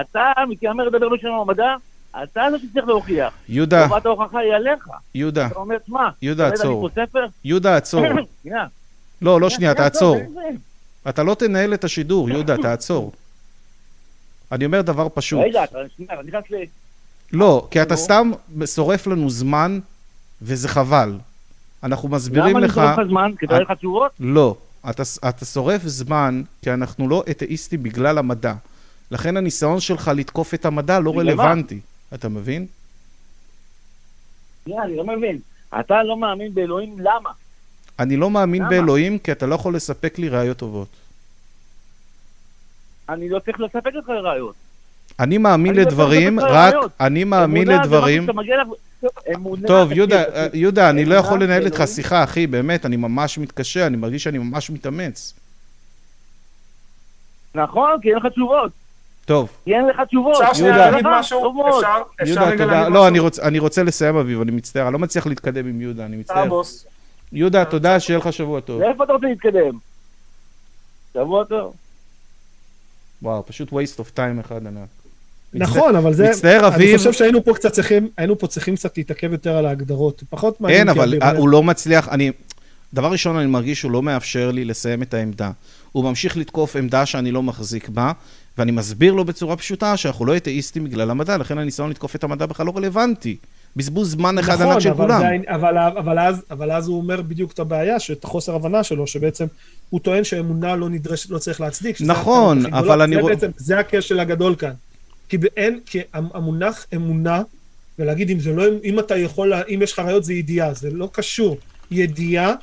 [0.00, 1.74] אתה מתיימר לדבר בשם המדע,
[2.22, 3.32] אתה זה שצריך להוכיח.
[3.48, 4.88] יהודה, חובת ההוכחה היא עליך.
[5.14, 6.88] יהודה, אתה אומר, שמע, יהודה, עצור.
[7.44, 8.04] יהודה, עצור.
[9.22, 10.16] לא, לא שנייה, תעצור.
[11.08, 13.12] אתה לא תנהל את השידור, יהודה, תעצור.
[14.52, 15.40] אני אומר דבר פשוט.
[15.44, 15.78] רגע, אתה
[16.24, 16.54] נכנס ל...
[17.32, 17.96] לא, כי אתה.
[17.96, 18.30] סתם
[18.66, 19.78] שורף לנו זמן,
[20.42, 21.18] וזה חבל.
[21.82, 22.74] אנחנו מסבירים למה אני לך...
[22.74, 23.32] שורף לך זמן?
[23.38, 24.12] כדי אני- לך תשובות?
[24.20, 24.56] לא,
[24.90, 28.54] אתה, אתה שורף זמן, כי אנחנו לא אתאיסטים בגלל המדע.
[29.10, 31.18] לכן הניסיון שלך לתקוף את המדע לא?
[31.18, 31.80] רלוונטי.
[32.14, 32.66] אתה מבין?
[34.64, 35.38] שנייה, אני לא מבין.
[35.80, 37.30] אתה לא מאמין באלוהים, למה?
[37.98, 38.70] אני לא מאמין למה?
[38.70, 40.88] באלוהים, כי אתה לא יכול לספק לי ראיות טובות.
[43.08, 44.54] אני לא צריך לספק לך ראיות.
[45.20, 46.74] אני מאמין אני לא לדברים, לך רק.
[47.00, 48.26] אני מאמין לדברים...
[49.34, 50.36] אמונה, טוב, יהודה, תקשיב.
[50.36, 51.82] אה, יהודה, אני לא יכול לנהל איתך.
[51.86, 55.34] שיחה, אחי, באמת, אני ממש מתקשה, אני מרגיש שאני ממש מתאמץ.
[57.54, 58.72] נכון, כי אין לך תשובות.
[59.30, 60.42] טוב, כי אין לך תשובות.
[60.42, 60.90] אפשר שנייה יהודה.
[60.90, 61.62] להגיד משהו?
[61.68, 61.88] אפשר?
[62.22, 62.80] אפשר יהודה, רגע תודה.
[62.80, 63.06] להגיד לא, משהו?
[63.08, 66.16] אני רוצ- אני רוצה לסיים, אביב, אני מצטער, אני לא מצליח להתקדם עם יהודה, אני
[66.16, 66.48] מצטער.
[67.32, 68.80] יהודה, תודה, שיהיה לך שבוע טוב.
[68.80, 69.78] לאיפה אתה רוצה להתקדם?
[71.14, 71.74] שבוע טוב.
[73.22, 74.88] וואו, פשוט waste of time אחד ענק.
[75.54, 76.28] נכון, אבל זה...
[76.30, 76.96] מצטער, אני אביב.
[76.96, 80.22] חושב שהיינו פה קצת צריכים, היינו פה צריכים קצת להתעכב יותר על ההגדרות.
[80.30, 82.30] פחות מעניין אין, אבל הוא לא מצליח, אני...
[82.94, 85.50] דבר ראשון, אני מרגיש שהוא לא מאפשר לי לסיים את העמדה.
[85.92, 88.12] הוא ממשיך לתקוף עמדה שאני לא מחזיק בה,
[88.60, 92.46] ואני מסביר לו בצורה פשוטה שאנחנו לא אתאיסטים בגלל המדע, לכן הניסיון לתקוף את המדע
[92.46, 93.36] בכלל לא רלוונטי.
[93.76, 95.18] בזבוז זמן אחד נכון, ענק של אבל, כולם.
[95.20, 98.82] זה, העניין- אבל, אבל, אז, אבל אז הוא אומר בדיוק את הבעיה, שאת החוסר הבנה
[98.84, 99.46] שלו, שבעצם
[99.90, 101.96] הוא טוען שאמונה לא נדרשת, לא צריך להצדיק.
[102.00, 103.00] נכון, אבל גדולות.
[103.00, 104.72] אני זה רוא- בעצם, זה הכשל הגדול כאן.
[105.28, 107.42] כי אין, כי המונח אמונה,
[107.98, 111.08] ולהגיד אם זה לא, אם אתה יכול, אם יש לך ראיות זה ידיעה, זה לא
[111.12, 111.56] קשור.
[111.90, 112.54] ידיעה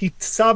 [0.00, 0.54] היא צב,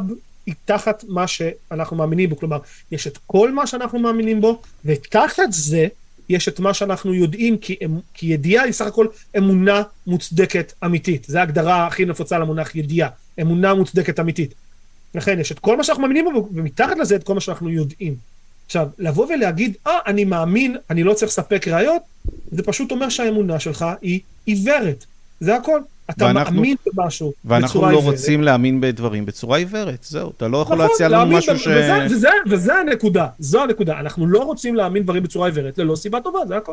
[0.51, 2.59] היא תחת מה שאנחנו מאמינים בו, כלומר,
[2.93, 5.87] יש את כל מה שאנחנו מאמינים בו, ותחת זה
[6.29, 7.77] יש את מה שאנחנו יודעים, כי,
[8.15, 11.27] כי ידיעה היא סך הכל אמונה מוצדקת אמיתית.
[11.29, 13.09] זו ההגדרה הכי נפוצה למונח ידיעה,
[13.41, 14.55] אמונה מוצדקת אמיתית.
[15.15, 18.15] לכן יש את כל מה שאנחנו מאמינים בו, ומתחת לזה את כל מה שאנחנו יודעים.
[18.67, 22.03] עכשיו, לבוא ולהגיד, אה, אני מאמין, אני לא צריך לספק ראיות,
[22.51, 25.05] זה פשוט אומר שהאמונה שלך היא עיוורת.
[25.41, 25.81] זה הכל.
[26.11, 28.15] אתה ואנחנו- מאמין במשהו ואנחנו בצורה לא עיוורת.
[28.19, 30.33] רוצים להאמין בדברים בצורה עיוורת, זהו.
[30.37, 31.67] אתה לא יכול נכון, להציע לנו משהו ב- ש...
[31.67, 34.01] וזה, וזה, וזה הנקודה, זו הנקודה.
[34.01, 36.73] אנחנו לא רוצים להאמין דברים בצורה עיוורת, ללא סיבה טובה, זה הכל.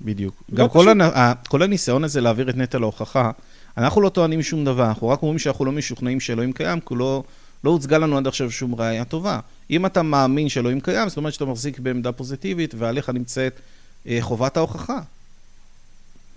[0.00, 0.42] בדיוק.
[0.52, 0.88] לא גם כל.
[0.88, 1.00] הנ...
[1.48, 3.30] כל הניסיון הזה להעביר את נטל ההוכחה,
[3.78, 7.22] אנחנו לא טוענים שום דבר, אנחנו רק אומרים שאנחנו לא משוכנעים שאלוהים קיים, כי לא,
[7.64, 9.38] לא הוצגה לנו עד עכשיו שום ראייה טובה.
[9.70, 13.60] אם אתה מאמין שאלוהים קיים, זאת אומרת שאתה מחזיק בעמדה פוזיטיבית, ועליך נמצאת
[14.08, 14.98] אה, חובת ההוכחה.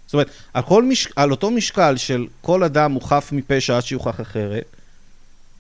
[0.09, 1.07] זאת אומרת, על, כל מש...
[1.15, 4.63] על אותו משקל של כל אדם הוא חף מפשע עד שיוכח אחרת,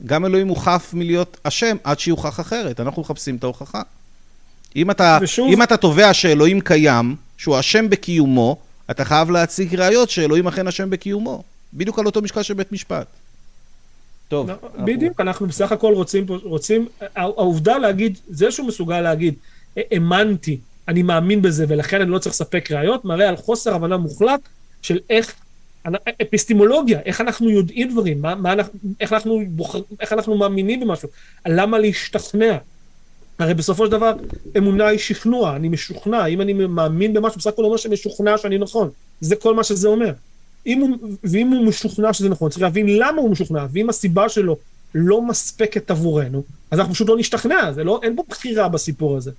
[0.05, 2.79] גם אלוהים הוא חף מלהיות אשם עד שיוכח אחרת.
[2.79, 3.81] אנחנו מחפשים את ההוכחה.
[4.75, 8.57] אם אתה, ושוב- אם אתה תובע שאלוהים קיים, שהוא אשם בקיומו,
[8.91, 11.43] אתה חייב להציג ראיות שאלוהים אכן אשם בקיומו.
[11.73, 13.07] בדיוק על אותו משקל של בית משפט.
[14.27, 14.49] טוב.
[14.49, 19.33] לא, אנחנו- בדיוק, אנחנו בסך הכל רוצים, רוצים, הע- העובדה להגיד, זה שהוא מסוגל להגיד,
[19.77, 20.57] האמנתי,
[20.89, 24.39] אני מאמין בזה ולכן אני לא צריך לספק ראיות, מראה על חוסר הבנה מוחלט
[24.81, 25.33] של איך,
[26.21, 31.09] אפיסטימולוגיה, איך אנחנו יודעים דברים, מה, מה אנחנו, איך, אנחנו בוחר, איך אנחנו מאמינים במשהו,
[31.47, 32.57] למה להשתכנע.
[33.39, 34.13] הרי בסופו של דבר,
[34.57, 38.57] אמונה היא שכנוע, אני משוכנע, אם אני מאמין במשהו, בסך הכל אומר שאני משוכנע שאני
[38.57, 38.89] נכון.
[39.21, 40.11] זה כל מה שזה אומר.
[40.65, 40.89] אם הוא,
[41.23, 44.57] ואם הוא משוכנע שזה נכון, צריך להבין למה הוא משוכנע, ואם הסיבה שלו
[44.95, 49.31] לא מספקת עבורנו, אז אנחנו פשוט לא נשתכנע, לא, אין פה בחירה בסיפור הזה.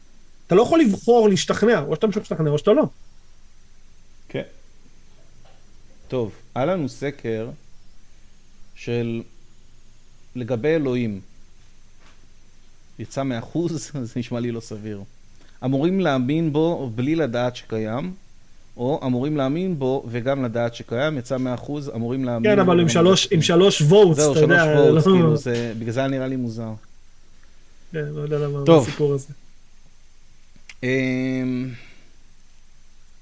[0.51, 2.83] אתה לא יכול לבחור להשתכנע, או שאתה משתכנע או שאתה לא.
[4.29, 4.43] כן.
[6.09, 7.49] טוב, היה לנו סקר
[8.75, 9.23] של
[10.37, 11.21] לגבי אלוהים.
[12.99, 15.03] יצא מאחוז, זה נשמע לי לא סביר.
[15.65, 18.15] אמורים להאמין בו בלי לדעת שקיים,
[18.77, 23.29] או אמורים להאמין בו וגם לדעת שקיים, יצא מאחוז, אמורים להאמין כן, אבל עם שלוש,
[23.31, 23.43] עם.
[23.43, 26.73] שלוש וואטס, זהו, אתה שלוש יודע, וואטס, לא- כאילו, זה, בגלל זה נראה לי מוזר.
[27.93, 28.77] כן, לא יודע למה.
[28.83, 29.33] הסיפור הזה.
[30.83, 31.71] אמ,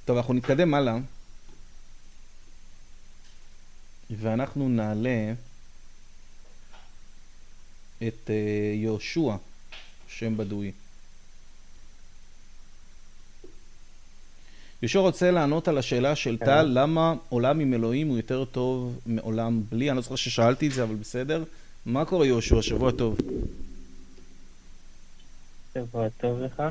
[0.05, 0.97] טוב, אנחנו נתקדם הלאה,
[4.11, 5.33] ואנחנו נעלה
[8.09, 8.35] את אה,
[8.75, 9.37] יהושע,
[10.09, 10.73] שם בדוי.
[14.83, 19.63] יהושע רוצה לענות על השאלה של טל, למה עולם עם אלוהים הוא יותר טוב מעולם
[19.69, 19.91] בלי?
[19.91, 21.45] אני לא זוכר ששאלתי את זה, אבל בסדר.
[21.87, 22.63] מה קורה יהושע?
[22.63, 23.19] שבוע טוב.
[25.75, 26.63] שבוע טוב לך.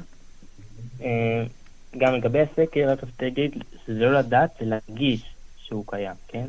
[1.02, 1.43] אה,
[1.98, 5.24] גם לגבי הסקר, רק רציתי להגיד שזה לא לדעת, זה להרגיש
[5.58, 6.48] שהוא קיים, כן?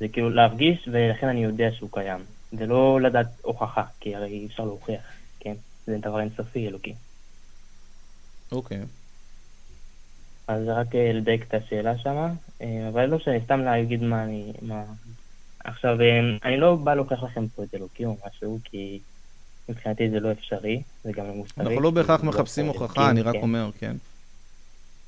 [0.00, 2.20] זה כאילו להרגיש ולכן אני יודע שהוא קיים.
[2.52, 5.02] זה לא לדעת הוכחה, כי הרי אי אפשר להוכיח,
[5.40, 5.54] כן?
[5.86, 6.94] זה דבר אינסופי אלוקי.
[8.52, 8.80] אוקיי.
[10.48, 12.32] אז רק אה, לדייק את השאלה שמה,
[12.62, 14.52] אה, אבל לא משנה, סתם להגיד מה אני...
[14.62, 14.84] מה...
[15.64, 15.96] עכשיו,
[16.44, 19.00] אני לא בא להוכיח לכם פה את אלוקים או משהו, כי
[19.68, 21.64] מבחינתי זה לא אפשרי, זה גם לא מוסרי.
[21.64, 23.40] אנחנו לא בהכרח מחפשים הוכחה, אני רק כן.
[23.42, 23.96] אומר, כן.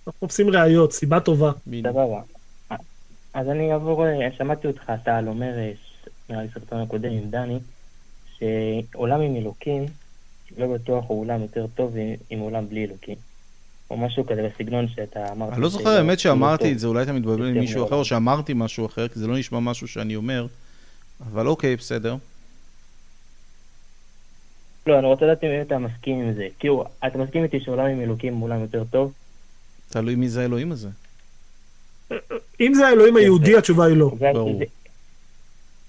[0.06, 1.52] אנחנו מחפשים ראיות, סיבה טובה.
[1.82, 2.20] סבבה.
[3.34, 5.72] אז אני אעבור, אה, שמעתי אותך, טל, אומר, אה,
[6.30, 7.58] נראה לי סרטון הקודם עם דני,
[8.38, 9.86] שעולם עם אלוקים,
[10.58, 11.94] לא בטוח הוא עולם יותר טוב
[12.30, 13.16] עם עולם בלי אלוקים.
[13.90, 15.52] או משהו כזה בסגנון שאתה אמרת.
[15.52, 16.72] אני לא זוכר שזה האמת לא שאמרתי.
[16.72, 17.94] את זה, אולי אתה מתבלבל עם מישהו אחר.
[17.94, 20.46] או שאמרתי משהו אחר, כי זה לא נשמע משהו שאני אומר,
[21.26, 22.16] אבל אוקיי, בסדר.
[24.86, 26.48] לא, אני רוצה לדעת אם אתה מסכים עם זה.
[26.58, 29.12] כאילו, אתה מסכים איתי שעולם עם אלוקים הוא עולם יותר טוב?
[29.88, 30.88] תלוי מי זה האלוהים הזה.
[32.60, 33.56] אם זה האלוהים היהודי.
[33.56, 34.10] התשובה היא לא.
[34.18, 34.60] ברור.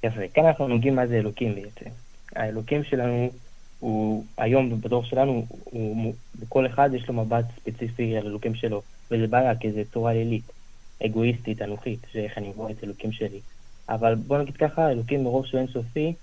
[0.03, 1.89] יפה, כאן אנחנו נוגעים מה זה אלוקים בעצם.
[2.35, 3.31] האלוקים שלנו,
[3.79, 8.81] הוא היום בדור שלנו, הוא, לכל אחד יש לו מבט ספציפי על אלוקים שלו,
[9.11, 10.51] וזה בעיה, כי זה צורה לילית,
[11.05, 13.39] אגואיסטית, אנוכית, שאיך אני רואה את אלוקים שלי.
[13.89, 16.13] אבל בוא נגיד ככה, אלוקים מרוב שהוא אינסופי,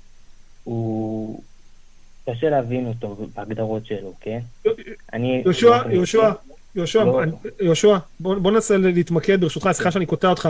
[0.64, 1.42] הוא...
[2.30, 4.38] קשה להבין אותו בהגדרות שלו, כן?
[5.12, 5.42] אני...
[5.44, 6.30] יהושע, יהושע,
[6.74, 7.22] יהושע, לא.
[7.60, 10.48] יהושע, בוא ננסה להתמקד ברשותך, סליחה שאני קוטע אותך.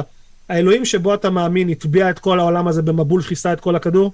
[0.48, 4.12] האלוהים שבו אתה מאמין הטביע את כל העולם הזה במבול שכיסה את כל הכדור?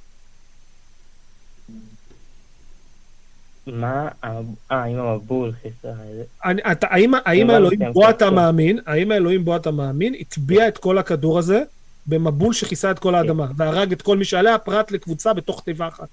[3.67, 4.09] מה?
[4.71, 5.89] אה, אם המבול חיסה...
[7.25, 8.11] האם לא האלוהים בו כן.
[8.11, 11.63] אתה מאמין, האם האלוהים בו אתה מאמין, הטביע את כל הכדור הזה
[12.07, 16.09] במבול שכיסה את כל האדמה, והרג את כל מי שעליה, פרט לקבוצה בתוך תיבה אחת?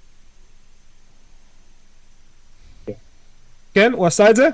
[3.76, 4.48] כן, הוא עשה את זה?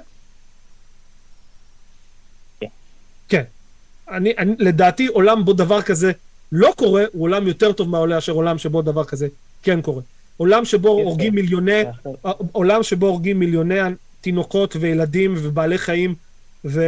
[2.60, 2.68] כן.
[3.30, 3.44] כן.
[4.12, 6.12] אני, אני, לדעתי, עולם בו דבר כזה
[6.52, 9.28] לא קורה, הוא עולם יותר טוב מהעולה אשר עולם שבו דבר כזה
[9.64, 10.02] כן קורה.
[10.38, 11.10] עולם שבו יפה.
[11.10, 12.12] הורגים מיליוני עכשיו,
[12.52, 13.80] עולם שבו הורגים מיליוני
[14.22, 16.16] תינוקות וילדים ובעלי חיים
[16.66, 16.82] ו,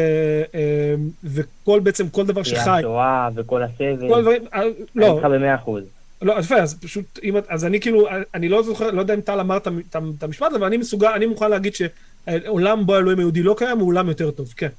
[0.56, 2.70] אה, וכל בעצם כל דבר שחי.
[2.80, 4.08] השואה וכל הסבל.
[4.10, 5.84] כל הדברים, אה, אני לא, איתך במאה אחוז.
[6.22, 9.40] לא, יפה, אז פשוט, אם, אז אני כאילו, אני לא זוכר, לא יודע אם טל
[9.40, 11.76] אמר את המ- את המ- את המשפט אבל אני מסוגל, אני מוכן להגיד
[12.26, 14.70] שעולם בו האלוהים היהודי לא קיים הוא עולם יותר טוב, כן.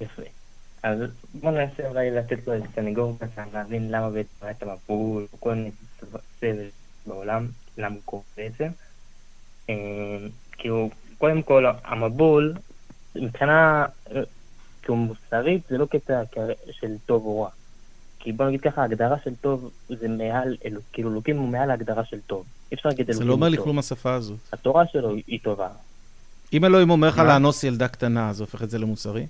[0.00, 0.22] יפה.
[0.82, 0.98] אז
[1.34, 5.54] בוא ננסה אולי לתת לו איזה סנגור קטן, להבין למה בעצם היה את המבול, כל
[5.54, 6.68] מיני סבל
[7.06, 7.46] בעולם,
[7.78, 8.68] למה הוא קורה בעצם.
[10.52, 12.54] כאילו, קודם כל, המבול,
[13.14, 13.86] מבחינה
[14.82, 16.22] כאילו מוסרית, זה לא קטע
[16.70, 17.50] של טוב או רע.
[18.28, 22.04] כי בוא נגיד ככה, ההגדרה של טוב זה מעל, אלוק, כאילו אלוקים הוא מעל ההגדרה
[22.04, 22.44] של טוב.
[22.70, 23.64] אי אפשר להגיד זה אלוקים לא אומר לי טוב.
[23.64, 24.38] כלום השפה הזאת.
[24.52, 25.68] התורה שלו היא- טובה.
[26.52, 27.18] אם אלוהים אומר לך?
[27.18, 29.26] לאנוס ילדה קטנה, זה הופך את זה למוסרי?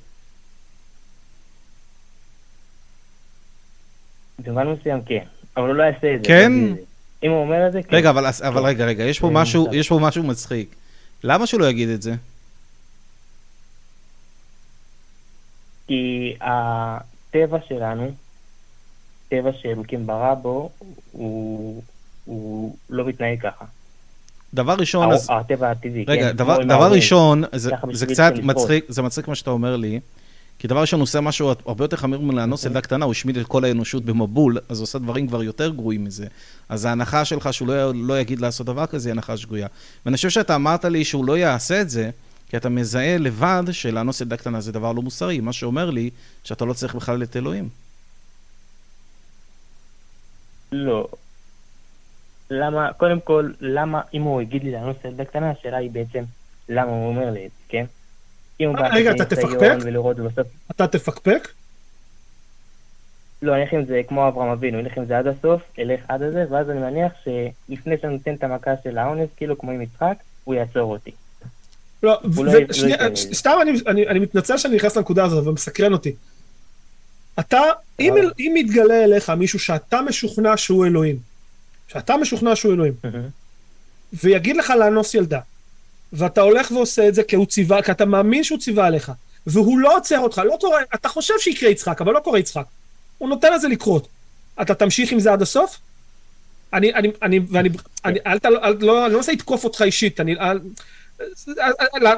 [4.38, 5.24] במובן מסוים כן,
[5.56, 6.28] אבל הוא לא יעשה את זה.
[6.28, 6.52] כן?
[6.74, 6.82] זה.
[7.22, 7.96] אם הוא אומר את זה, כן.
[7.96, 9.74] רגע, אבל, אבל רגע, רגע, יש פה כן, משהו, טוב.
[9.74, 10.74] יש פה משהו מצחיק.
[11.24, 12.14] למה שהוא לא יגיד את זה?
[15.86, 18.10] כי הטבע שלנו,
[19.28, 20.70] טבע שאלוקים ברא בו,
[21.12, 21.82] הוא,
[22.24, 23.64] הוא לא מתנהג ככה.
[24.54, 25.28] דבר ראשון, אז...
[25.30, 26.36] הטבע הטבעי, רגע, כן.
[26.36, 26.92] דבר, דבר.
[26.92, 28.32] ראשון, זה, זה קצת.
[28.42, 30.00] מצחיק, זה מצחיק מה שאתה אומר לי,
[30.58, 33.46] כי דבר ראשון, הוא עושה משהו הרבה יותר חמור מלאנוס ילדה קטנה, הוא השמיד את
[33.46, 36.26] כל האנושות במבול, אז הוא עושה דברים כבר יותר גרועים מזה.
[36.68, 39.66] אז ההנחה שלך שהוא לא, לא יגיד לעשות דבר כזה, היא הנחה שגויה.
[40.06, 42.10] ואני חושב שאתה אמרת לי שהוא לא יעשה את זה,
[42.48, 46.10] כי אתה מזהה לבד שלאנוס ילדה קטנה זה דבר לא מוסרי, מה שאומר לי
[46.44, 47.68] שאתה לא צריך בכלל את אלוהים.
[50.72, 51.08] לא.
[52.50, 56.24] למה, קודם כל, למה, אם הוא יגיד לי לאנוס ילדה קטנה, השאלה היא בעצם,
[56.68, 57.84] למה הוא אומר לי את זה, כן?
[58.60, 59.76] אם הוא בא רגע, אתה תפקפק?
[59.82, 60.46] ולראות ובסוף...
[60.70, 61.48] אתה תפקפק?
[63.42, 66.22] לא, אני אלך עם זה כמו אברהם אבינו, אלך עם זה עד הסוף, אלך עד
[66.22, 70.14] הזה, ואז אני מניח שלפני שאני נותן את המכה של האונס, כאילו כמו עם יצחק,
[70.44, 71.10] הוא יעצור אותי.
[72.02, 73.16] לא, לא- ו- לא שנייה.
[73.16, 76.14] ש- סתם אני- אני אני מתנצל שאני נכנס לנקודה הזאת, אבל מסקרן אותי.
[77.40, 77.60] אתה,
[78.00, 81.16] אם אבל- אם מתגלה אליך מישהו שאתה משוכנע שהוא אלוהים,
[81.88, 82.92] שאתה משוכנע שהוא אלוהים,
[84.12, 85.40] ויגיד לך לאנוס ילדה,
[86.12, 89.12] ואתה הולך ועושה את זה כי הוא ציווה, כי אתה מאמין שהוא ציווה עליך,
[89.46, 92.64] והוא לא עוצר אותך, לא קורה, אתה חושב שיקרה יצחק, אבל לא קורה יצחק.
[93.18, 94.08] הוא נותן לזה לקרות.
[94.62, 95.78] אתה תמשיך עם זה עד הסוף?
[96.72, 97.68] אני, אני, אני, ואני,
[98.04, 98.50] אני, אל, ת- אל,
[98.80, 100.60] לא, אני לא מנסה לתקוף אותך אישית, אני, אל,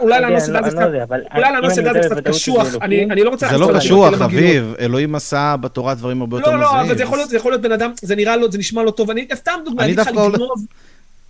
[0.01, 3.49] אולי לאנוס אני לא- זה לא קצת, ילדה זה קצת שזה קשוח, אני, לא רוצה...
[3.49, 4.21] זה לא קשוח.
[4.21, 4.75] אביב.
[4.81, 6.87] אלוהים עשה בתורה דברים הרבה יותר לא, לא, מזהים.
[6.87, 8.91] אבל זה יכול להיות, זה יכול להיות בן אדם, זה נראה לו, זה נשמע לא
[8.91, 10.29] טוב, אני, סתם דוגמא, אני דווקא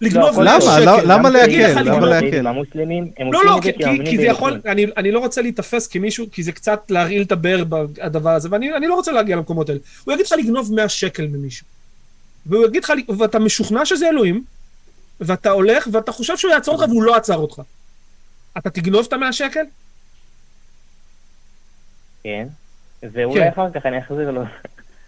[0.00, 0.80] לגנוב, למה?
[0.80, 1.02] לא-.
[1.04, 1.82] למה להקל?
[1.82, 2.46] למה להקל?
[2.46, 4.60] המוסלמים, הם לא, עושים לא, את זה כי, כי הם כי, זה יכול.
[4.66, 8.76] אני, אני לא רוצה להיתפס כמישהו, כי זה קצת להרעיל את הבאר בדבר הזה, ואני
[8.76, 9.80] אני לא רוצה להגיע למקומות האלה.
[10.04, 11.66] הוא יגיד לך לגנוב 100 שקל ממישהו.
[12.46, 14.42] והוא יגיד לך, ואתה משוכנע שזה אלוהים,
[15.20, 17.62] ואתה הולך, ואתה חושב שהוא יעצור אותך והוא לא עצר אותך.
[18.58, 19.64] אתה תגנוב את ה-100 שקל?
[22.22, 22.48] כן.
[23.00, 23.08] כן.
[23.12, 24.42] ואולי אחר כך אני אחזיר לו.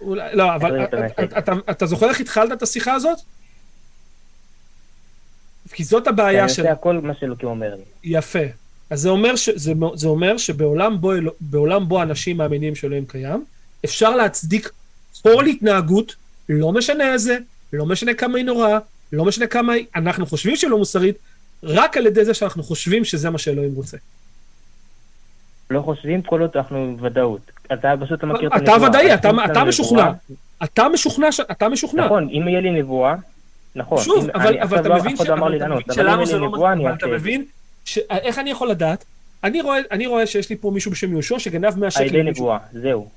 [0.00, 3.18] אולי, לא, אבל אתה אתה, אתה, אתה זוכר איך התחלת את השיחה הזאת?
[5.72, 6.62] כי זאת הבעיה אני של...
[6.62, 7.82] עושה הכל מה שאלוקים אומר לי.
[8.04, 8.38] יפה.
[8.90, 9.48] אז זה אומר, ש...
[9.48, 9.72] זה...
[9.94, 11.12] זה אומר שבעולם בו.
[11.40, 13.44] בעולם בו אנשים מאמינים שאלוהים קיים,
[13.84, 14.70] אפשר להצדיק
[15.22, 16.14] כל התנהגות,
[16.48, 17.38] לא משנה איזה,
[17.72, 18.78] לא משנה כמה היא נוראה,
[19.12, 19.72] לא משנה כמה.
[19.96, 21.16] אנחנו חושבים שהיא לא מוסרית,
[21.62, 23.96] רק על ידי זה שאנחנו חושבים שזה מה שאלוהים רוצה.
[25.70, 27.40] לא חושבים כל עוד אנחנו בוודאות.
[27.72, 28.88] אתה פשוט לא מכיר את אתה הנבואה.
[28.90, 30.10] ודאי, אתה- אתה נבואה- משוכנע.
[30.64, 31.40] אתה משוכנע, ש...
[31.40, 32.04] אתה משוכנע.
[32.04, 33.14] נכון, אם יהיה לי נבואה,
[33.76, 34.02] נכון.
[34.02, 35.90] שוב, אם- אבל, אני- אבל אתה לא- מבין אף אחד לא אמר לי אתה לענות,
[35.90, 36.48] אבל אם יהיה לי לא...
[36.48, 37.16] נבואה, אני אתה אעשה את זה.
[37.16, 37.44] מבין,
[37.84, 37.98] ש...
[38.10, 39.04] איך אני יכול לדעת?
[39.44, 42.04] אני רואה, אני רואה שיש לי פה מישהו בשם יהושע שגנב 100 על שקל.
[42.04, 42.44] ידי למישהו.
[42.44, 43.08] נבואה, זהו.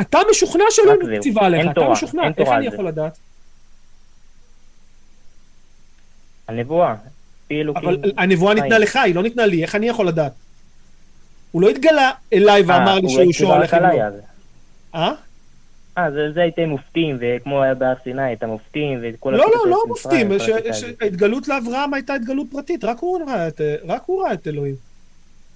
[0.00, 1.20] אתה משוכנע זהו.
[1.20, 2.72] ציווה עליך, אתה משוכנע, איך אני על.
[2.74, 3.18] יכול לדעת?
[6.48, 6.94] הנבואה.
[7.76, 8.78] אבל הנבואה ניתנה.
[8.78, 10.32] לך, היא לא ניתנה לי, איך אני יכול לדעת?
[11.52, 13.92] הוא לא התגלה אליי ואמר לי אה, שיהושע הולך לבנות.
[14.94, 15.12] אה?
[15.98, 19.70] אה, זה, זה הייתם מופתים, וכמו היה בהר סיני, את המופתים, ואת כל לא, לא,
[19.70, 20.28] לא מופתים.
[20.72, 24.74] שההתגלות לאברהם הייתה התגלות פרטית, רק הוא ראה את- רק הוא ראה את אלוהים.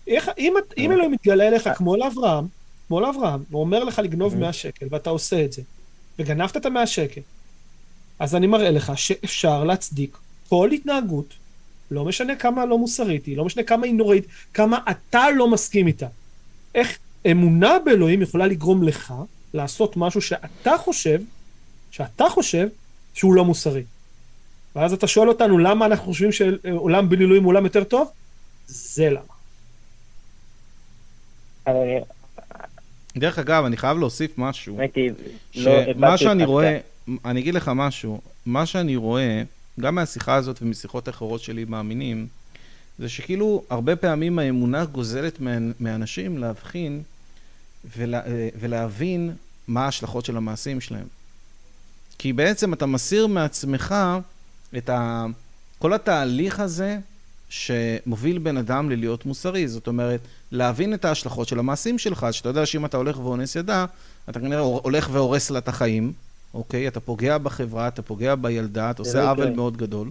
[0.09, 0.97] איך- אם אם אה.
[0.97, 2.45] אלוהים מתגלה אליך כמו לאברהם,
[2.89, 4.39] כמו לאברהם, הוא אומר לך לגנוב אה.
[4.41, 5.63] 100 שקל, ואתה עושה את זה,
[6.19, 7.21] וגנבת את ה-100 שקל,
[8.19, 10.17] אז אני מראה לך שאפשר להצדיק
[10.51, 11.35] כל התנהגות,
[11.91, 14.25] לא משנה כמה לא מוסרית היא, לא משנה כמה היא נוראית,
[14.55, 16.07] כמה אתה לא מסכים איתה.
[16.75, 16.99] איך
[17.31, 19.15] אמונה באלוהים יכולה לגרום לך
[19.55, 21.21] לעשות משהו שאתה חושב,
[21.91, 22.69] שאתה חושב
[23.15, 23.83] שהוא לא מוסרי.
[24.77, 28.11] ואז אתה שואל אותנו למה אנחנו חושבים שעולם בלי אלוהים הוא עולם יותר טוב?
[28.67, 29.21] זה למה.
[31.67, 32.01] אני-
[33.17, 34.79] דרך אגב, אני חייב להוסיף משהו.
[35.55, 36.79] לא שמה שאני רואה,
[37.25, 39.43] אני אגיד לך משהו, מה שאני רואה,
[39.81, 42.27] גם מהשיחה הזאת ומשיחות אחרות שלי מאמינים,
[42.99, 45.39] זה שכאילו הרבה פעמים האמונה גוזלת
[45.81, 47.03] מאנשים להבחין
[47.97, 48.21] ולה,
[48.61, 49.35] ולהבין
[49.69, 51.07] מה ההשלכות של המעשים שלהם.
[52.19, 53.95] כי בעצם אתה מסיר מעצמך
[54.77, 55.27] את ה...
[55.79, 56.99] כל התהליך הזה
[57.49, 59.69] שמוביל בן אדם ללהיות מוסרי.
[59.69, 60.21] זאת אומרת,
[60.53, 63.87] להבין את ההשלכות של המעשים שלך, שאתה יודע שאם אתה הולך ואונס ידה,
[64.31, 66.13] אתה כנראה הולך והורס לה את החיים,
[66.55, 66.89] אוקיי?
[66.89, 69.51] אתה פוגע בחברה, אתה פוגע בילדה, אתה עושה לא עוול.
[69.51, 70.11] מאוד גדול.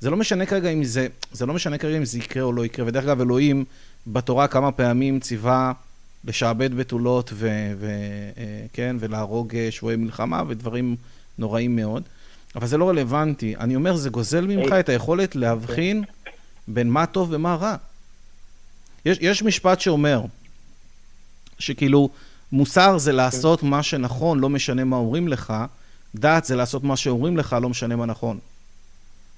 [0.00, 2.64] זה לא משנה כרגע אם זה, זה לא משנה כרגע אם זה יקרה או לא
[2.64, 2.86] יקרה.
[2.86, 3.64] ודרך אגב, אלוהים
[4.06, 5.72] בתורה כמה פעמים ציווה
[6.24, 7.48] לשעבד בתולות ו...
[7.78, 7.86] ו
[8.38, 10.96] אה, כן, ולהרוג אה, שבויי מלחמה ודברים
[11.38, 12.02] נוראים מאוד.
[12.54, 13.56] אבל זה לא רלוונטי.
[13.56, 14.72] אני אומר, זה גוזל ממך.
[14.72, 16.04] את היכולת להבחין
[16.68, 17.76] בין מה טוב ומה רע.
[19.06, 20.22] יש, יש משפט שאומר,
[21.58, 22.10] שכאילו,
[22.52, 25.54] מוסר זה לעשות מה שנכון, לא משנה מה אומרים לך.
[26.14, 28.38] דת זה לעשות מה שאומרים לך, לא משנה מה נכון.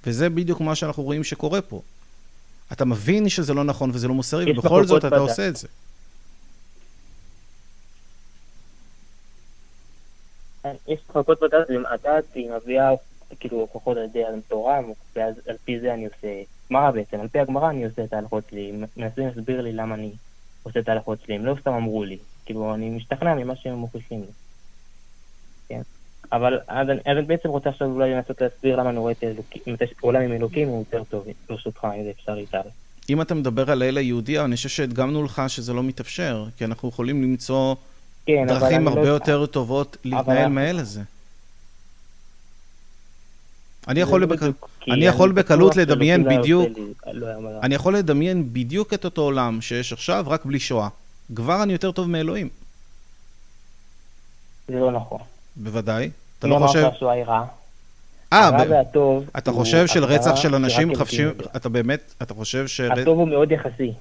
[0.07, 1.81] וזה בדיוק מה שאנחנו רואים שקורה פה.
[2.73, 5.17] אתה מבין שזה לא נכון וזה לא מוסרי, ובכל זאת אתה.
[5.17, 5.69] עושה את זה.
[10.89, 12.91] יש מחלקות בדת, הדת היא מביאה
[13.41, 14.81] כאילו הוכחות על ידי התורה,
[15.17, 18.45] ואז על פי זה אני עושה, גמרא בעצם, על פי הגמרא אני עושה את ההלכות
[18.51, 20.13] שלי, מנסים להסביר לי למה אני
[20.63, 22.19] עושה את ההלכות שלי, הם לא סתם אמרו לי,
[22.49, 24.27] כאילו אני משתכנע ממה שהם מוכיחים לי.
[25.69, 25.81] כן.
[26.33, 29.23] אבל אז אני, אז אני בעצם רוצה עכשיו אולי לנסות להסביר למה אני רואה את
[29.23, 32.61] האלוקים, את עולם עם אלוקים הוא יותר טוב, ברשותך, אם זה אפשרי איתה.
[33.11, 36.89] אם אתה מדבר על אלה יהודייה, אני חושב שהדגמנו לך שזה לא מתאפשר, כי אנחנו
[36.89, 37.75] יכולים למצוא
[38.27, 39.15] כן, אבל דרכים אני הרבה לא...
[39.15, 41.03] יותר טובות להתנהל אנחנו- מאלה זה.
[43.89, 44.39] אני יכול, לא בק...
[44.91, 46.69] אני יכול בטוח בקלות לדמיין לא עושה בדיוק,
[47.13, 47.27] לא
[47.63, 50.89] אני יכול לדמיין בדיוק את אותו עולם שיש עכשיו, רק בלי שואה.
[51.35, 52.49] כבר אני יותר טוב מאלוהים,
[54.69, 55.21] זה לא נכון.
[55.57, 56.11] בוודאי.
[56.39, 56.81] אתה לא חושב...
[56.93, 57.45] שהשואה היא רעה?
[58.33, 61.29] אה, הרע והטוב אתה חושב של רצח של אנשים חפשים...
[61.57, 62.15] אתה באמת...
[62.23, 62.81] אתה חושב ש...
[62.81, 63.93] הטוב הוא מאוד יחסי.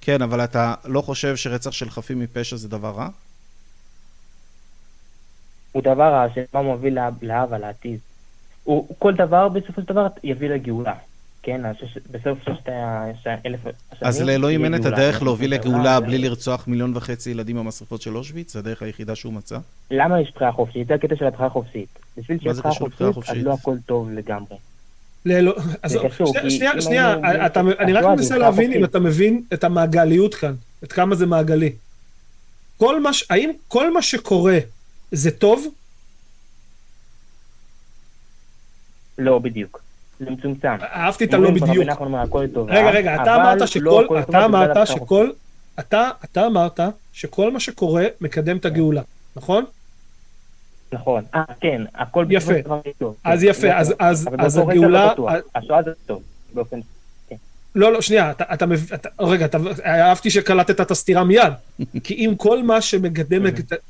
[0.00, 3.08] כן, אבל אתה לא חושב שרצח של חפים מפשע זה דבר רע?
[5.72, 6.60] הוא דבר רע שמה
[7.22, 7.98] להווה, לעתיד.
[8.64, 10.94] הוא- כל דבר בסופו של דבר יביא לגאולה.
[11.48, 14.08] כן, השש- בסוף ששת ה- ש- אלף השנים...
[14.08, 14.84] אז לאלוהים אין את.
[14.84, 18.52] הדרך להוביל גאולה לגאולה בלי לרצוח מיליון וחצי ילדים במשרפות של אושוויץ?
[18.52, 19.58] זה הדרך היחידה שהוא מצא?
[19.90, 20.86] למה יש בחירה חופשית?
[20.88, 21.88] זה הקטע של הבחירה חופשית.
[22.18, 23.44] בשביל זה בחירה חופשית, אז?
[23.44, 24.56] לא הכל טוב לגמרי.
[25.26, 28.72] שנייה, שנייה, אם שנייה, היינו- אתה, אני רק מנסה להבין.
[28.72, 30.54] אם אתה מבין את המעגליות כאן,
[30.84, 31.72] את כמה זה מעגלי.
[32.76, 34.58] כל מה, ש- האם כל מה שקורה
[35.12, 35.66] זה טוב?
[39.18, 39.87] לא בדיוק.
[40.20, 40.68] זה מצומצם.
[40.82, 41.86] אהבתי את הלא בדיוק.
[42.68, 45.30] רגע, רגע, אתה אמרת לא שכל, אתה אמרת שכל,
[45.78, 46.80] אתה, אתה אמרת
[47.12, 49.02] שכל מה שקורה מקדם את הגאולה,
[49.36, 49.64] נכון?
[50.92, 51.24] נכון.
[51.34, 52.52] אה, כן, הכל יפה.
[52.52, 53.16] בסופו של דבר יהיה טוב.
[53.24, 53.94] אז כן, יפה, זה אז-.
[53.98, 55.32] אז- אז הגאולה- לא בטוח.
[55.54, 56.22] השואה זה טוב,
[56.54, 56.80] באופן...
[57.74, 58.64] לא, לא, שנייה, אתה, אתה,
[58.94, 61.52] אתה רגע, אתה, אהבתי שקלטת את הסתירה מיד.
[62.04, 63.42] כי אם כל מה שמקדם,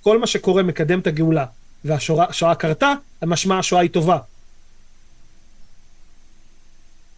[0.03, 1.45] כל מה שקורה מקדם את הגאולה,
[1.85, 2.93] והשואה קרתה,
[3.27, 4.19] משמע השואה היא טובה.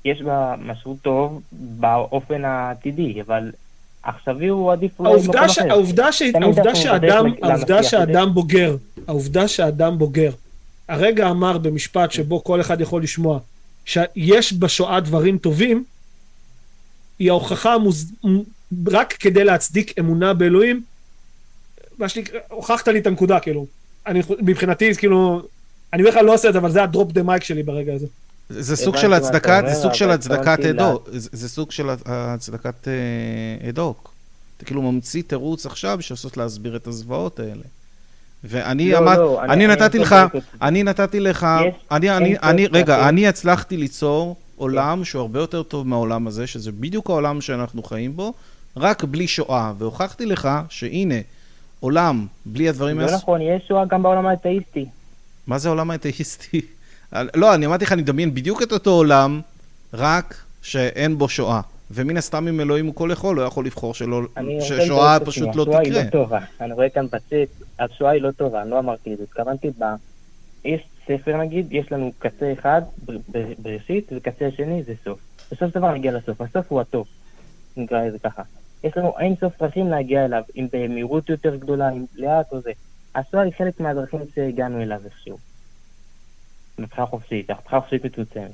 [0.05, 3.51] יש בה משהו טוב באופן העתידי, אבל
[4.02, 5.70] עכשווי הוא עדיף אולי במקום ש, אחר.
[5.70, 10.31] העובדה, ש, העובדה שאדם, העובדה שאדם בוגר, העובדה שאדם בוגר,
[10.89, 13.39] הרגע אמר במשפט שבו כל אחד יכול לשמוע,
[13.85, 15.85] שיש בשואה דברים טובים,
[17.18, 18.12] היא ההוכחה המוז...
[18.86, 20.82] רק כדי להצדיק אמונה באלוהים,
[21.98, 23.66] מה שנקרא, הוכחת לי את הנקודה, כאילו.
[24.06, 25.43] אני, מבחינתי, כאילו,
[25.93, 28.06] אני בדרך כלל לא עושה את זה, אבל זה הדרופ דה מייק שלי ברגע הזה.
[28.51, 31.09] זה סוג של הצדקת, זה סוג של הצדקת אדוק.
[31.12, 32.89] זה סוג של הצדקת
[33.68, 34.12] אדוק.
[34.56, 37.62] אתה כאילו ממציא תירוץ עכשיו לנסות להסביר את הזוועות האלה.
[38.44, 40.16] ואני לא, אמר, לא, אני- אני נתתי לך.
[40.62, 41.47] אני נתתי לך,
[41.90, 43.09] אני, אני, אני, רגע.
[43.09, 48.16] אני הצלחתי ליצור עולם שהוא הרבה יותר טוב מהעולם הזה, שזה בדיוק העולם שאנחנו חיים
[48.16, 48.32] בו,
[48.77, 49.72] רק בלי שואה.
[49.78, 51.14] והוכחתי לך שהנה,
[51.81, 53.16] עולם בלי הדברים לא האלה...
[53.16, 54.86] נכון, יש שואה גם בעולם האתאיסטי.
[55.47, 56.60] מה זה העולם האתאיסטי?
[57.12, 59.40] לא, אני אמרתי לך, אני מדמיין בדיוק את אותו עולם,
[59.94, 61.60] רק שאין בו שואה.
[61.90, 64.20] ומן הסתם אם אלוהים הוא כל יכול, לא יכול לבחור שלא,
[64.60, 66.04] ששואה פשוט עצמי, לא השואה היא תקרה.
[66.04, 66.38] לא טובה.
[66.60, 69.84] אני רואה כאן בצאת, השואה היא לא טובה, אני לא אמרתי את זה, התכוונתי ב...
[70.64, 72.82] יש ספר נגיד, יש לנו קצה אחד
[73.58, 75.18] בראשית, וקצה השני זה סוף.
[75.52, 77.06] בסוף דבר נגיע לסוף, הסוף הוא הטוב,
[77.76, 78.42] נקרא לזה ככה.
[78.84, 82.70] יש לנו אין סוף דרכים להגיע אליו, אם במהירות יותר גדולה, אם לאט או זה.
[83.14, 85.38] השואה היא חלק מהדרכים שהגענו אליו איכשהו.
[86.81, 88.51] מבחינה חופשית, הבחירה חופשית מצומצמת.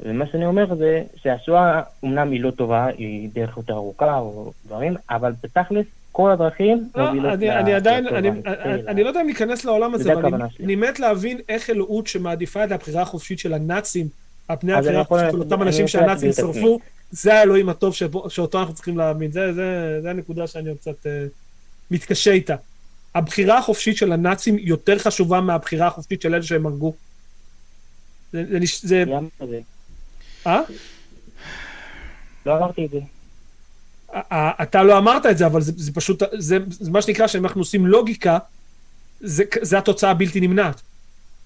[0.00, 4.94] ומה שאני אומר זה שהשואה אומנם היא לא טובה, היא דרך יותר ארוכה או דברים,
[5.10, 8.40] אבל בתכלס כל הדרכים לא, מובילות אני, ל- אני עדיין, אני, אני,
[8.82, 10.44] ל- אני לא יודע אם ניכנס לעולם הזה, זה אבל אני.
[10.64, 14.08] אני מת להבין איך אלוהות שמעדיפה את הבחירה החופשית של הנאצים,
[14.48, 16.78] על פני אני הבחירה החופשית של אותם אני אנשים שהנאצים שרפו,
[17.10, 19.30] זה האלוהים הטוב שבו, שאותו אנחנו צריכים להאמין.
[19.32, 21.24] זה, זה, זה הנקודה שאני עוד קצת אה,
[21.90, 22.54] מתקשה איתה.
[23.14, 26.92] הבחירה החופשית של הנאצים יותר חשובה מהבחירה החופשית של אלה שהם הרגו.
[28.32, 28.44] זה,
[28.82, 29.04] זה,
[29.38, 29.60] זה?
[30.46, 30.60] אה?
[32.46, 32.98] לא אמרתי את זה.
[34.62, 37.60] אתה לא אמרת את זה, אבל זה, זה פשוט, זה, זה מה שנקרא שאם אנחנו
[37.60, 38.38] עושים לוגיקה,
[39.20, 40.80] זה, זה התוצאה הבלתי נמנעת.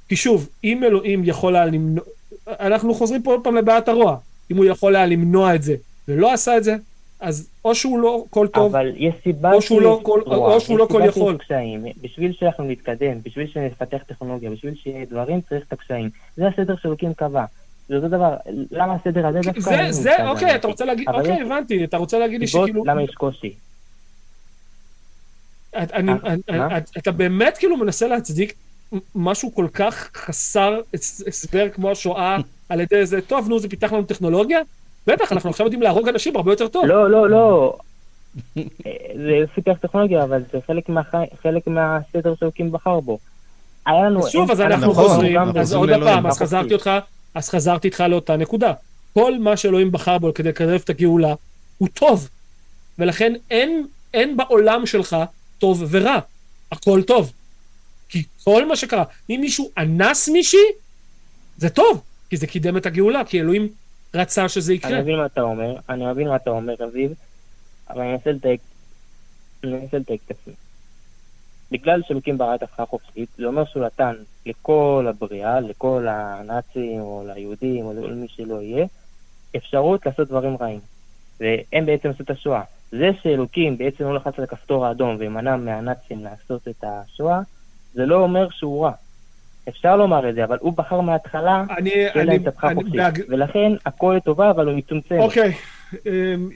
[0.09, 2.05] כי שוב, אם אלוהים יכול היה למנוע,
[2.47, 4.17] אנחנו חוזרים פה עוד פעם לבעיית הרוע.
[4.51, 5.75] אם הוא יכול היה למנוע את זה
[6.09, 6.77] ולא עשה את זה,
[7.23, 10.79] אז או שהוא לא כל טוב, אבל יש סיבה או שהוא לא כל- או שהוא
[10.79, 11.37] לא כל יכול.
[11.39, 11.85] קשיים.
[12.03, 16.11] בשביל שאנחנו נתקדם, בשביל שנפתח טכנולוגיה, בשביל שיהיה דברים, צריך את הקשיים.
[16.37, 17.45] זה הסדר שאלוקים קבע.
[17.89, 18.37] זה אותו דבר,
[18.71, 19.61] למה הסדר הזה דווקא...
[19.61, 20.55] זה, זה, אוקיי.
[20.55, 23.53] אתה רוצה להגיד, אוקיי, הבנתי, אתה רוצה להגיד לי שכאילו, למה יש קושי.
[25.75, 25.85] אה,
[26.99, 28.55] אתה באמת כאילו מנסה להצדיק
[29.15, 32.37] משהו כל כך חסר הס- הסבר כמו השואה
[32.69, 34.61] על ידי זה, טוב, נו, זה פיתח לנו טכנולוגיה?
[35.07, 36.85] בטח, אנחנו עכשיו יודעים להרוג אנשים הרבה יותר טוב.
[36.85, 37.77] לא, לא, לא.
[39.25, 43.19] זה פיתח טכנולוגיה, אבל זה חלק מהחי- חלק מהסדר שאלוקים בחר בו.
[43.87, 44.21] היה לנו...
[44.27, 45.91] אז שוב, אז אנחנו נכון, חוזרים, אז עוד.
[46.05, 46.75] פעם, אז חזרתי.
[46.75, 46.91] אותך,
[47.35, 48.73] אז חזרתי איתך לאותה נקודה.
[49.15, 51.35] כל מה שאלוהים בחר בו כדי לקרב את הגאולה,
[51.79, 52.29] הוא טוב.
[52.99, 55.17] ולכן אין, אין בעולם שלך
[55.59, 56.19] טוב ורע.
[56.73, 57.33] הכל טוב.
[58.09, 60.59] כי כל מה שקרה, אם מישהו אנס מישהי,
[61.57, 63.69] זה טוב, כי זה קידם את הגאולה, כי אלוהים
[64.15, 64.91] רצה שזה יקרה.
[64.91, 67.15] אני מבין מה אתה אומר, אני מבין מה אתה אומר, אביב,
[67.91, 68.61] אבל אני אנסה לדייק,
[69.65, 70.55] אני אנסה לדייק את עצמי.
[71.71, 74.15] בגלל שאלוקים ברא את הבחירה חופשית, זה אומר שהוא נתן
[74.47, 78.87] לכל הבריאה, לכל הנאצים, או ליהודים, או למי שלא יהיה,
[79.57, 80.81] אפשרות לעשות דברים רעים.
[81.41, 82.63] והם בעצם עשו את השואה.
[82.91, 87.41] זה שאלוקים בעצם לא לחץ על הכפתור האדום ומנע מהנאצים לעשות את השואה,
[87.95, 88.93] זה לא אומר שהוא רע.
[89.69, 92.83] אפשר לומר את זה, אבל הוא בחר מההתחלה אני, שיהיה אני, להם את הבחירה אני,
[92.85, 93.27] חופשית.
[93.29, 95.19] ולכן הכל לטובה, אבל הוא מצומצם.
[95.19, 95.53] אוקיי.
[96.07, 96.51] אמ,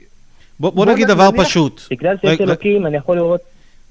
[0.59, 1.81] בוא, בוא בוא נגיד דבר נניח- פשוט.
[1.91, 3.41] בגלל שיש אלוקים, אני יכול לראות,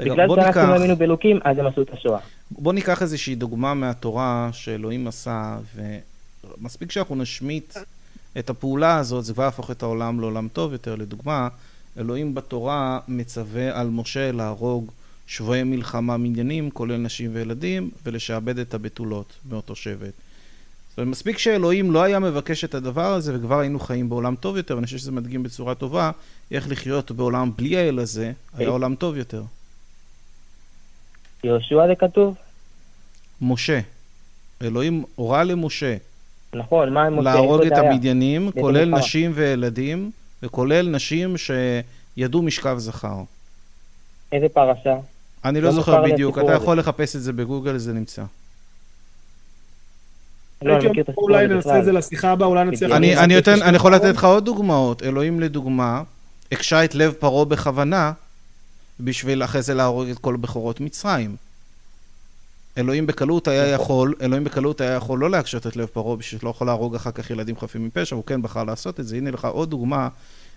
[0.00, 2.18] רגע, בגלל שאנחנו ניקח- האמינו באלוקים, אז הם עשו את השואה.
[2.50, 5.56] בוא ניקח איזושהי דוגמה מהתורה שאלוהים עשה,
[6.58, 7.74] ומספיק שאנחנו נשמיט
[8.38, 10.94] את הפעולה הזאת, זה כבר יהפוך את העולם לעולם טוב יותר.
[10.94, 11.48] לדוגמה,
[11.98, 14.90] אלוהים בתורה מצווה על משה להרוג
[15.26, 20.12] שבויי מלחמה מניינים, כולל נשים וילדים, ולשעבד את הבתולות מאותו שבט.
[20.88, 24.56] זאת אומרת, מספיק שאלוהים לא היה מבקש את הדבר הזה, וכבר היינו חיים בעולם טוב
[24.56, 26.10] יותר, ואני חושב שזה מדגים בצורה טובה
[26.50, 29.42] איך לחיות בעולם בלי האל הזה, היה עולם טוב יותר.
[31.44, 32.34] יהושע זה כתוב?
[33.42, 33.80] משה.
[34.62, 35.96] אלוהים הורה למשה
[36.54, 37.72] נכון, מה הם להרוג את?
[37.72, 38.98] המדיינים, כולל?
[38.98, 40.10] נשים וילדים,
[40.42, 43.22] וכולל נשים שידעו משכב זכר.
[44.32, 44.96] איזה פרשה?
[45.48, 46.52] אני לא לא זוכר בדיוק, אתה.
[46.52, 48.22] יכול לחפש את זה בגוגל, זה נמצא.
[50.62, 51.78] לא, הסיפור אולי בכלל.
[51.78, 52.92] את זה לשיחה הבאה, אולי נצליח...
[52.92, 53.14] אני-
[53.76, 53.94] יכול.
[53.94, 55.02] לתת לך עוד דוגמאות.
[55.02, 56.02] אלוהים לדוגמה,
[56.52, 58.12] הקשה את לב פרעה בכוונה,
[59.00, 61.36] בשביל אחרי זה להרוג את כל בכורות מצרים.
[62.78, 63.74] אלוהים בקלות היה נכון.
[63.84, 67.10] יכול, אלוהים בקלות היה יכול לא להקשות את לב פרעה בשביל שלא יכול להרוג אחר
[67.10, 69.16] כך ילדים חפים מפשע, הוא כן בחר לעשות את זה.
[69.16, 70.08] הנה לך עוד דוגמה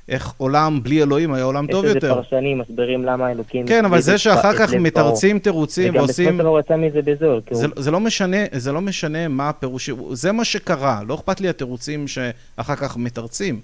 [0.10, 2.22] איך עולם בלי אלוהים היה עולם טוב יש איזה יותר.
[2.22, 3.68] פרשנים מסבירים למה אלוקים...
[3.68, 5.40] כן, אבל זה שאחר כך מתרצים.
[5.40, 6.38] תירוצים וגם בסופו ועושים...
[6.38, 7.42] של דבר יצא מזה בזול.
[7.76, 12.08] זה, לא משנה, זה לא משנה מה הפירוש, זה מה שקרה, לא אכפת לי התירוצים
[12.08, 13.60] שאחר כך מתרצים.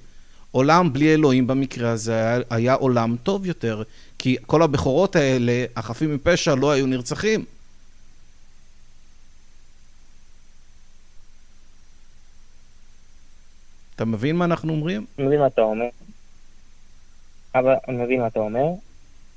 [0.52, 3.84] עולם בלי אלוהים במקרה הזה היה, היה עולם טוב יותר,
[4.18, 7.46] כי כל הבכורות האלה, החפים מפשע, לא היו נרצחים.
[13.96, 15.06] אתה מבין מה אנחנו אומרים?
[15.20, 15.86] מבין מה אתה אומר.
[17.56, 18.66] אבל אני מבין מה אתה אומר.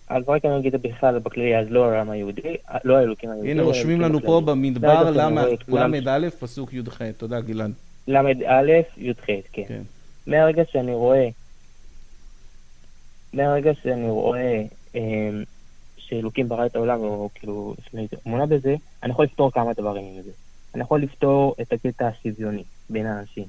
[0.09, 3.51] אז רק אני אגיד בכלל בכללי, אז לא העולם היהודי, לא האלוקים היהודי.
[3.51, 4.57] הנה, רושמים לנו פה הכללי.
[4.57, 5.09] במדבר
[5.55, 5.69] את.
[5.69, 7.03] ל"א, פסוק י"ח.
[7.16, 7.73] תודה, גלעד.
[8.09, 9.62] ל"א, י"ח, כן.
[9.69, 9.82] כן.
[10.27, 11.28] מהרגע שאני רואה,
[13.32, 14.65] מהרגע שאני רואה
[14.95, 15.31] אה,
[15.97, 20.05] שאלוקים ברא את העולם, או כאילו, יש לי אמונה בזה, אני יכול לפתור כמה דברים
[20.05, 20.31] עם זה.
[20.74, 23.45] אני יכול לפתור את הקטע השוויוני בין האנשים.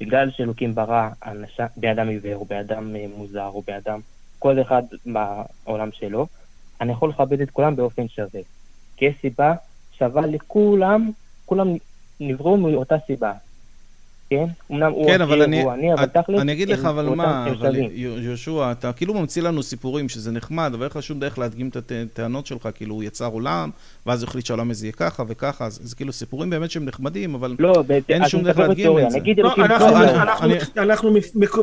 [0.00, 1.60] בגלל שאלוקים ברא אנש...
[1.76, 4.00] באדם עיוור, או באדם אה, מוזר, או באדם,
[4.38, 6.26] כל אחד בעולם שלו,
[6.80, 8.40] אני יכול לכבד את כולם באופן שווה.
[8.96, 9.54] כי יש סיבה
[9.92, 11.10] שווה לכולם,
[11.46, 11.68] כולם
[12.20, 13.32] נבראו מאותה סיבה.
[14.30, 14.44] כן?
[14.72, 17.76] אמנם הוא כן, אבל אני, והוא עני, אבל תכלס, אני אגיד לך, אבל מה, אבל
[17.94, 21.76] יהושע, אתה כאילו ממציא לנו סיפורים שזה נחמד, אבל אין לך שום דרך להדגים את
[21.92, 23.70] הטענות שלך, כאילו הוא יצר עולם,
[24.06, 27.34] ואז הוא החליט שהעולם הזה יהיה ככה וככה, אז זה כאילו סיפורים באמת שהם נחמדים,
[27.34, 28.98] אבל לא, אין שום דרך להדגים.
[28.98, 29.18] את זה.
[29.36, 29.54] לא,
[30.76, 31.14] אנחנו-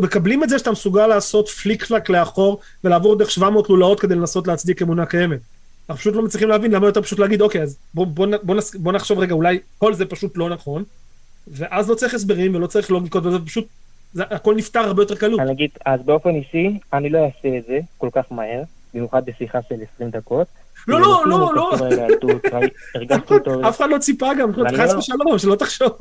[0.01, 4.47] מקבלים את זה שאתה מסוגל לעשות פליק פלק לאחור ולעבור דרך 700 לולאות כדי לנסות
[4.47, 5.39] להצדיק אמונה קיימת.
[5.89, 9.59] אנחנו פשוט לא מצליחים להבין למה יותר פשוט להגיד, אוקיי, אז בוא נחשוב רגע, אולי
[9.77, 10.83] כל זה פשוט לא נכון,
[11.47, 13.67] ואז לא צריך הסברים ולא צריך לוגיקות, וזה פשוט,
[14.13, 15.39] זה, הכל נפתר הרבה יותר קלות.
[15.39, 18.63] אני אגיד, אז באופן אישי, אני לא אעשה את זה כל כך מהר,
[18.93, 20.47] במיוחד בשיחה של 20 דקות.
[20.87, 21.71] לא, לא, לא, לא.
[23.69, 25.91] אף אחד לא ציפה גם, חס לא- ושלום, שלא תחשוב.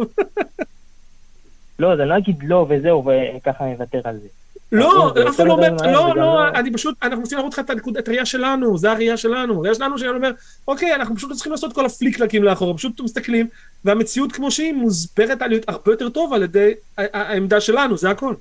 [1.79, 3.05] לא, אז אני לא אגיד לא וזהו,
[3.37, 4.29] וככה אני אוותר על זה.
[4.73, 7.71] לא, אף אחד לא אומר, לא, לא, לא- אני פשוט, אנחנו מנסים להראות לך את
[7.71, 9.55] הנקודה- את הראייה שלנו, זה הראייה שלנו.
[9.59, 10.31] הראייה שלנו שאני אומר,
[10.69, 13.47] אוקיי, אנחנו פשוט לא צריכים לעשות כל הפליקלקים לאחורה, פשוט מסתכלים,
[13.85, 18.35] והמציאות כמו שהיא מוסברת על הרבה יותר טוב על ידי העמדה שלנו, זה הכל.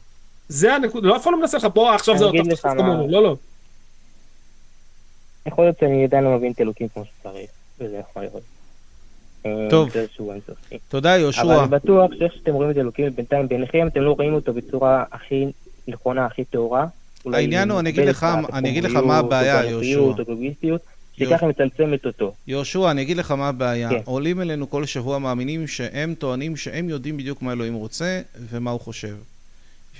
[0.50, 2.38] זה הנקודה, לא אף אחד לא מנסה לך, בוא, עכשיו זה אותו,
[3.10, 3.36] לא, לא.
[5.46, 7.50] יכול להיות שאני עדיין לא מבין את אלוקים כמו שצריך,
[7.80, 8.42] וזה יכול להיות.
[9.46, 9.90] אה, טוב.
[10.20, 10.78] אינסופי.
[10.90, 11.60] תודה, אבל יהושע.
[11.60, 15.46] אני בטוח שאיך שאתם רואים את אלוקים בינתיים בעיניכם, אתם לא רואים אותו בצורה הכי
[15.88, 16.86] נכונה, הכי טהורה.
[17.34, 19.90] העניין הוא, אני אגיד לך- אני אגיד לך מה הבעיה, יהושע.
[21.18, 22.34] שככה מצמצמת אותו.
[22.48, 23.90] יהושע, אני אגיד לך מה הבעיה.
[23.90, 24.00] כן.
[24.06, 28.22] עולים אלינו כל שבוע מאמינים שהם טוענים שהם יודעים בדיוק מה אלוהים רוצה
[28.52, 29.16] ומה הוא חושב.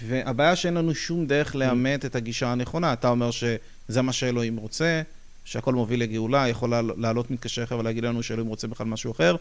[0.08, 2.94] והבעיה שאין לנו שום דרך לאמת את הגישה הנכונה.
[2.94, 5.02] אתה אומר שזה מה שאלוהים רוצה,
[5.46, 9.36] שהכל מוביל לגאולה, יכול לעל- לעלות מתקשר אחר ולהגיד לנו שאלוהים רוצה בכלל משהו אחר.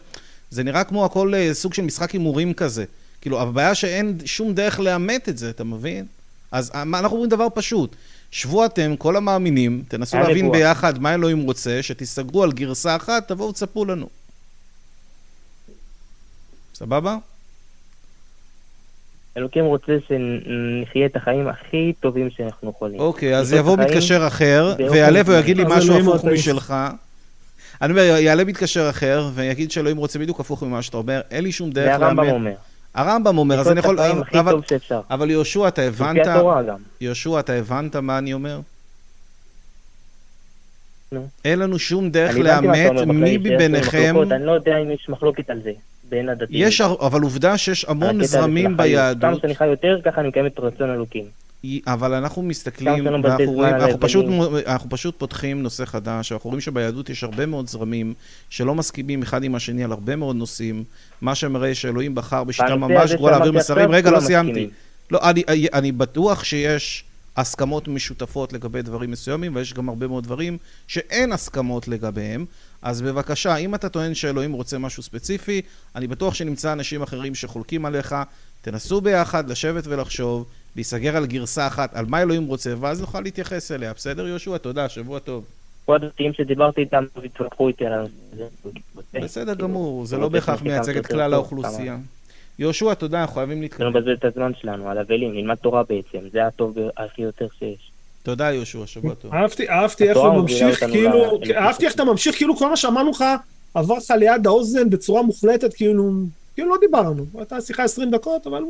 [0.49, 2.85] זה נראה כמו הכל אה, סוג של משחק הימורים כזה.
[3.21, 6.05] כאילו, הבעיה שאין שום דרך לאמת את זה, אתה מבין?
[6.51, 7.95] אז אה, מה, אנחנו אומרים דבר פשוט.
[8.31, 10.59] שבו אתם, כל המאמינים, תנסו להבין נבואה.
[10.59, 14.09] ביחד מה אלוהים רוצה, שתסתגרו על גרסה אחת, תבואו תספרו לנו.
[16.73, 17.17] סבבה?
[19.37, 22.99] אלוקים רוצה שנחיה את החיים הכי טובים שאנחנו יכולים.
[22.99, 25.21] אוקיי, אז יבוא מתקשר אחר, ויעלה.
[25.25, 26.25] ויגיד לי משהו הפוך.
[26.25, 26.73] משלך.
[27.81, 31.51] אני אומר, יעלה מתקשר אחר, ויגיד שאלוהים רוצה בדיוק הפוך ממה שאתה אומר, אין לי
[31.51, 32.35] שום זה דרך הרמב"ם לאמן.
[32.35, 32.53] אומר.
[32.95, 33.99] הרמב"ם אומר, אז אני יכול...
[34.39, 34.59] אבל-.
[35.09, 36.27] אבל יהושע, אתה הבנת?
[37.01, 38.59] יהושע, אתה הבנת מה אני אומר?
[41.11, 41.27] נו.
[41.45, 44.15] אין לנו שום דרך לאמת מי מביניכם...
[44.31, 45.71] אני לא יודע אם יש מחלוקת על זה,
[46.09, 46.67] בין הדתיים.
[46.67, 48.77] יש, אבל עובדה שיש המון זרמים.
[48.77, 51.25] ביהדות, כמה שאני חי יותר, ככה אני מקיים את רצון אלוקים.
[51.87, 54.25] אבל אנחנו מסתכלים, ואנחנו רואים, אנחנו פשוט.
[54.67, 58.13] אנחנו פשוט פותחים נושא חדש, אנחנו רואים שביהדות יש הרבה מאוד זרמים
[58.49, 60.83] שלא מסכימים אחד עם השני על הרבה מאוד נושאים,
[61.21, 63.91] מה שמראה שאלוהים בחר בשיטה ממש גבוהה להעביר מסרים.
[63.91, 64.69] רגע, לא סיימתי.
[65.11, 65.43] לא, אני,
[65.73, 67.03] אני בטוח שיש
[67.37, 70.57] הסכמות משותפות לגבי דברים מסוימים, ויש גם הרבה מאוד דברים
[70.87, 72.45] שאין הסכמות לגביהם.
[72.81, 75.61] אז בבקשה, אם אתה טוען שאלוהים רוצה משהו ספציפי,
[75.95, 78.15] אני בטוח שנמצא אנשים אחרים שחולקים עליך.
[78.61, 80.45] תנסו ביחד לשבת ולחשוב,
[80.75, 83.93] להיסגר על גרסה אחת, על מה אלוהים רוצה, ואז נוכל להתייחס אליה.
[83.93, 84.57] בסדר, יהושע?
[84.57, 85.43] תודה, שבוע טוב.
[85.85, 88.05] כל הדתיים שדיברתי איתם, התווכחו איתי על.
[89.13, 91.97] בסדר כאילו, גמור, זה לא רוצה בהכרח מייצג את כלל האוכלוסייה.
[92.59, 93.87] יהושע, תודה, אנחנו חייבים לא להתקדם.
[93.87, 97.91] נבזבז את הזמן שלנו על אבלים, נלמד תורה בעצם, זה הטוב הכי יותר שיש.
[98.23, 99.33] תודה, יהושע, שבוע טוב.
[99.33, 101.55] אהבתי, אהבתי איך הוא ממשיך, כאילו, לאלוקים.
[101.55, 103.23] אהבתי איך אתה ממשיך, כאילו כל מה שאמרנו לך
[103.73, 106.11] עבר לך ליד האוזן בצורה מוחלטת, כאילו,
[106.53, 107.25] כאילו לא דיברנו.
[107.35, 108.63] הייתה שיחה 20 דקות, אבל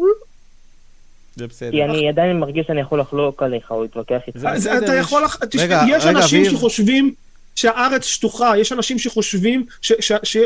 [1.36, 1.72] זה בסדר.
[1.72, 4.40] כי אני עדיין מרגיש שאני יכול לחלוק עליך או להתווכח איתך.
[4.84, 5.24] אתה יכול,
[5.88, 6.46] יש אנשים.
[6.46, 7.14] שחושבים
[7.56, 10.38] שהארץ שטוחה, יש אנשים שחושבים ש- ש- ש-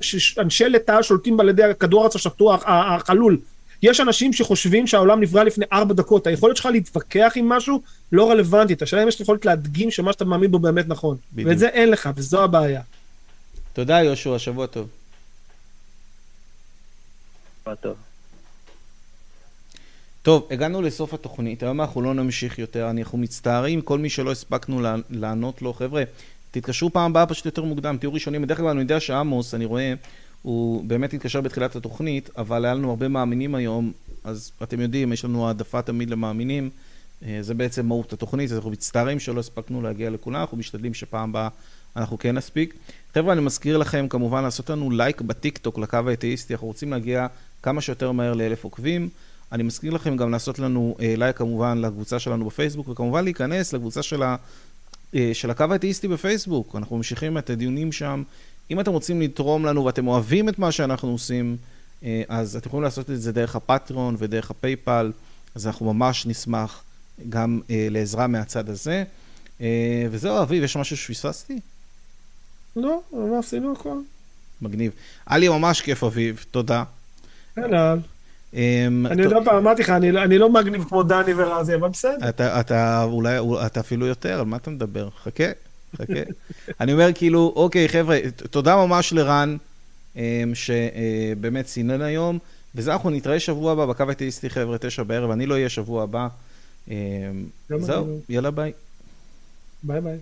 [0.00, 3.38] ש- שאנשי לטאה שולטים על ידי הכדור הארץ השטוח, ה- החלול.
[3.82, 6.26] יש אנשים שחושבים שהעולם נברא לפני ארבע דקות.
[6.26, 8.82] היכולת שלך להתווכח עם משהו לא רלוונטית.
[8.82, 11.16] השאלה אם יש לך יכולת להדגים שמה שאתה מאמין בו באמת נכון.
[11.32, 11.48] בדיוק.
[11.48, 12.80] ואת זה אין לך, וזו הבעיה.
[13.72, 14.88] תודה, יהושע, שבוע טוב.
[17.80, 17.94] טוב.
[20.24, 24.80] טוב, הגענו לסוף התוכנית, היום אנחנו לא נמשיך יותר, אנחנו מצטערים, כל מי שלא הספקנו
[24.80, 26.02] לע- לענות לו, חבר'ה,
[26.50, 29.94] תתקשרו פעם הבאה פשוט יותר מוקדם, תהיו ראשונים, בדרך כלל אני יודע שעמוס, אני רואה,
[30.42, 33.92] הוא באמת התקשר בתחילת התוכנית, אבל היה לנו הרבה מאמינים היום,
[34.24, 36.70] אז אתם יודעים, יש לנו העדפה תמיד למאמינים,
[37.26, 41.30] אה, זה בעצם מהות התוכנית, אז אנחנו מצטערים שלא הספקנו להגיע לכולם, אנחנו משתדלים שפעם
[41.30, 41.48] הבאה
[41.96, 42.74] אנחנו כן נספיק.
[43.14, 47.26] חבר'ה, אני מזכיר לכם כמובן לעשות לנו לייק בטיקטוק לקו האתאיסטי, אנחנו רוצים להגיע
[47.62, 49.08] כמה שיותר מהר לאלף עוקבים.
[49.52, 54.02] אני מזכיר לכם גם לעשות לנו אה, לייק כמובן לקבוצה שלנו בפייסבוק, וכמובן להיכנס לקבוצה
[54.02, 54.36] של, ה,
[55.14, 56.76] אה, של הקו האתאיסטי בפייסבוק.
[56.76, 58.22] אנחנו ממשיכים את הדיונים שם.
[58.70, 61.56] אם אתם רוצים לתרום לנו ואתם אוהבים את מה שאנחנו עושים,
[62.04, 65.12] אה, אז אתם יכולים לעשות את זה דרך הפטריון ודרך הפייפל,
[65.54, 66.82] אז אנחנו ממש נשמח
[67.28, 69.04] גם אה, לעזרה מהצד הזה.
[69.60, 71.60] אה, וזהו, אביב, יש משהו שפספסתי?
[72.76, 73.98] לא, אבל עשינו הכל.
[74.62, 74.92] מגניב.
[75.26, 76.84] היה לי ממש כיף, אביב, תודה.
[77.58, 77.98] אהלן.
[78.54, 81.88] אמ, אני יודע פעם, אמרתי לך, אני לא- אני לא מגניב כמו דני ורזי, אבל
[81.88, 82.28] בסדר.
[82.60, 85.08] אתה, אולי, אתה אפילו יותר, על מה אתה מדבר?
[85.22, 85.44] חכה,
[85.96, 86.12] חכה.
[86.80, 88.18] אני אומר כאילו, אוקיי, חבר'ה,
[88.50, 89.56] תודה ממש לרן,
[90.16, 90.20] אמ,
[90.54, 92.38] שבאמת סינן היום,
[92.74, 96.28] וזה אנחנו נתראה שבוע הבא בקו האתאיסטי, חבר'ה, תשע בערב, אני לא אהיה שבוע הבא.
[96.88, 96.94] אמ,
[97.78, 98.12] זהו, לא.
[98.28, 98.72] יאללה ביי.
[99.82, 100.18] ביי ביי.